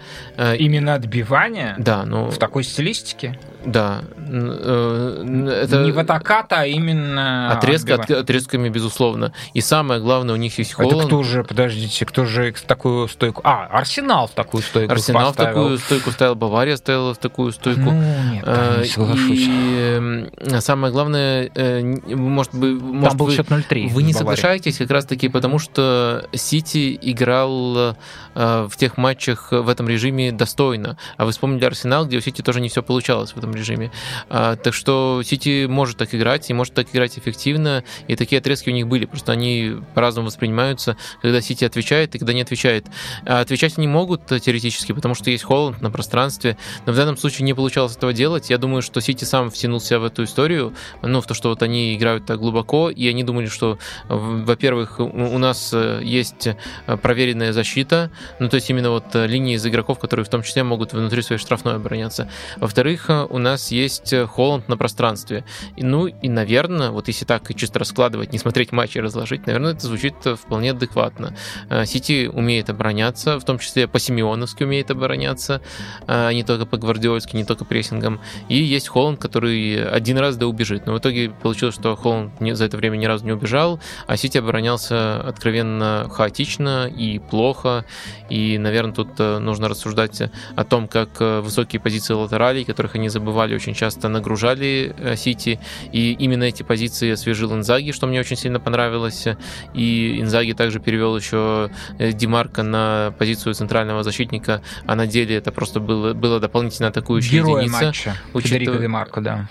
[0.57, 1.75] Именно отбивания?
[1.77, 2.29] Да, ну...
[2.29, 3.39] В такой стилистике?
[3.65, 4.01] Да.
[4.17, 5.83] Э, это...
[5.83, 7.51] Не в атаката, а именно...
[7.51, 9.31] Отрезка, от, отрезками, безусловно.
[9.53, 10.97] И самое главное, у них есть Холланд.
[10.97, 13.41] Это кто же, подождите, кто же в такую стойку...
[13.45, 15.51] А, Арсенал в такую стойку Арсенал поставил.
[15.51, 17.79] в такую стойку ставил, Бавария ставила в такую стойку.
[17.79, 19.47] Ну, нет, не соглашусь.
[19.47, 21.81] И самое главное, э,
[22.13, 22.81] может быть...
[22.81, 23.87] Может, Там был счет 0-3.
[23.87, 27.93] Вы не соглашаетесь как раз-таки потому, что Сити играл э,
[28.35, 30.97] в тех матчах в этом режиме достойно.
[31.17, 33.91] А вы вспомнили Арсенал, где у Сити тоже не все получалось в этом режиме.
[34.29, 38.69] А, так что Сити может так играть, и может так играть эффективно, и такие отрезки
[38.69, 42.85] у них были, просто они по-разному воспринимаются, когда Сити отвечает и когда не отвечает.
[43.25, 47.45] А отвечать они могут теоретически, потому что есть Холланд на пространстве, но в данном случае
[47.45, 48.49] не получалось этого делать.
[48.49, 51.95] Я думаю, что Сити сам втянулся в эту историю, ну, в то, что вот они
[51.95, 53.77] играют так глубоко, и они думали, что,
[54.07, 59.55] во-первых, у нас э, есть э, проверенная защита, ну, то есть именно вот э, линии
[59.55, 62.29] из игроков, которые в том числе могут внутри своей штрафной обороняться.
[62.57, 65.43] Во-вторых, у нас есть Холланд на пространстве.
[65.75, 69.73] И, ну и, наверное, вот если так чисто раскладывать, не смотреть матчи и разложить, наверное,
[69.73, 71.35] это звучит вполне адекватно.
[71.69, 75.61] Э, Сити умеет обороняться, в том числе по-симеоновски умеет обороняться,
[76.07, 78.19] а не только по-гвардиольски, не только прессингом.
[78.49, 80.85] И есть Холланд, который один раз да убежит.
[80.85, 84.37] Но в итоге получилось, что Холланд за это время ни разу не убежал, а Сити
[84.37, 87.85] оборонялся откровенно хаотично и плохо.
[88.29, 90.21] И, наверное, тут э, нужно рассуждать
[90.55, 95.59] о том, как э, высокие позиции латералей, которых они забывали очень часто, нагружали э, Сити.
[95.91, 99.27] И именно эти позиции освежил Инзаги, что мне очень сильно понравилось.
[99.73, 105.79] И Инзаги также перевел еще Димарка на позицию центрального защитника, а на деле это просто
[105.79, 107.85] было, было дополнительно атакующая Герой единица.
[107.85, 108.15] матча.
[108.33, 108.59] Учитывая...
[108.59, 109.49] Федерико Димарко, да.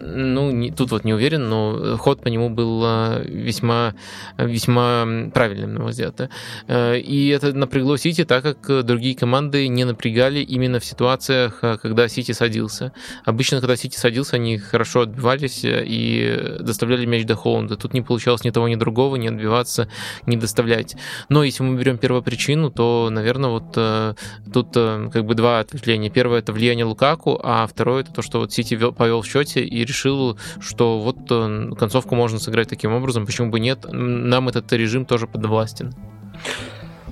[0.00, 3.94] Ну, не, тут вот не уверен, но ход по нему был а, весьма,
[4.36, 6.30] весьма правильным, на мой взгляд.
[6.66, 12.08] Э, и это напрягло Сити, так как другие команды не напрягали именно в ситуациях, когда
[12.08, 12.92] Сити садился.
[13.24, 17.76] Обычно, когда Сити садился, они хорошо отбивались и доставляли мяч до Холланда.
[17.76, 19.88] Тут не получалось ни того, ни другого, не отбиваться,
[20.26, 20.96] не доставлять.
[21.28, 24.14] Но если мы берем первопричину, то, наверное, вот э,
[24.52, 26.10] тут э, как бы два ответвления.
[26.10, 29.84] Первое— это влияние Лукаку, а второе— это то, что вот Сити повел в счете и
[29.88, 35.04] решил, что вот э, концовку можно сыграть таким образом, почему бы нет, нам этот режим
[35.04, 35.94] тоже подвластен.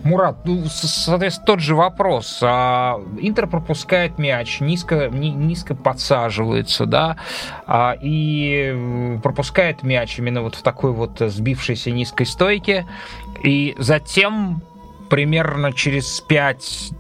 [0.07, 2.39] Мурат, ну, соответственно, тот же вопрос.
[2.43, 7.17] А, Интер пропускает мяч, низко, низко подсаживается, да,
[7.67, 12.87] а, и пропускает мяч именно вот в такой вот сбившейся низкой стойке,
[13.43, 14.63] и затем
[15.11, 16.93] примерно через 5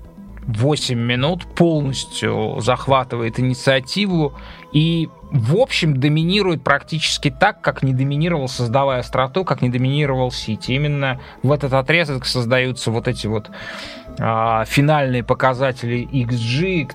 [0.47, 4.35] 8 минут полностью захватывает инициативу
[4.73, 10.73] и, в общем, доминирует практически так, как не доминировал, создавая остроту, как не доминировал Сити.
[10.73, 13.51] Именно в этот отрезок создаются вот эти вот
[14.19, 16.91] а, финальные показатели XG,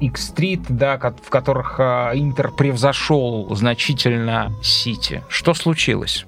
[0.00, 5.22] X3, да, в которых а, Интер превзошел значительно Сити.
[5.28, 6.26] Что случилось?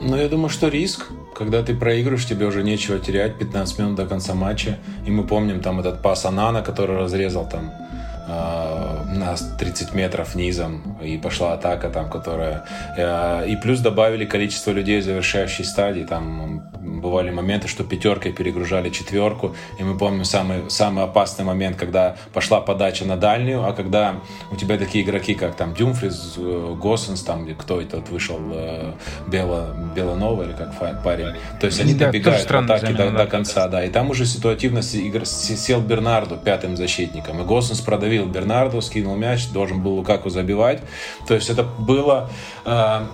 [0.00, 1.06] Ну, я думаю, что риск
[1.36, 4.78] когда ты проигрываешь, тебе уже нечего терять 15 минут до конца матча.
[5.06, 7.85] И мы помним там этот пас Анана, который разрезал там э,
[8.26, 12.64] на 30 метров низом, и пошла атака там, которая...
[12.96, 18.90] Э, и плюс добавили количество людей в завершающей стадии, там бывали моменты, что пятеркой перегружали
[18.90, 24.16] четверку, и мы помним самый, самый опасный момент, когда пошла подача на дальнюю, а когда
[24.50, 28.92] у тебя такие игроки, как там Дюмфрис, э, Госсенс, там, кто этот вышел, э,
[29.28, 33.68] Бело, Белонова или как парень, то есть они да, добегают в атаке до, до конца,
[33.68, 39.16] да, и там уже ситуативность игр, сел Бернарду пятым защитником, и Госсенс продавил Бернарду, скинул
[39.16, 40.80] мяч, должен был Лукаку забивать,
[41.28, 42.30] то есть это было
[42.66, 43.06] Э,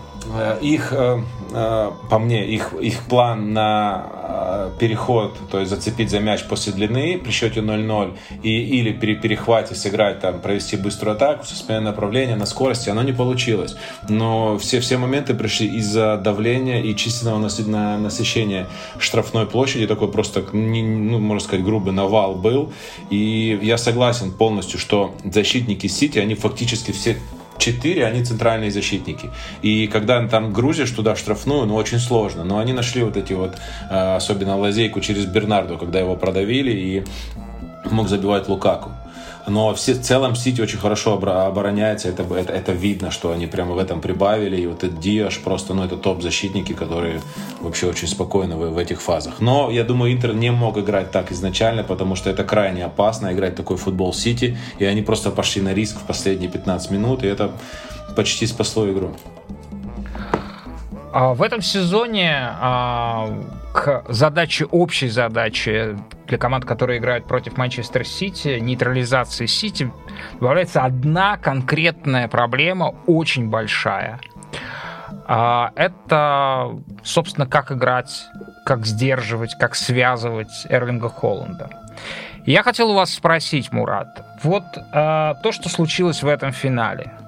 [0.61, 1.21] их, э,
[1.53, 4.07] э, по мне, их, их план на
[4.79, 9.75] переход, то есть зацепить за мяч после длины при счете 0-0 и, или при перехвате
[9.75, 13.77] сыграть, там, провести быструю атаку со сменой направления на скорости, оно не получилось.
[14.09, 17.39] Но все, все моменты пришли из-за давления и численного
[17.99, 18.67] насыщения
[18.99, 22.73] штрафной площади, такой просто, ну, можно сказать, грубый навал был.
[23.11, 27.19] И я согласен полностью, что защитники Сити, они фактически все
[27.63, 29.31] четыре, они центральные защитники.
[29.63, 32.45] И когда там грузишь туда штрафную, ну, очень сложно.
[32.45, 33.57] Но они нашли вот эти вот,
[33.91, 37.05] э, особенно лазейку через Бернарду, когда его продавили, и
[37.91, 38.91] мог забивать Лукаку
[39.47, 43.75] но все, в целом Сити очень хорошо обороняется, это, это, это видно, что они прямо
[43.75, 47.21] в этом прибавили, и вот этот Диаш просто, ну, это топ-защитники, которые
[47.61, 49.35] вообще очень спокойны в, в этих фазах.
[49.41, 53.57] Но я думаю, Интер не мог играть так изначально, потому что это крайне опасно, играть
[53.57, 57.53] такой футбол Сити, и они просто пошли на риск в последние 15 минут, и это
[58.15, 59.15] почти спасло игру.
[61.13, 63.29] А в этом сезоне а,
[63.75, 69.93] к задаче, общей задаче для команд, которые играют против Манчестер Сити, нейтрализации Сити,
[70.41, 74.21] добавляется одна конкретная проблема, очень большая.
[75.27, 78.25] А, это, собственно, как играть,
[78.65, 81.69] как сдерживать, как связывать Эрлинга Холланда.
[82.47, 87.13] Я хотел у вас спросить, Мурат, вот а, то, что случилось в этом финале–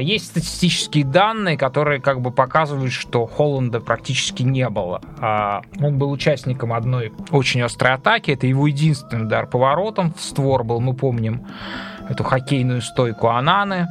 [0.00, 5.02] есть статистические данные, которые как бы показывают, что Холланда практически не было.
[5.18, 8.30] А, он был участником одной очень острой атаки.
[8.30, 10.80] Это его единственный удар поворотом в створ был.
[10.80, 11.48] Мы помним
[12.08, 13.88] эту хоккейную стойку Ананы.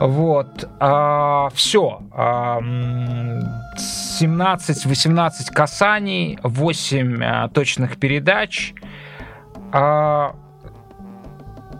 [0.00, 0.68] Вот.
[0.80, 2.00] А, все.
[2.12, 8.74] А, 17-18 касаний, 8 а, точных передач.
[9.72, 10.34] А,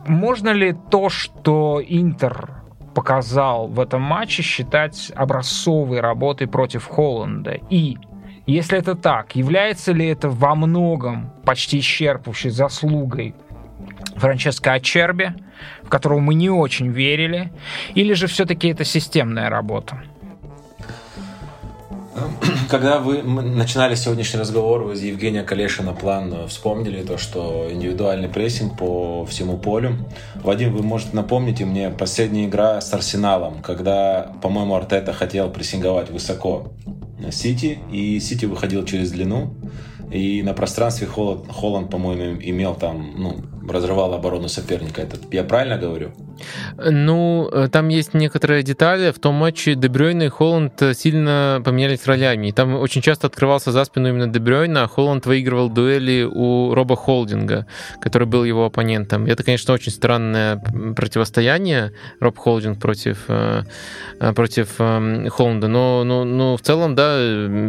[0.07, 2.58] можно ли то, что Интер
[2.99, 7.61] показал в этом матче, считать образцовой работой против Холланда.
[7.71, 7.97] И
[8.45, 13.37] если это так, является ли это во многом почти исчерпывающей заслугой
[14.17, 15.33] Франческо Ачерби,
[15.85, 17.53] в которого мы не очень верили,
[17.95, 20.03] или же все-таки это системная работа?
[22.71, 28.29] Когда вы начинали сегодняшний разговор, вы из Евгения Калешина план э, вспомнили то, что индивидуальный
[28.29, 29.97] прессинг по всему полю.
[30.37, 36.73] Вадим, вы можете напомнить мне последняя игра с Арсеналом, когда, по-моему, Артета хотел прессинговать высоко
[37.31, 39.55] Сити, и Сити выходил через длину,
[40.11, 43.37] и на пространстве Холланд, Холланд по-моему, имел там ну,
[43.71, 45.03] разрывала оборону соперника.
[45.03, 46.13] Это я правильно говорю?
[46.77, 49.11] Ну, э, там есть некоторые детали.
[49.11, 52.49] В том матче Дебрёйна и Холланд сильно поменялись ролями.
[52.49, 56.97] И там очень часто открывался за спину именно Дебрёйна, а Холланд выигрывал дуэли у Роба
[56.97, 57.67] Холдинга,
[58.01, 59.27] который был его оппонентом.
[59.27, 60.63] Это, конечно, очень странное
[60.97, 61.93] противостояние.
[62.21, 63.63] Роб Холдинг против, э,
[64.35, 65.69] против эм, Холланда.
[65.69, 67.17] Но, но, но в целом, да,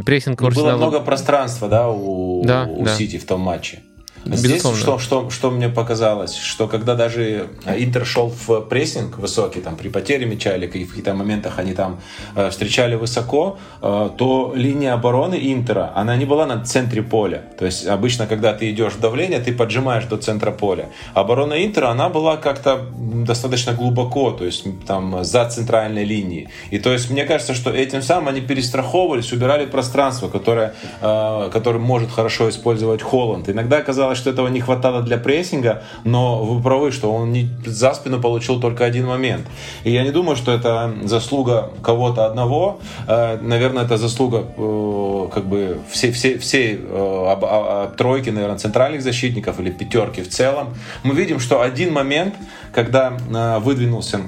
[0.06, 2.96] прессинг ну, Было много пространства, да, у, да, у да.
[2.96, 3.80] Сити в том матче.
[4.26, 9.62] Здесь что, что, что мне показалось, что когда даже э, Интер шел в прессинг высокий,
[9.62, 12.00] там, при потере мяча или в каких-то моментах они там
[12.36, 17.44] э, встречали высоко, э, то линия обороны Интера, она не была на центре поля.
[17.58, 20.90] То есть обычно, когда ты идешь в давление, ты поджимаешь до центра поля.
[21.14, 22.86] Оборона Интера, она была как-то
[23.26, 26.50] достаточно глубоко, то есть там за центральной линией.
[26.72, 31.80] И то есть мне кажется, что этим самым они перестраховывались, убирали пространство, которое, э, которое
[31.80, 33.50] может хорошо использовать Холланд.
[33.50, 37.94] Иногда оказалось, что этого не хватало для прессинга, но вы правы, что он не, за
[37.94, 39.46] спину получил только один момент.
[39.86, 42.80] И я не думаю, что это заслуга кого-то одного.
[43.08, 49.60] Э, наверное, это заслуга э, как бы всей, всей, всей э, тройки, наверное, центральных защитников
[49.60, 50.68] или пятерки в целом.
[51.04, 52.36] Мы видим, что один момент,
[52.74, 53.14] когда
[53.60, 54.20] выдвинулся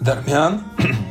[0.00, 0.60] Дармян,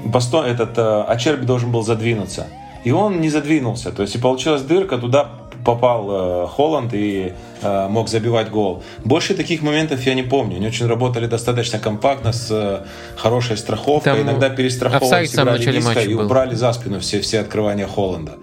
[0.05, 0.77] Басто, этот
[1.09, 2.45] Ачерби должен был задвинуться.
[2.85, 3.91] И он не задвинулся.
[3.91, 8.83] То есть и получилась дырка, туда попал э, Холланд и э, мог забивать гол.
[9.05, 10.57] Больше таких моментов я не помню.
[10.57, 12.85] Они очень работали достаточно компактно, с э,
[13.15, 14.13] хорошей страховкой.
[14.13, 16.25] Там Иногда перестраховывались, играли низко и был.
[16.25, 18.33] убрали за спину все, все открывания Холланда.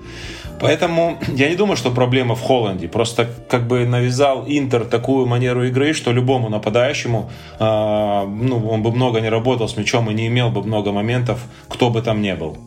[0.60, 2.86] Поэтому я не думаю, что проблема в Холланде.
[2.86, 8.92] Просто как бы навязал Интер такую манеру игры, что любому нападающему, э, ну, он бы
[8.92, 11.38] много не работал с мячом и не имел бы много моментов,
[11.68, 12.59] кто бы там ни был.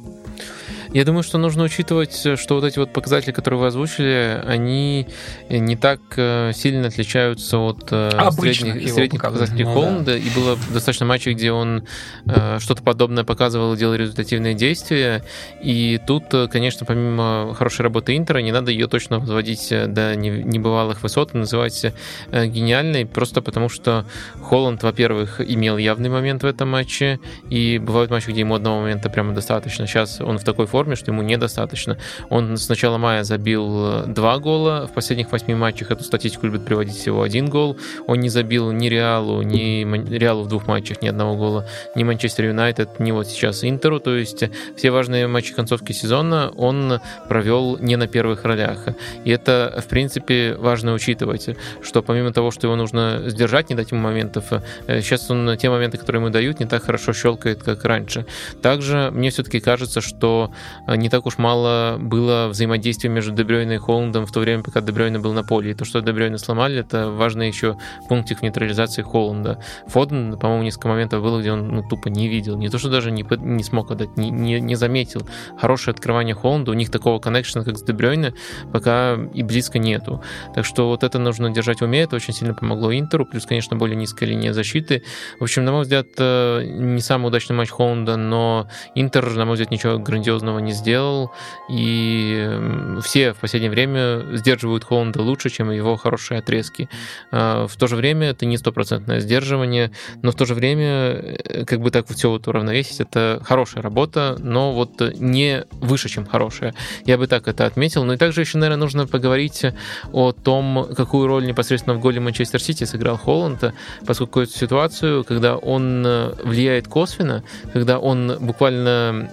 [0.93, 5.07] Я думаю, что нужно учитывать, что вот эти вот показатели, которые вы озвучили, они
[5.49, 10.11] не так э, сильно отличаются от э, Обычных средних, средних показателей ну, Холланда.
[10.11, 10.17] Да.
[10.17, 11.87] И было достаточно матчей, где он
[12.27, 15.23] э, что-то подобное показывал и делал результативные действия.
[15.63, 21.33] И тут, конечно, помимо хорошей работы Интера, не надо ее точно возводить до небывалых высот,
[21.33, 21.87] называть
[22.31, 24.05] гениальной, просто потому что
[24.43, 29.09] Холланд, во-первых, имел явный момент в этом матче, и бывают матчи, где ему одного момента
[29.09, 29.87] прямо достаточно.
[29.87, 31.97] Сейчас он в такой форме, форме, что ему недостаточно.
[32.29, 36.65] Он с начала мая забил э, два гола, в последних восьми матчах эту статистику любит
[36.65, 37.77] приводить всего один гол.
[38.05, 39.85] Он не забил ни Реалу, ни
[40.17, 41.65] Реалу в двух матчах ни одного гола,
[41.95, 44.01] ни Манчестер Юнайтед, ни вот сейчас Интеру.
[44.01, 44.43] То есть
[44.75, 46.99] все важные матчи концовки сезона он
[47.29, 48.87] провел не на первых ролях.
[49.23, 51.49] И это, в принципе, важно учитывать,
[51.81, 54.45] что помимо того, что его нужно сдержать, не дать ему моментов,
[54.87, 58.25] э, сейчас он те моменты, которые ему дают, не так хорошо щелкает, как раньше.
[58.61, 60.51] Также мне все-таки кажется, что
[60.87, 65.19] не так уж мало было взаимодействия между Дебрёйной и Холландом в то время, пока Дебрёйна
[65.19, 65.71] был на поле.
[65.71, 67.77] И то, что Дебрёйна сломали, это важный еще
[68.09, 69.59] пунктик в нейтрализации Холланда.
[69.87, 72.57] Фоден, по-моему, несколько моментов было, где он ну, тупо не видел.
[72.57, 75.27] Не то, что даже не, не смог отдать, не, не, не заметил.
[75.59, 78.33] Хорошее открывание Холланда, у них такого коннекшена, как с Дебрёйна,
[78.71, 80.21] пока и близко нету.
[80.55, 83.75] Так что вот это нужно держать в уме, это очень сильно помогло Интеру, плюс, конечно,
[83.75, 85.03] более низкая линия защиты.
[85.39, 89.53] В общем, на мой взгляд, э, не самый удачный матч Холланда, но Интер, на мой
[89.53, 91.31] взгляд, ничего грандиозного не сделал,
[91.69, 96.89] и все в последнее время сдерживают Холланда лучше, чем его хорошие отрезки.
[97.31, 99.91] А, в то же время это не стопроцентное сдерживание,
[100.21, 104.37] но в то же время, э, как бы так все вот уравновесить, это хорошая работа,
[104.39, 106.73] но вот не выше, чем хорошая.
[107.05, 108.03] Я бы так это отметил.
[108.03, 109.65] Ну и также еще, наверное, нужно поговорить
[110.11, 113.73] о том, какую роль непосредственно в голе Манчестер Сити сыграл Холланд,
[114.05, 119.31] поскольку эту ситуацию, когда он э, влияет косвенно, когда он буквально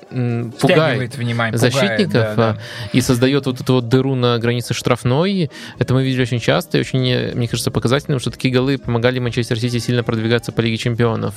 [0.61, 2.59] пугает внимание, защитников пугает, да, да.
[2.93, 5.51] и создает вот эту вот дыру на границе штрафной.
[5.79, 7.01] Это мы видели очень часто и очень,
[7.35, 11.37] мне кажется, показательным, что такие голы помогали Манчестер Сити сильно продвигаться по Лиге Чемпионов.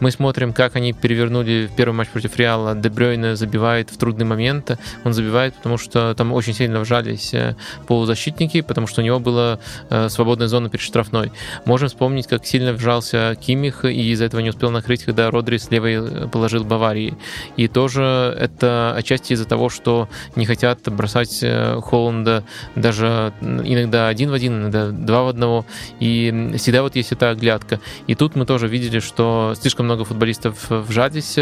[0.00, 2.74] Мы смотрим, как они перевернули первый матч против Реала.
[2.74, 4.78] Дебрёйне забивает в трудный момент.
[5.04, 7.56] Он забивает, потому что там очень сильно вжались э,
[7.86, 9.58] полузащитники, потому что у него была
[9.90, 11.32] э, свободная зона перед штрафной.
[11.64, 15.70] Можем вспомнить, как сильно вжался Кимих и из-за этого не успел накрыть, когда Родри с
[15.70, 17.16] левой э, положил Баварии.
[17.56, 22.44] И тоже это отчасти из-за того, что не хотят бросать э, Холланда
[22.74, 25.64] даже иногда один в один, иногда два в одного.
[26.00, 27.80] И всегда вот есть эта оглядка.
[28.06, 31.38] И тут мы тоже видели, что слишком много футболистов вжались.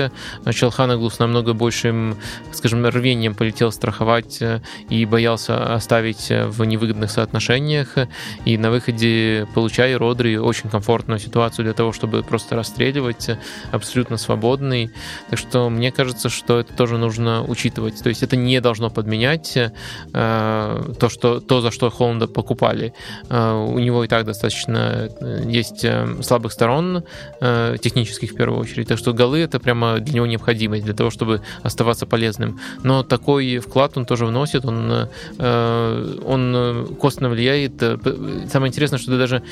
[0.53, 2.17] Челханаглу с намного большим,
[2.53, 7.95] скажем, рвением полетел страховать э, и боялся оставить в невыгодных соотношениях.
[8.45, 13.31] И на выходе, получая Родри очень комфортную ситуацию для того, чтобы просто расстреливать,
[13.71, 14.91] абсолютно свободный.
[15.29, 18.03] Так что мне кажется, что это тоже нужно учитывать учитывать.
[18.03, 22.93] То есть это не должно подменять э, то, что, то, за что Холланда покупали.
[23.29, 27.03] Э, у него и так достаточно э, есть э, слабых сторон,
[27.41, 28.89] э, технических в первую очередь.
[28.89, 32.59] Так что голы это прямо для него необходимость, для того, чтобы оставаться полезным.
[32.83, 35.09] Но такой вклад он тоже вносит, он,
[35.39, 37.73] э, он косвенно влияет.
[38.53, 39.43] Самое интересное, что это даже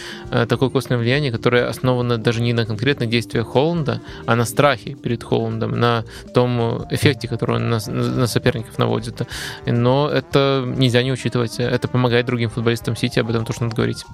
[0.49, 5.23] такое костное влияние, которое основано даже не на конкретных действиях Холланда, а на страхе перед
[5.23, 6.05] Холландом, на
[6.35, 9.29] том эффекте, который он на, соперников наводит.
[9.67, 11.59] Но это нельзя не учитывать.
[11.59, 14.05] Это помогает другим футболистам Сити, об этом тоже надо говорить.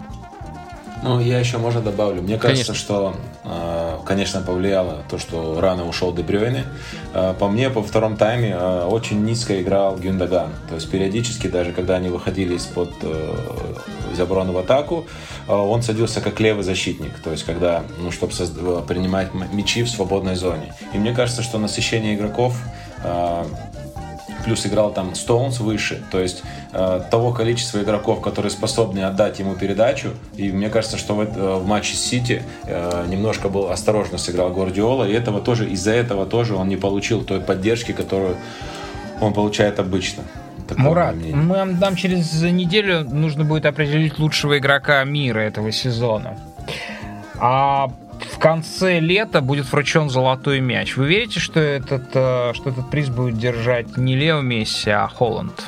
[1.04, 2.22] Ну, я еще, можно, добавлю.
[2.22, 2.74] Мне кажется, конечно.
[2.74, 6.64] что, э, конечно, повлияло то, что рано ушел Дебрёйне.
[7.12, 10.48] Э, по мне, по втором тайме э, очень низко играл Гюндаган.
[10.70, 12.90] То есть периодически, даже когда они выходили из-под
[14.12, 15.06] из обороны в атаку,
[15.46, 17.18] он садился как левый защитник.
[17.22, 18.32] То есть, когда, ну, чтобы
[18.88, 20.72] принимать мячи в свободной зоне.
[20.94, 22.56] И мне кажется, что насыщение игроков
[24.44, 26.42] плюс играл там Стоунс выше, то есть
[26.72, 31.58] э, того количества игроков, которые способны отдать ему передачу, и мне кажется, что в, э,
[31.58, 36.26] в матче с Сити э, немножко был осторожно сыграл Гвардиола, и этого тоже, из-за этого
[36.26, 38.36] тоже он не получил той поддержки, которую
[39.20, 40.22] он получает обычно.
[40.76, 43.04] Мурат, мы нам через неделю.
[43.04, 46.38] Нужно будет определить лучшего игрока мира этого сезона.
[47.38, 47.90] А
[48.34, 50.96] в конце лета будет вручен золотой мяч.
[50.96, 55.64] Вы верите, что этот, э, что этот приз будет держать не Лео Месси, а Холланд?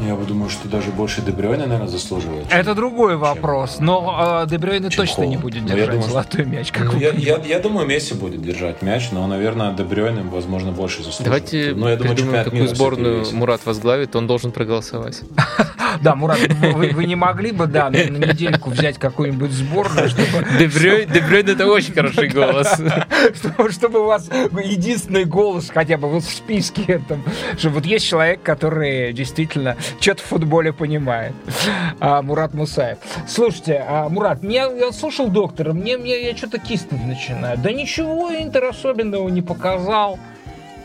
[0.00, 2.46] Я бы думаю, что даже больше Дебрёйна, наверное, заслуживает.
[2.50, 5.30] Это другой вопрос, но э, Дебрёйна точно Холланд.
[5.30, 6.72] не будет держать думаю, золотой мяч.
[6.72, 11.02] Как ну, я, я, я думаю, Месси будет держать мяч, но, наверное, Дебрёйна, возможно, больше
[11.02, 11.44] заслуживает.
[11.50, 15.22] Давайте но ну, я думаю, какую сборную Мурат возглавит, он должен проголосовать.
[16.02, 20.46] Да, Мурат, вы не могли бы, да, на недельку взять какую-нибудь сборную, чтобы...
[20.58, 22.80] Дебрёйн это очень хороший голос.
[23.70, 27.00] Чтобы у вас единственный голос хотя бы вот в списке,
[27.56, 31.34] чтобы вот есть человек, который действительно что-то в футболе понимает.
[32.00, 32.98] А, Мурат Мусаев.
[33.26, 37.58] Слушайте, а, Мурат, я, слушал доктора, мне, мне я что-то киснуть начинаю.
[37.58, 40.18] Да ничего Интер особенного не показал.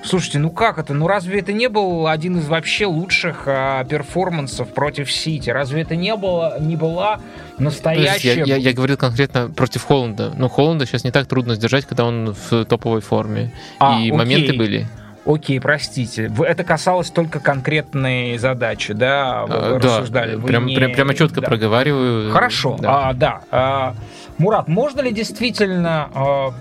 [0.04, 0.94] Слушайте, ну как это?
[0.94, 5.50] Ну разве это не был один из вообще лучших а, перформансов против Сити?
[5.50, 7.20] Разве это не было, не была
[7.58, 8.36] настоящая...
[8.38, 10.34] Я, я, я говорил конкретно против Холланда.
[10.38, 13.54] Но Холланда сейчас не так трудно сдержать, когда он в топовой форме.
[13.80, 14.12] А, И окей.
[14.12, 14.88] моменты были.
[15.26, 16.32] Окей, простите.
[16.40, 19.46] Это касалось только конкретной задачи, да?
[19.46, 20.32] Вы а, рассуждали.
[20.32, 20.76] Да, Вы прям, не...
[20.76, 21.48] прям, прямо четко да.
[21.48, 22.32] проговариваю.
[22.32, 23.10] Хорошо, да.
[23.10, 23.42] А, да.
[23.52, 23.96] А,
[24.38, 26.54] Мурат, можно ли действительно а,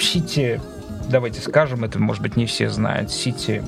[0.00, 0.60] Сити,
[1.08, 3.62] давайте скажем, это, может быть, не все знают, Сити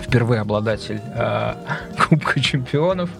[0.00, 1.56] впервые обладатель а,
[2.08, 3.10] Кубка чемпионов,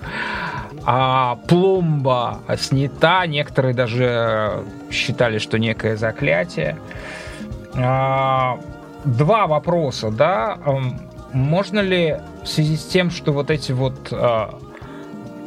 [0.85, 6.77] а пломба снята, некоторые даже считали, что некое заклятие.
[7.75, 8.59] А,
[9.05, 10.59] два вопроса, да.
[11.33, 14.59] Можно ли в связи с тем, что вот эти вот а,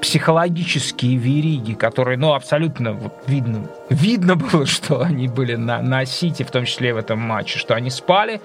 [0.05, 2.95] психологические вериги, которые, ну, абсолютно
[3.25, 7.57] видно, видно было, что они были на, на Сити, в том числе в этом матче,
[7.57, 8.39] что они спали,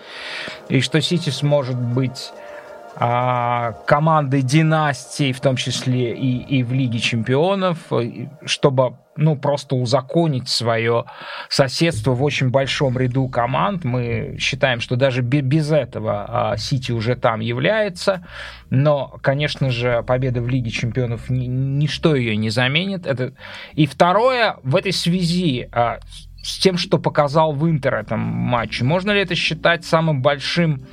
[0.71, 2.33] и что Сити сможет быть
[2.97, 7.77] а, командой династии, в том числе и, и в Лиге чемпионов,
[8.47, 11.05] чтобы ну, просто узаконить свое
[11.51, 13.85] соседство в очень большом ряду команд.
[13.85, 18.27] Мы считаем, что даже без этого а, Сити уже там является.
[18.71, 23.07] Но, конечно же, победа в Лиге чемпионов ни, ничто ее не заменит.
[23.07, 23.35] Это...
[23.75, 25.99] И второе, в этой связи а,
[26.43, 30.87] с тем, что показал в Интер этом матче, можно ли это считать самым большим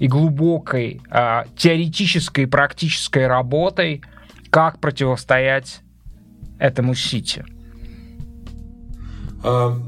[0.00, 4.02] и глубокой а, теоретической и практической работой,
[4.50, 5.82] как противостоять
[6.58, 7.44] этому Сити?
[9.42, 9.78] А,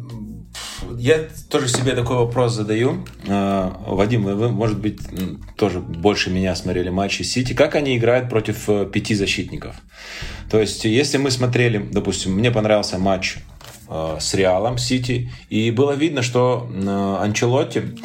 [0.96, 1.18] я
[1.50, 3.04] тоже себе такой вопрос задаю.
[3.28, 5.00] А, Вадим, вы, может быть,
[5.56, 7.52] тоже больше меня смотрели матчи Сити.
[7.52, 9.76] Как они играют против э, пяти защитников?
[10.50, 13.38] То есть, если мы смотрели, допустим, мне понравился матч
[13.88, 17.96] э, с Реалом Сити, и было видно, что э, Анчелотти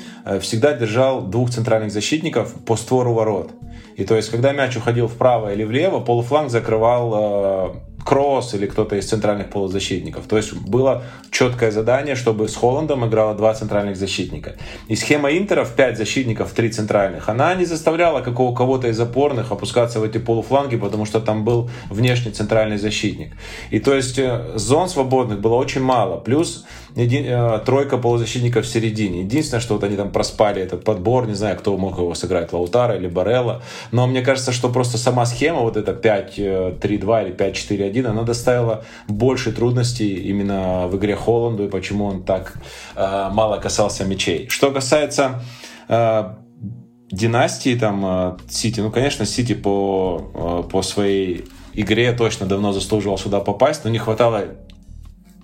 [0.41, 3.51] всегда держал двух центральных защитников по створу ворот.
[3.95, 9.07] И то есть, когда мяч уходил вправо или влево, полуфланг закрывал Кросс или кто-то из
[9.07, 10.25] центральных полузащитников.
[10.27, 14.55] То есть было четкое задание, чтобы с Холландом играло два центральных защитника.
[14.87, 19.51] И схема Интера в 5 защитников, 3 центральных, она не заставляла какого кого-то из опорных
[19.51, 23.33] опускаться в эти полуфланги, потому что там был внешний центральный защитник.
[23.71, 26.17] И то есть э, зон свободных было очень мало.
[26.17, 29.21] Плюс един, э, тройка полузащитников в середине.
[29.21, 32.95] Единственное, что вот они там проспали этот подбор, не знаю, кто мог его сыграть, Лаутара
[32.95, 33.61] или Барелла.
[33.91, 38.85] Но мне кажется, что просто сама схема, вот эта 5-3-2 э, или 5-4-1, она доставила
[39.07, 42.53] больше трудностей именно в игре Холланду и почему он так
[42.95, 44.47] э, мало касался мячей.
[44.49, 45.41] Что касается
[45.87, 46.23] э,
[47.11, 53.17] династии там э, Сити, ну, конечно, Сити по, э, по своей игре точно давно заслуживал
[53.17, 54.43] сюда попасть, но не хватало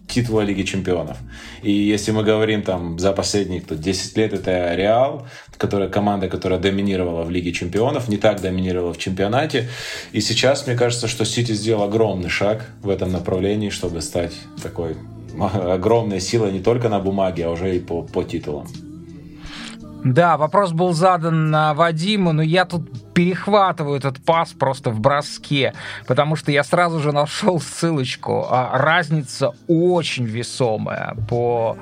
[0.09, 1.17] титула Лиги Чемпионов.
[1.61, 5.27] И если мы говорим там за последние кто, 10 лет, это Реал,
[5.57, 9.69] которая команда, которая доминировала в Лиге Чемпионов, не так доминировала в чемпионате.
[10.11, 14.97] И сейчас, мне кажется, что Сити сделал огромный шаг в этом направлении, чтобы стать такой
[15.39, 18.67] огромной силой не только на бумаге, а уже и по, по титулам.
[20.03, 25.73] Да, вопрос был задан на Вадиму, но я тут перехватываю этот пас просто в броске,
[26.07, 28.47] потому что я сразу же нашел ссылочку.
[28.49, 31.77] А разница очень весомая по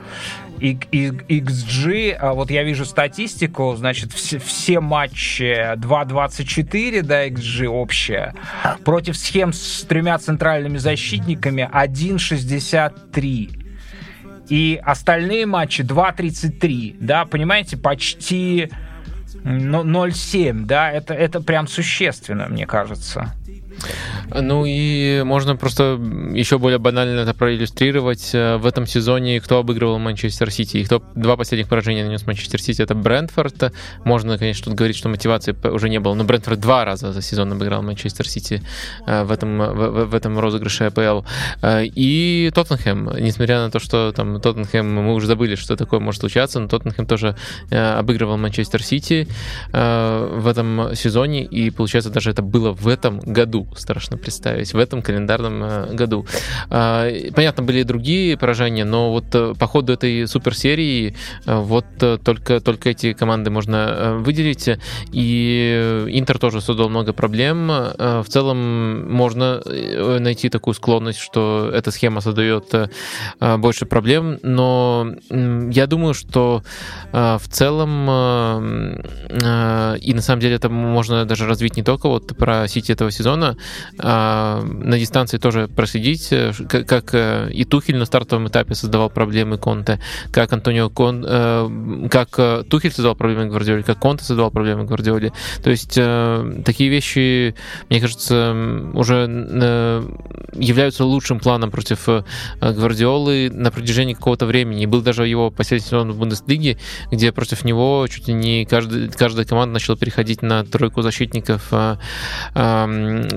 [0.59, 2.13] XG.
[2.13, 8.33] А вот я вижу статистику, значит, все, все матчи 2.24, да, XG общая,
[8.83, 13.66] против схем с тремя центральными защитниками 1.63
[14.49, 18.69] и остальные матчи 2.33, да, понимаете, почти
[19.43, 23.33] 0.7, да, это, это прям существенно, мне кажется.
[24.35, 25.99] Ну и можно просто
[26.33, 28.31] еще более банально это проиллюстрировать.
[28.33, 30.77] Э, в этом сезоне кто обыгрывал Манчестер Сити?
[30.77, 32.81] И кто два последних поражения нанес Манчестер Сити?
[32.81, 33.73] Это Брентфорд.
[34.03, 37.53] Можно, конечно, тут говорить, что мотивации уже не было, но Брентфорд два раза за сезон
[37.53, 38.61] обыграл Манчестер Сити
[39.05, 41.25] э, в этом, в, в этом розыгрыше АПЛ.
[41.61, 46.21] Э, и Тоттенхэм, несмотря на то, что там Тоттенхэм, мы уже забыли, что такое может
[46.21, 47.35] случаться, но Тоттенхэм тоже
[47.69, 49.27] обыгрывал Манчестер Сити
[49.71, 53.36] в этом сезоне, и получается даже это было в этом году
[53.75, 56.25] страшно представить, в этом календарном э, году.
[56.69, 61.15] А, понятно, были и другие поражения, но вот э, по ходу этой суперсерии
[61.45, 61.85] э, вот
[62.23, 64.69] только, только эти команды можно выделить.
[65.11, 67.67] И Интер тоже создал много проблем.
[67.67, 69.61] В целом можно
[70.19, 72.73] найти такую склонность, что эта схема создает
[73.39, 76.63] больше проблем, но я думаю, что
[77.11, 78.09] в целом
[79.99, 83.26] и на самом деле это можно даже развить не только вот про Сити этого сезона,
[83.99, 89.57] а, на дистанции тоже проследить, э, как э, и Тухель на стартовом этапе создавал проблемы
[89.57, 89.99] Конте,
[90.31, 95.33] как Антонио Кон, э, как Тухель создавал проблемы Гвардиоле, как Конте создавал проблемы Гвардиоле.
[95.63, 95.95] То есть
[96.63, 97.55] такие вещи,
[97.89, 98.55] мне кажется,
[98.93, 100.05] уже
[100.53, 102.07] являются лучшим планом против
[102.61, 104.83] Гвардиолы на протяжении какого-то времени.
[104.83, 106.77] И был даже его последний сезон в Бундеслиге,
[107.11, 111.71] где против него чуть ли не каждый, каждая команда начала переходить на тройку защитников,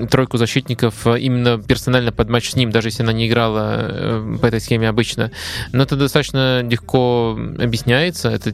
[0.09, 4.37] тройку защитников э, именно персонально под матч с ним, даже если она не играла э,
[4.41, 5.31] по этой схеме обычно.
[5.71, 8.29] Но это достаточно легко объясняется.
[8.29, 8.53] Это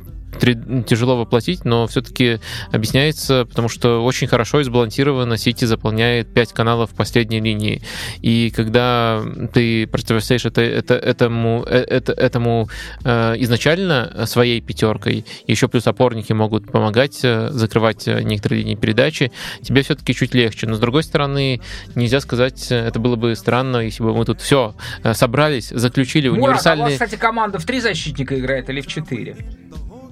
[0.88, 2.40] тяжело воплотить, но все-таки
[2.72, 7.82] объясняется, потому что очень хорошо и сбалансированно Сити заполняет 5 каналов в последней линии.
[8.22, 9.24] И когда
[9.54, 12.70] ты противостоишь это, это, этому, э, это, этому
[13.04, 19.32] э, изначально своей пятеркой, еще плюс опорники могут помогать э, закрывать некоторые линии передачи,
[19.62, 20.68] тебе все-таки чуть легче.
[20.68, 21.62] Но с другой стороны,
[21.96, 24.76] нельзя сказать, это было бы странно, если бы мы тут все
[25.14, 26.84] собрались, заключили Мурат, универсальные...
[26.84, 29.36] а у вас, кстати, команда в три защитника играет или в четыре?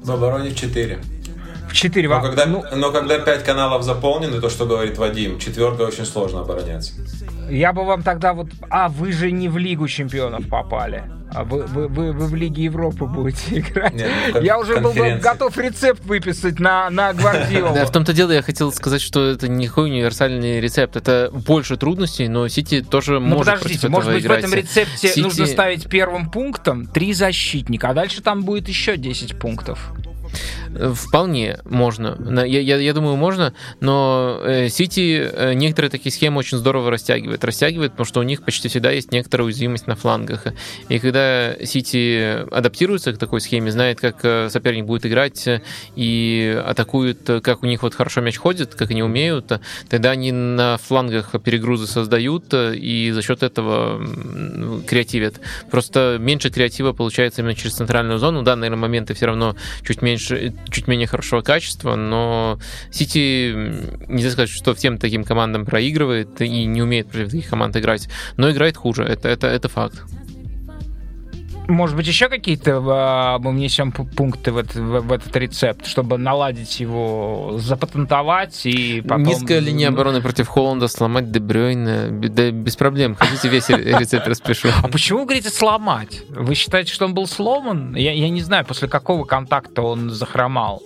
[0.06, 1.00] В обороне в 4.
[1.68, 2.08] В 4.
[2.08, 2.64] Но когда, ну...
[2.76, 6.94] но когда 5 каналов заполнены, то, что говорит Вадим, четверка очень сложно обороняться.
[7.50, 8.48] Я бы вам тогда вот...
[8.70, 11.04] А, вы же не в Лигу чемпионов попали.
[11.36, 13.94] А вы, вы, вы, вы в Лиге Европы будете играть.
[13.94, 17.76] Нет, ну, я уже был бы готов рецепт выписать на, на Гвардиолу.
[17.76, 20.96] Да, в том-то дело, я хотел сказать, что это никакой универсальный рецепт.
[20.96, 24.44] Это больше трудностей, но Сити тоже ну, может подождите, может быть, играть.
[24.44, 25.22] в этом рецепте City...
[25.22, 29.92] нужно ставить первым пунктом три защитника, а дальше там будет еще 10 пунктов.
[30.94, 32.18] Вполне можно.
[32.46, 37.44] Я, я, я думаю, можно, но Сити э, э, некоторые такие схемы очень здорово растягивает.
[37.44, 40.46] Растягивает, потому что у них почти всегда есть некоторая уязвимость на флангах.
[40.90, 45.48] И когда Сити адаптируется к такой схеме, знает, как э, соперник будет играть
[45.96, 49.52] и атакует, как у них вот хорошо мяч ходит, как они умеют,
[49.90, 54.02] тогда они на флангах перегрузы создают и за счет этого
[54.88, 55.40] креативят.
[55.72, 58.44] Просто меньше креатива получается именно через центральную зону.
[58.44, 62.60] Да, наверное, моменты все равно чуть меньше, чуть менее хорошего качества, но
[62.92, 63.54] Сити,
[64.08, 68.52] нельзя сказать, что всем таким командам проигрывает и не умеет против таких команд играть, но
[68.52, 70.04] играет хуже, это, это, это факт.
[71.68, 76.18] Может быть, еще какие-то а, мы внесем пункты в этот, в, в этот рецепт, чтобы
[76.18, 79.24] наладить его, запатентовать и потом...
[79.24, 83.16] Низкая линия обороны против Холланда, сломать Дебрёйна, да, без проблем.
[83.16, 84.70] Хотите весь рецепт распишу.
[84.84, 86.22] А почему вы говорите сломать?
[86.30, 87.96] Вы считаете, что он был сломан?
[87.96, 90.82] Я, я не знаю, после какого контакта он захромал.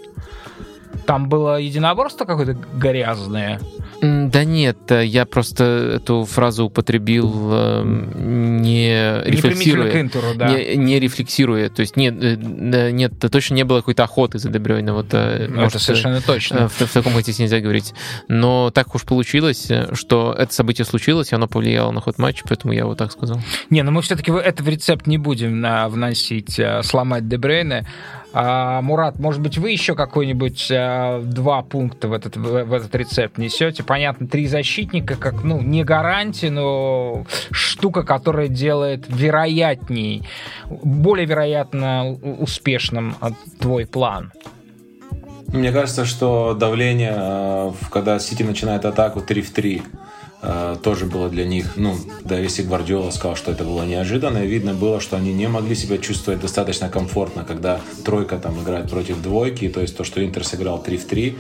[1.05, 3.59] Там было единоборство какое-то грязное.
[4.01, 9.91] Да нет, я просто эту фразу употребил не рефлексируя.
[9.91, 10.49] к Интеру, да.
[10.49, 11.69] Не, не рефлексируя.
[11.69, 14.93] То есть нет, нет, точно не было какой-то охоты за Дебрёйна.
[14.93, 16.69] Вот, ну, может, это совершенно точно.
[16.69, 17.93] В, в таком контексте нельзя говорить.
[18.27, 22.73] Но так уж получилось, что это событие случилось, и оно повлияло на ход матча, поэтому
[22.73, 23.41] я вот так сказал.
[23.69, 27.85] Не, но мы все-таки это в рецепт не будем вносить, сломать Дебрейна.
[28.31, 32.93] А, Мурат, может быть, вы еще какой-нибудь а, два пункта в этот, в, в этот
[32.95, 33.83] рецепт несете?
[33.83, 40.23] Понятно, три защитника, как, ну, не гарантия, но штука, которая делает вероятней,
[40.69, 43.15] более вероятно успешным
[43.59, 44.31] твой план.
[45.47, 50.08] Мне кажется, что давление, а, когда Сити начинает атаку 3 в 3, Э,
[50.83, 54.73] тоже было для них, ну, да, если Гвардиола сказал, что это было неожиданно, и видно
[54.73, 59.67] было, что они не могли себя чувствовать достаточно комфортно, когда тройка там играет против двойки,
[59.67, 61.37] то есть то, что Интер сыграл 3 в 3,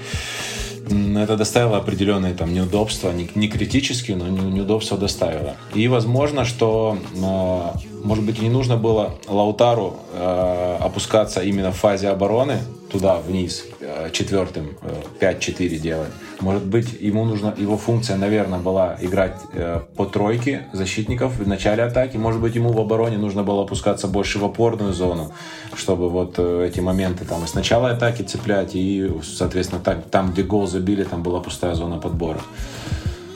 [1.17, 5.55] это доставило определенные там неудобства, не, не критические, но неудобства доставило.
[5.73, 12.09] И возможно, что э, может быть, не нужно было Лаутару э, опускаться именно в фазе
[12.09, 12.59] обороны
[12.91, 16.09] туда вниз э, четвертым э, 5-4 делать.
[16.41, 21.83] Может быть, ему нужно, его функция, наверное, была играть э, по тройке защитников в начале
[21.83, 22.17] атаки.
[22.17, 25.31] Может быть, ему в обороне нужно было опускаться больше в опорную зону,
[25.75, 30.31] чтобы вот э, эти моменты там и с начала атаки цеплять, и, соответственно, так, там,
[30.31, 32.41] где гол забили, там была пустая зона подбора.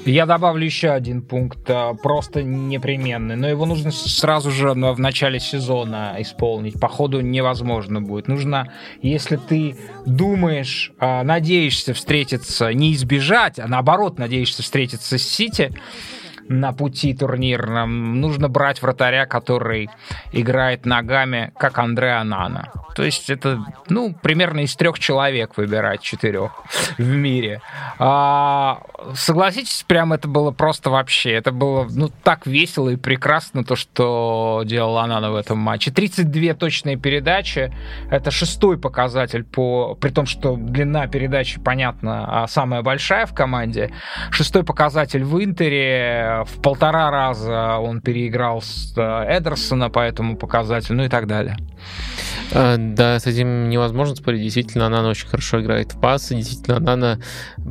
[0.06, 5.40] Я добавлю еще один пункт, а, просто непременный, но его нужно сразу же в начале
[5.40, 6.78] сезона исполнить.
[6.80, 8.28] По ходу невозможно будет.
[8.28, 8.72] Нужно,
[9.02, 15.72] если ты думаешь, а, надеешься встретиться, не избежать, а наоборот надеешься встретиться с Сити,
[16.50, 19.90] на пути турнирном, нужно брать вратаря, который
[20.32, 22.72] играет ногами, как Андре Анана.
[22.96, 23.60] То есть это,
[23.90, 26.52] ну, примерно из трех человек выбирать четырех
[26.98, 27.62] в мире.
[27.98, 28.82] А,
[29.16, 31.32] согласитесь, прям это было просто вообще.
[31.32, 35.92] Это было, ну, так весело и прекрасно, то, что делала Анана в этом матче.
[35.92, 37.74] 32 точные передачи.
[38.12, 39.96] Это шестой показатель по...
[39.96, 43.92] При том, что длина передачи, понятно, а самая большая в команде.
[44.30, 46.33] Шестой показатель в Интере.
[46.44, 51.58] В полтора раза он переиграл с э, Эдерсона по этому показателю, ну и так далее.
[52.52, 54.42] А, да, с этим невозможно спорить.
[54.42, 56.30] Действительно, она очень хорошо играет в пас.
[56.30, 57.20] Действительно, она,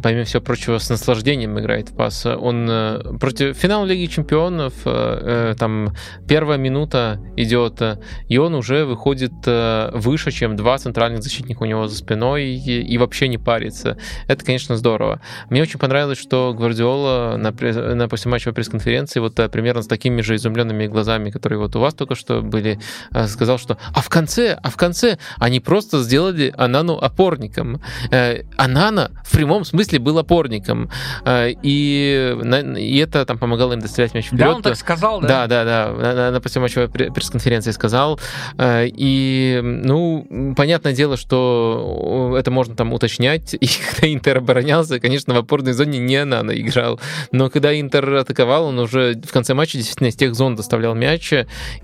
[0.02, 2.26] помимо всего прочего, с наслаждением играет в пас.
[2.26, 5.94] Он э, против финала Лиги Чемпионов, э, там
[6.28, 7.82] первая минута идет,
[8.28, 12.98] и он уже выходит выше, чем два центральных защитника у него за спиной и, и
[12.98, 13.96] вообще не парится.
[14.28, 15.20] Это, конечно, здорово.
[15.50, 17.50] Мне очень понравилось, что Гвардиола на,
[17.94, 18.08] на
[18.52, 22.42] послематчевой пресс-конференции вот примерно с такими же изумленными глазами, которые вот у вас только что
[22.42, 22.78] были,
[23.26, 27.80] сказал, что а в конце, а в конце они просто сделали Анану опорником.
[28.10, 30.90] Э, Анана в прямом смысле был опорником.
[31.24, 32.36] Э, и,
[32.78, 34.40] и это там помогало им доставлять мяч вперед.
[34.40, 35.46] Да, он так сказал, да?
[35.46, 36.14] Да, да, да.
[36.14, 38.20] На, на послематчевой пресс-конференции сказал.
[38.58, 43.54] Э, и, ну, понятное дело, что это можно там уточнять.
[43.60, 47.00] И когда Интер оборонялся, конечно, в опорной зоне не Анана играл.
[47.30, 51.32] Но когда Интер атаковал, он уже в конце матча действительно из тех зон доставлял мяч.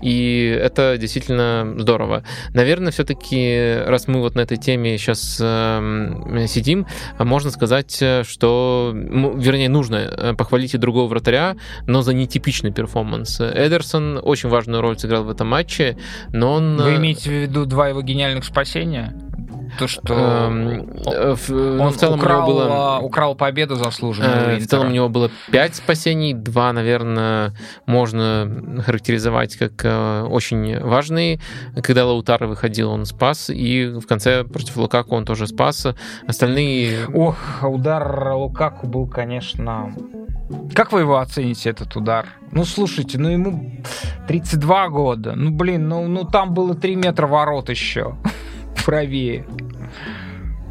[0.01, 2.23] И это действительно здорово.
[2.53, 6.85] Наверное, все-таки, раз мы вот на этой теме сейчас э, сидим,
[7.17, 11.55] можно сказать, что, вернее, нужно э, похвалить и другого вратаря,
[11.87, 13.39] но за нетипичный перформанс.
[13.39, 15.97] Эдерсон очень важную роль сыграл в этом матче,
[16.31, 16.77] но он...
[16.77, 19.13] Вы э, имеете в виду два его гениальных спасения?
[19.79, 22.99] То, что эм, э, он, он в целом украл, было...
[23.01, 24.57] украл победу заслуженную.
[24.57, 27.53] Э, в целом у него было пять спасений, два, наверное,
[27.85, 31.39] можно характеризовать как э, очень важные.
[31.81, 35.87] Когда Лаутар выходил, он спас, и в конце против Лукаку он тоже спас.
[36.27, 37.07] Остальные...
[37.13, 39.93] Ох, удар Лукаку был, конечно...
[40.73, 42.25] Как вы его оцените, этот удар?
[42.51, 43.71] Ну, слушайте, ну ему
[44.27, 45.35] 32 года.
[45.35, 48.15] Ну, блин, ну, ну там было 3 метра ворот еще
[48.85, 49.45] правее.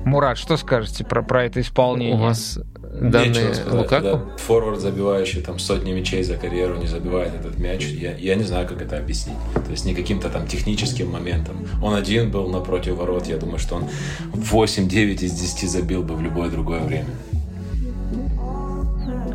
[0.05, 2.17] Мурат, что скажете про, про это исполнение?
[2.17, 2.59] У вас
[3.01, 4.23] данные Лукаку?
[4.39, 7.85] Форвард, забивающий там сотни мячей за карьеру, не забивает этот мяч.
[7.85, 9.37] Я, я не знаю, как это объяснить.
[9.55, 11.67] То есть не каким-то там техническим моментом.
[11.83, 13.27] Он один был напротив ворот.
[13.27, 13.85] Я думаю, что он
[14.33, 17.09] 8-9 из 10 забил бы в любое другое время.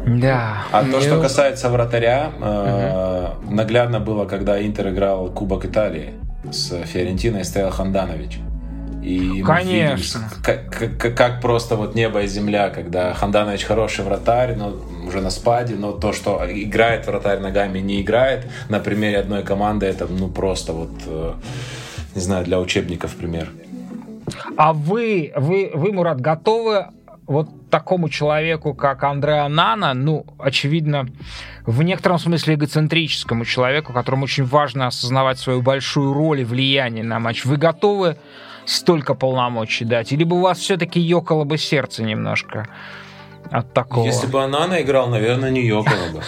[0.05, 0.63] Да.
[0.71, 6.13] А то, что касается вратаря, э, наглядно было, когда Интер играл Кубок Италии
[6.51, 8.39] с Фиорентиной, стоял Ханданович.
[9.03, 10.19] И Конечно.
[10.19, 14.73] Видим, как, как, как просто вот небо и земля, когда Ханданович хороший вратарь, но
[15.05, 19.87] уже на спаде, но то, что играет вратарь ногами, не играет, на примере одной команды,
[19.87, 21.33] это ну просто вот, э,
[22.15, 23.49] не знаю, для учебников пример.
[24.55, 26.85] А вы, вы, вы, Мурат, готовы
[27.27, 31.07] вот такому человеку, как Андреа Нана, ну, очевидно,
[31.65, 37.19] в некотором смысле эгоцентрическому человеку, которому очень важно осознавать свою большую роль и влияние на
[37.19, 38.15] матч, вы готовы
[38.65, 40.11] столько полномочий дать?
[40.11, 42.67] Или бы у вас все-таки ёкало бы сердце немножко
[43.51, 44.05] от такого?
[44.05, 46.23] Если бы Анана играл, наверное, не ёкало бы.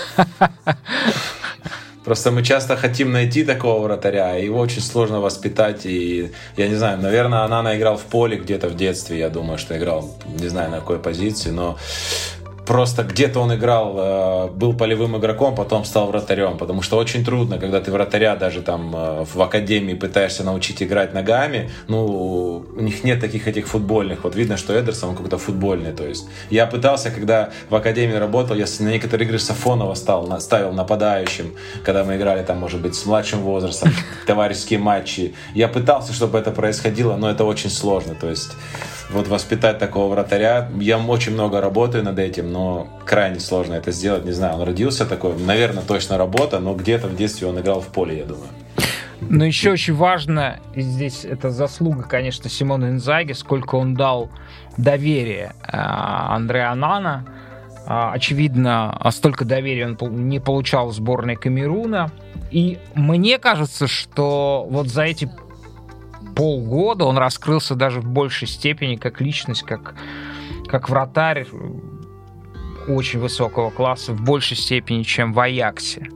[2.06, 5.88] Просто мы часто хотим найти такого вратаря, его очень сложно воспитать.
[5.88, 9.18] И я не знаю, наверное, Анана играл в поле где-то в детстве.
[9.18, 11.78] Я думаю, что играл, не знаю на какой позиции, но
[12.66, 17.58] просто где-то он играл, э, был полевым игроком, потом стал вратарем, потому что очень трудно,
[17.58, 23.04] когда ты вратаря даже там э, в академии пытаешься научить играть ногами, ну, у них
[23.04, 27.12] нет таких этих футбольных, вот видно, что Эдерсон, он какой-то футбольный, то есть я пытался,
[27.12, 32.44] когда в академии работал, я на некоторые игры Сафонова стал, ставил нападающим, когда мы играли
[32.44, 33.92] там, может быть, с младшим возрастом,
[34.28, 38.52] товарищеские матчи, я пытался, чтобы это происходило, но это очень сложно, то есть
[39.10, 40.70] вот воспитать такого вратаря.
[40.80, 44.26] Я очень много работаю над этим, но крайне сложно это сделать.
[44.26, 47.88] Не знаю, он родился такой, наверное, точно работа, но где-то в детстве он играл в
[47.88, 48.50] поле, я думаю.
[49.22, 54.30] Но еще очень важно, и здесь это заслуга, конечно, Симона Инзаги, сколько он дал
[54.78, 57.26] доверия э, Андреа Нана.
[57.88, 62.12] Э, очевидно, столько доверия он не получал в сборной Камеруна.
[62.52, 65.30] И мне кажется, что вот за эти
[66.36, 69.96] полгода он раскрылся даже в большей степени как личность, как,
[70.68, 71.48] как вратарь
[72.88, 76.10] очень высокого класса, в большей степени, чем в Аяксе.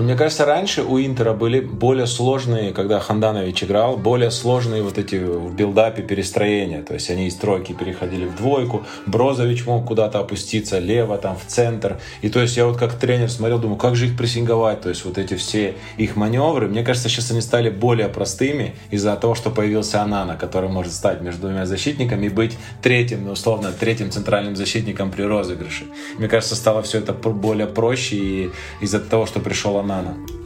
[0.00, 5.16] Мне кажется, раньше у Интера были более сложные, когда Ханданович играл, более сложные вот эти
[5.16, 6.80] в билдапе перестроения.
[6.80, 11.44] То есть они из тройки переходили в двойку, Брозович мог куда-то опуститься лево, там в
[11.46, 11.98] центр.
[12.22, 14.80] И то есть я вот как тренер смотрел, думаю, как же их прессинговать?
[14.80, 19.14] То есть вот эти все их маневры, мне кажется, сейчас они стали более простыми из-за
[19.16, 23.70] того, что появился Анана, который может стать между двумя защитниками и быть третьим, ну, условно,
[23.78, 25.84] третьим центральным защитником при розыгрыше.
[26.16, 28.50] Мне кажется, стало все это более проще и
[28.80, 30.39] из-за того, что пришел Анана manner.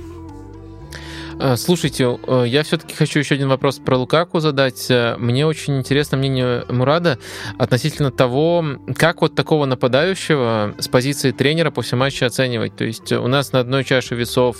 [1.41, 4.91] Э, слушайте, э, я все-таки хочу еще один вопрос про Лукаку задать.
[4.91, 7.19] Э, мне очень интересно мнение Мурада
[7.59, 8.65] относительно того,
[8.97, 12.77] как вот такого нападающего с позиции тренера после матча оценивать.
[12.77, 14.59] То есть у нас на одной чаше весов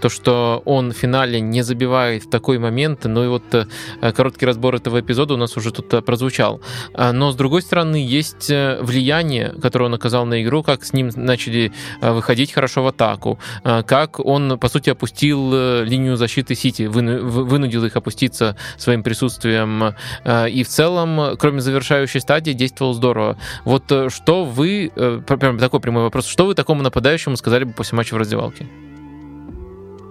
[0.00, 3.68] то, что он в финале не забивает в такой момент, ну и вот
[4.14, 6.60] короткий разбор этого эпизода у нас уже тут прозвучал.
[6.96, 11.72] Но с другой стороны, есть влияние, которое он оказал на игру, как с ним начали
[12.00, 17.96] выходить хорошо в атаку, как он, по сути, опустил линию линию защиты Сити, вынудил их
[17.96, 19.94] опуститься своим присутствием.
[20.24, 23.36] Э, и в целом, кроме завершающей стадии, действовал здорово.
[23.64, 27.72] Вот э, что вы, э, прям такой прямой вопрос, что вы такому нападающему сказали бы
[27.72, 28.66] после матча в раздевалке?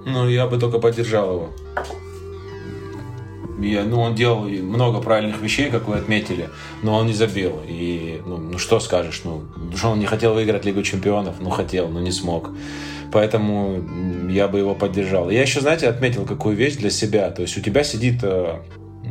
[0.06, 1.50] Ну, я бы только поддержал его.
[3.62, 6.50] Я, ну, он делал много правильных вещей, как вы отметили,
[6.82, 7.60] но он не забил.
[7.68, 9.42] И, ну, ну что скажешь, ну,
[9.76, 11.36] что он не хотел выиграть Лигу Чемпионов?
[11.42, 12.52] Ну, хотел, но не смог.
[13.12, 15.30] Поэтому я бы его поддержал.
[15.30, 17.30] Я еще, знаете, отметил какую вещь для себя.
[17.32, 18.60] То есть у тебя сидит э,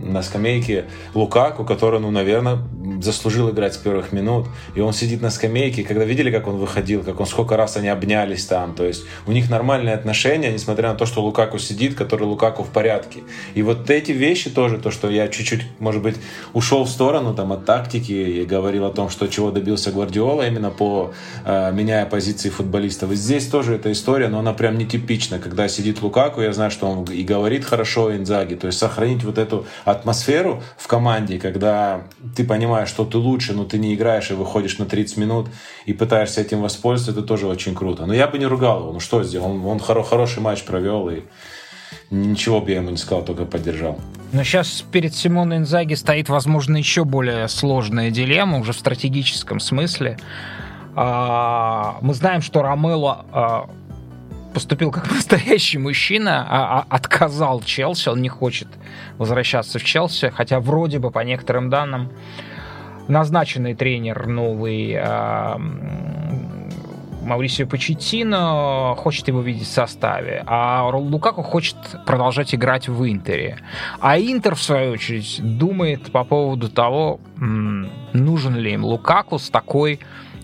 [0.03, 2.59] на скамейке Лукаку, который, ну, наверное,
[3.03, 4.47] заслужил играть с первых минут.
[4.75, 7.89] И он сидит на скамейке, когда видели, как он выходил, как он сколько раз они
[7.89, 8.75] обнялись там.
[8.75, 12.69] То есть у них нормальные отношения, несмотря на то, что Лукаку сидит, который Лукаку в
[12.69, 13.21] порядке.
[13.55, 16.17] И вот эти вещи тоже, то, что я чуть-чуть, может быть,
[16.53, 20.71] ушел в сторону там от тактики и говорил о том, что чего добился Гвардиола именно
[20.71, 21.13] по
[21.45, 23.13] э, меняя позиции футболистов.
[23.13, 25.39] И здесь тоже эта история, но она прям нетипична.
[25.39, 28.55] Когда сидит Лукаку, я знаю, что он и говорит хорошо Инзаги.
[28.55, 32.03] То есть сохранить вот эту атмосферу в команде, когда
[32.37, 35.49] ты понимаешь, что ты лучше, но ты не играешь и выходишь на 30 минут
[35.87, 38.07] и пытаешься этим воспользоваться, это тоже очень круто.
[38.07, 38.93] Но я бы не ругал его.
[38.93, 39.51] Ну что сделал?
[39.51, 41.23] Он, он хоро- хороший матч провел и
[42.11, 43.99] ничего бы я ему не сказал, только поддержал.
[44.33, 50.19] Но сейчас перед Симоной Инзаги стоит, возможно, еще более сложная дилемма, уже в стратегическом смысле.
[50.95, 53.71] А, мы знаем, что Ромело а,
[54.55, 58.69] поступил как настоящий мужчина, а, а отказал Челси, он не хочет
[59.19, 62.11] возвращаться в Челси, хотя вроде бы по некоторым данным
[63.09, 65.59] назначенный тренер новый а,
[67.29, 71.77] Маурисио Почетино хочет его видеть в составе, а Лукаку хочет
[72.07, 73.59] продолжать играть в Интере.
[74.01, 80.01] А Интер, в свою очередь, думает по поводу того, нужен ли им Лукаку с такой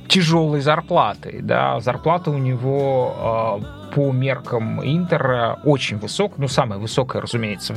[0.08, 1.40] тяжелой зарплатой.
[1.40, 1.80] Да?
[1.80, 3.60] Зарплата у него
[3.94, 7.76] по меркам Интера очень высок, ну, самая высокая, разумеется,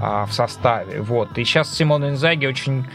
[0.00, 1.00] а, в составе.
[1.02, 1.36] Вот.
[1.38, 2.86] И сейчас Симону Инзаги очень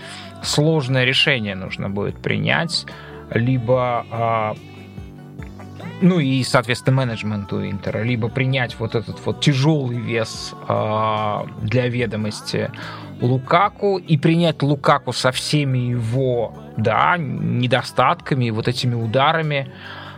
[0.41, 2.85] сложное решение нужно будет принять.
[3.31, 4.55] Либо а,
[6.01, 12.71] ну и, соответственно, менеджменту Интера, либо принять вот этот вот тяжелый вес э, для ведомости
[13.21, 19.71] Лукаку и принять Лукаку со всеми его, да, недостатками, вот этими ударами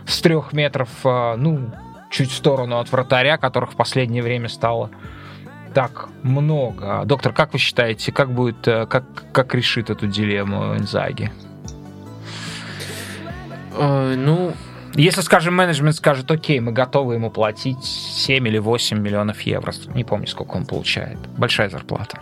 [0.06, 1.72] с трех метров, э, ну,
[2.12, 4.90] чуть в сторону от вратаря, которых в последнее время стало
[5.74, 7.02] так много.
[7.06, 11.32] Доктор, как вы считаете, как будет, э, как, как решит эту дилемму Инзаги?
[13.74, 14.52] Э, ну,
[14.94, 20.04] если, скажем, менеджмент скажет, окей, мы готовы ему платить 7 или 8 миллионов евро, не
[20.04, 22.18] помню, сколько он получает, большая зарплата.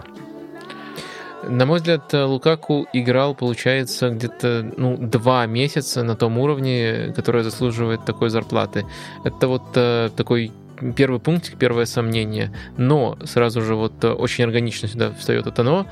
[1.49, 8.05] На мой взгляд, Лукаку играл, получается, где-то ну, два месяца на том уровне, который заслуживает
[8.05, 8.87] такой зарплаты.
[9.25, 10.53] Это вот э, такой
[10.97, 12.53] первый пунктик, первое сомнение.
[12.77, 15.87] Но сразу же вот э, очень органично сюда встает это но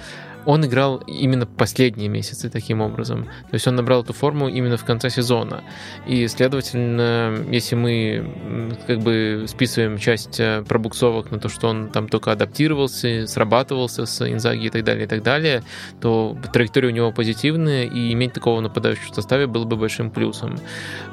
[0.46, 3.24] он играл именно последние месяцы таким образом.
[3.24, 5.62] То есть он набрал эту форму именно в конце сезона.
[6.06, 12.08] И, следовательно, если мы как бы списываем часть э, пробуксовок на то, что он там
[12.08, 15.62] только адаптировался, срабатывался с Инзаги и так далее, и так далее,
[16.00, 20.56] то траектория у него позитивная, и иметь такого нападающего в составе было бы большим плюсом.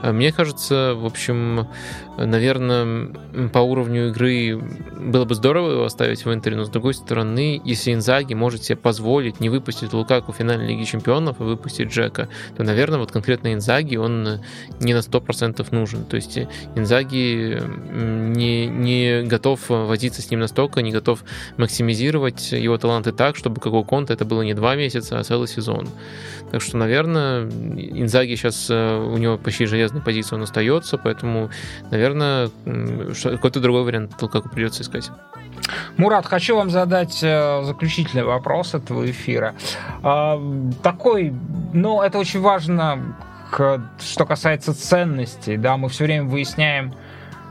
[0.02, 1.68] Э, мне кажется, в общем,
[2.18, 3.10] наверное,
[3.49, 4.57] по уровню игры
[4.97, 8.77] было бы здорово его оставить в Интере, но с другой стороны, если Инзаги может себе
[8.77, 12.28] позволить позволить не выпустить Лукаку в финальной Лиги Чемпионов и выпустить Джека,
[12.58, 14.42] то, наверное, вот конкретно Инзаги, он
[14.82, 16.04] не на 100% нужен.
[16.04, 16.38] То есть
[16.76, 17.62] Инзаги
[17.94, 21.24] не, не готов возиться с ним настолько, не готов
[21.56, 25.48] максимизировать его таланты так, чтобы как у Конта это было не два месяца, а целый
[25.48, 25.88] сезон.
[26.52, 31.50] Так что, наверное, Инзаги сейчас э, у него почти железная позиция, он остается, поэтому,
[31.92, 32.50] наверное,
[33.24, 35.10] какой-то другой вариант Лукаку придется искать.
[35.98, 38.74] Мурат, хочу вам задать э, заключительный вопрос
[39.10, 39.56] эфира.
[40.03, 40.40] Э,
[40.84, 41.34] такой,
[41.73, 43.15] ну, это очень важно,
[43.52, 46.94] к, что касается ценностей, да, мы все время выясняем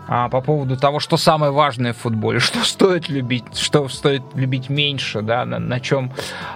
[0.06, 4.68] а, по поводу того, что самое важное в футболе, что стоит любить, что стоит любить
[4.68, 6.12] меньше, да, на, на чем.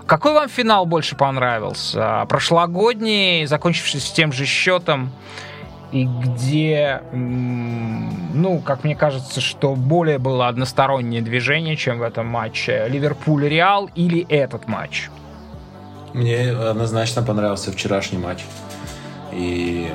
[0.06, 2.26] Какой вам финал больше понравился?
[2.28, 5.10] Прошлогодний, закончившийся тем же счетом,
[5.93, 12.86] и где, ну, как мне кажется, что более было одностороннее движение, чем в этом матче.
[12.89, 15.09] Ливерпуль-Реал или этот матч?
[16.12, 18.44] Мне однозначно понравился вчерашний матч.
[19.32, 19.90] И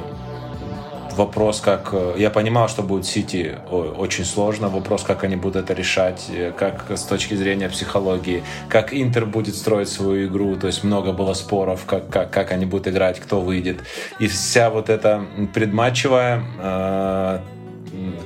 [1.15, 1.89] вопрос, как...
[1.93, 4.69] Э, я понимал, что будет Сити очень сложно.
[4.69, 9.55] Вопрос, как они будут это решать, э, как с точки зрения психологии, как Интер будет
[9.55, 10.55] строить свою игру.
[10.55, 13.81] То есть много было споров, как, как, как они будут играть, кто выйдет.
[14.19, 17.39] И вся вот эта предматчевая э,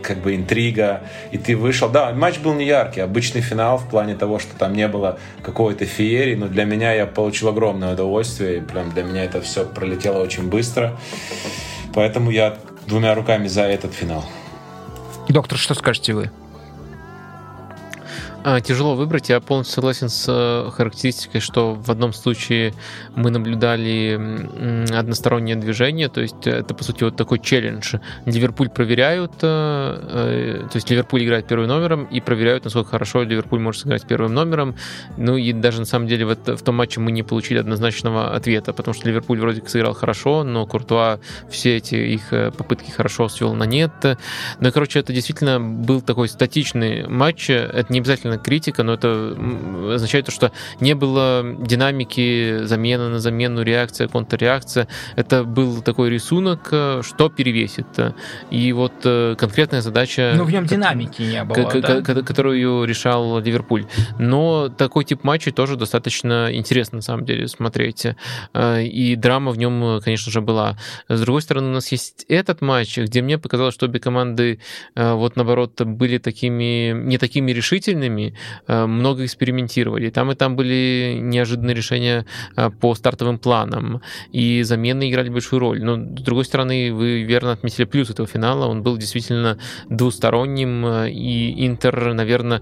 [0.01, 1.89] как бы интрига, и ты вышел.
[1.89, 5.85] Да, матч был не яркий, обычный финал в плане того, что там не было какой-то
[5.85, 10.22] феерии, но для меня я получил огромное удовольствие, и прям для меня это все пролетело
[10.22, 10.97] очень быстро.
[11.93, 12.57] Поэтому я
[12.88, 14.26] двумя руками за этот финал.
[15.30, 16.31] Доктор, что скажете вы?
[18.49, 19.27] А, тяжело выбрать.
[19.27, 22.73] Я полностью согласен с э, характеристикой, что в одном случае
[23.13, 27.95] мы наблюдали одностороннее движение, то есть это, по сути, вот такой челлендж.
[28.25, 33.59] Ливерпуль проверяют, э, э, то есть Ливерпуль играет первым номером и проверяют, насколько хорошо Ливерпуль
[33.59, 34.77] может сыграть первым номером.
[35.17, 38.33] Ну и даже на самом деле в, это, в том матче мы не получили однозначного
[38.33, 41.19] ответа, потому что Ливерпуль вроде как сыграл хорошо, но Куртуа
[41.49, 43.91] все эти их попытки хорошо свел на нет.
[44.61, 47.49] Ну короче, это действительно был такой статичный матч.
[47.49, 49.38] Это не обязательно критика, но это
[49.93, 54.88] означает то, что не было динамики замена на замену, реакция, контрреакция.
[55.15, 57.88] Это был такой рисунок, э, что перевесит.
[58.51, 60.34] И вот э, конкретная задача...
[60.35, 62.01] Ну, в нем динамики не было, да?
[62.01, 63.85] Которую решал Ливерпуль.
[64.19, 68.07] Но такой тип матчей тоже достаточно интересно, на самом деле, смотреть.
[68.53, 70.77] Э, и драма в нем, конечно же, была.
[71.07, 74.59] С другой стороны, у нас есть этот матч, где мне показалось, что обе команды,
[74.95, 78.26] вот наоборот, были такими, не такими решительными,
[78.67, 80.09] Э, много экспериментировали.
[80.09, 82.25] Там и там были неожиданные решения
[82.55, 84.01] э, по стартовым планам,
[84.31, 85.83] и замены играли большую роль.
[85.83, 88.67] Но, с другой стороны, вы верно отметили плюс этого финала.
[88.67, 89.57] Он был действительно
[89.89, 92.61] двусторонним, э, и Интер, наверное,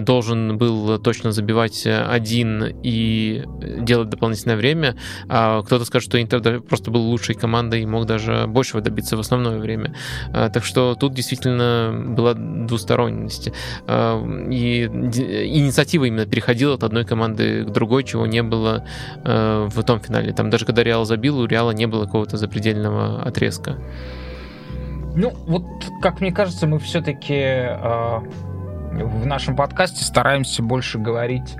[0.00, 3.44] должен был точно забивать один и
[3.80, 4.96] делать дополнительное время.
[5.28, 9.20] А кто-то скажет, что Интер просто был лучшей командой и мог даже большего добиться в
[9.20, 9.94] основное время.
[10.32, 13.50] Так что тут действительно была двусторонность.
[13.88, 18.84] И инициатива именно переходила от одной команды к другой, чего не было
[19.24, 20.32] э, в том финале.
[20.32, 23.76] Там даже когда Реал забил, у Реала не было какого-то запредельного отрезка.
[25.14, 25.64] Ну, вот,
[26.02, 28.20] как мне кажется, мы все-таки э,
[28.92, 31.56] в нашем подкасте стараемся больше говорить,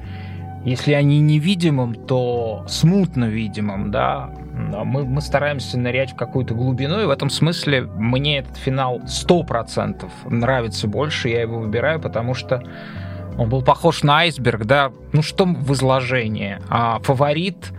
[0.67, 4.31] если они невидимым, то смутно видимым, да.
[4.53, 10.07] Мы, мы стараемся нырять в какую-то глубину, и в этом смысле мне этот финал 100%
[10.29, 12.63] нравится больше, я его выбираю, потому что
[13.39, 14.93] Он был похож на айсберг, да.
[15.13, 16.59] Ну что в изложении?
[16.69, 17.73] А, фаворит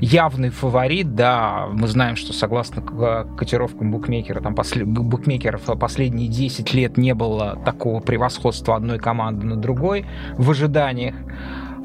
[0.00, 2.82] явный фаворит, да, мы знаем, что согласно
[3.36, 9.56] котировкам букмекера, там после, букмекеров последние 10 лет не было такого превосходства одной команды на
[9.56, 10.06] другой
[10.36, 11.14] в ожиданиях.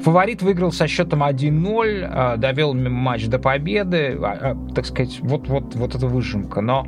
[0.02, 5.48] Фаворит выиграл со счетом 1-0, а, довел матч до победы, а, а, так сказать, вот,
[5.48, 6.60] вот, вот эта выжимка.
[6.60, 6.86] Но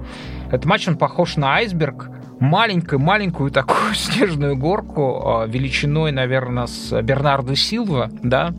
[0.48, 2.10] этот матч, он похож на айсберг,
[2.40, 8.54] маленькую-маленькую такую снежную горку величиной, наверное, с Бернардо Силва, да,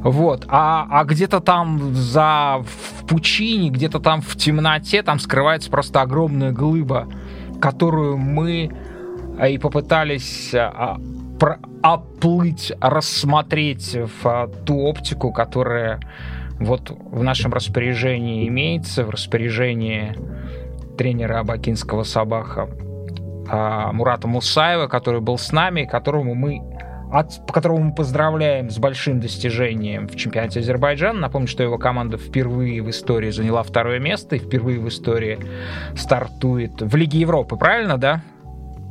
[0.00, 0.44] вот.
[0.48, 6.52] А, а где-то там за в пучине, где-то там в темноте, там скрывается просто огромная
[6.52, 7.08] глыба,
[7.60, 8.70] которую мы
[9.38, 10.98] а, и попытались а,
[11.82, 16.00] оплыть, рассмотреть в а, ту оптику, которая
[16.58, 20.16] вот в нашем распоряжении имеется, в распоряжении
[20.96, 22.68] тренера Абакинского Сабаха
[23.50, 26.62] Мурата Мусаева, который был с нами, которому мы
[27.10, 31.18] от, по которому мы поздравляем с большим достижением в чемпионате Азербайджана.
[31.18, 35.38] Напомню, что его команда впервые в истории заняла второе место и впервые в истории
[35.96, 38.20] стартует в Лиге Европы, правильно, да?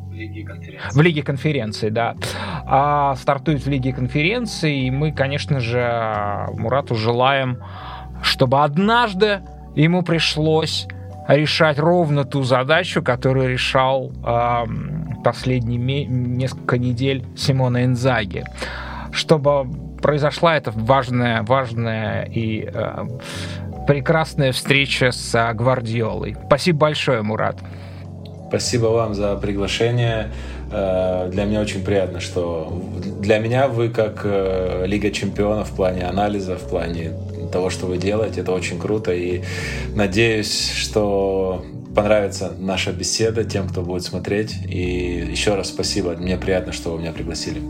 [0.07, 0.97] В Лиге конференции.
[0.97, 2.15] В Лиге конференции, да.
[2.65, 7.61] А стартует в Лиге конференции, и мы, конечно же, Мурату желаем,
[8.23, 9.41] чтобы однажды
[9.75, 10.87] ему пришлось
[11.27, 14.65] решать ровно ту задачу, которую решал э,
[15.23, 18.45] последние несколько недель Симона Инзаги.
[19.11, 19.67] Чтобы
[20.01, 23.05] произошла эта важная, важная и э,
[23.87, 26.35] прекрасная встреча с э, Гвардиолой.
[26.45, 27.57] Спасибо большое, Мурат.
[28.49, 30.31] Спасибо вам за приглашение.
[30.71, 32.81] Э, для меня очень приятно, что
[33.19, 37.11] для меня вы как э, Лига чемпионов в плане анализа, в плане
[37.51, 38.41] того, что вы делаете.
[38.41, 39.13] Это очень круто.
[39.13, 39.43] И
[39.95, 41.65] надеюсь, что
[41.95, 44.55] понравится наша беседа тем, кто будет смотреть.
[44.67, 46.11] И еще раз спасибо.
[46.11, 47.61] Мне приятно, что вы меня пригласили.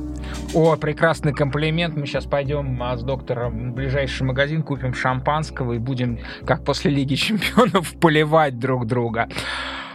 [0.53, 1.95] О, прекрасный комплимент.
[1.95, 6.91] Мы сейчас пойдем а, с доктором в ближайший магазин, купим шампанского и будем, как после
[6.91, 9.29] Лиги Чемпионов, поливать друг друга.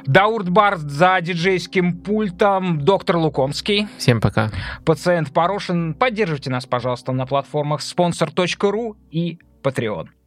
[0.07, 3.87] Даурт Барст за диджейским пультом, доктор Лукомский.
[3.99, 4.51] Всем пока.
[4.85, 5.95] Пациент Порошин.
[5.95, 10.22] Поддерживайте нас, пожалуйста, на платформах sponsor.ru и Patreon.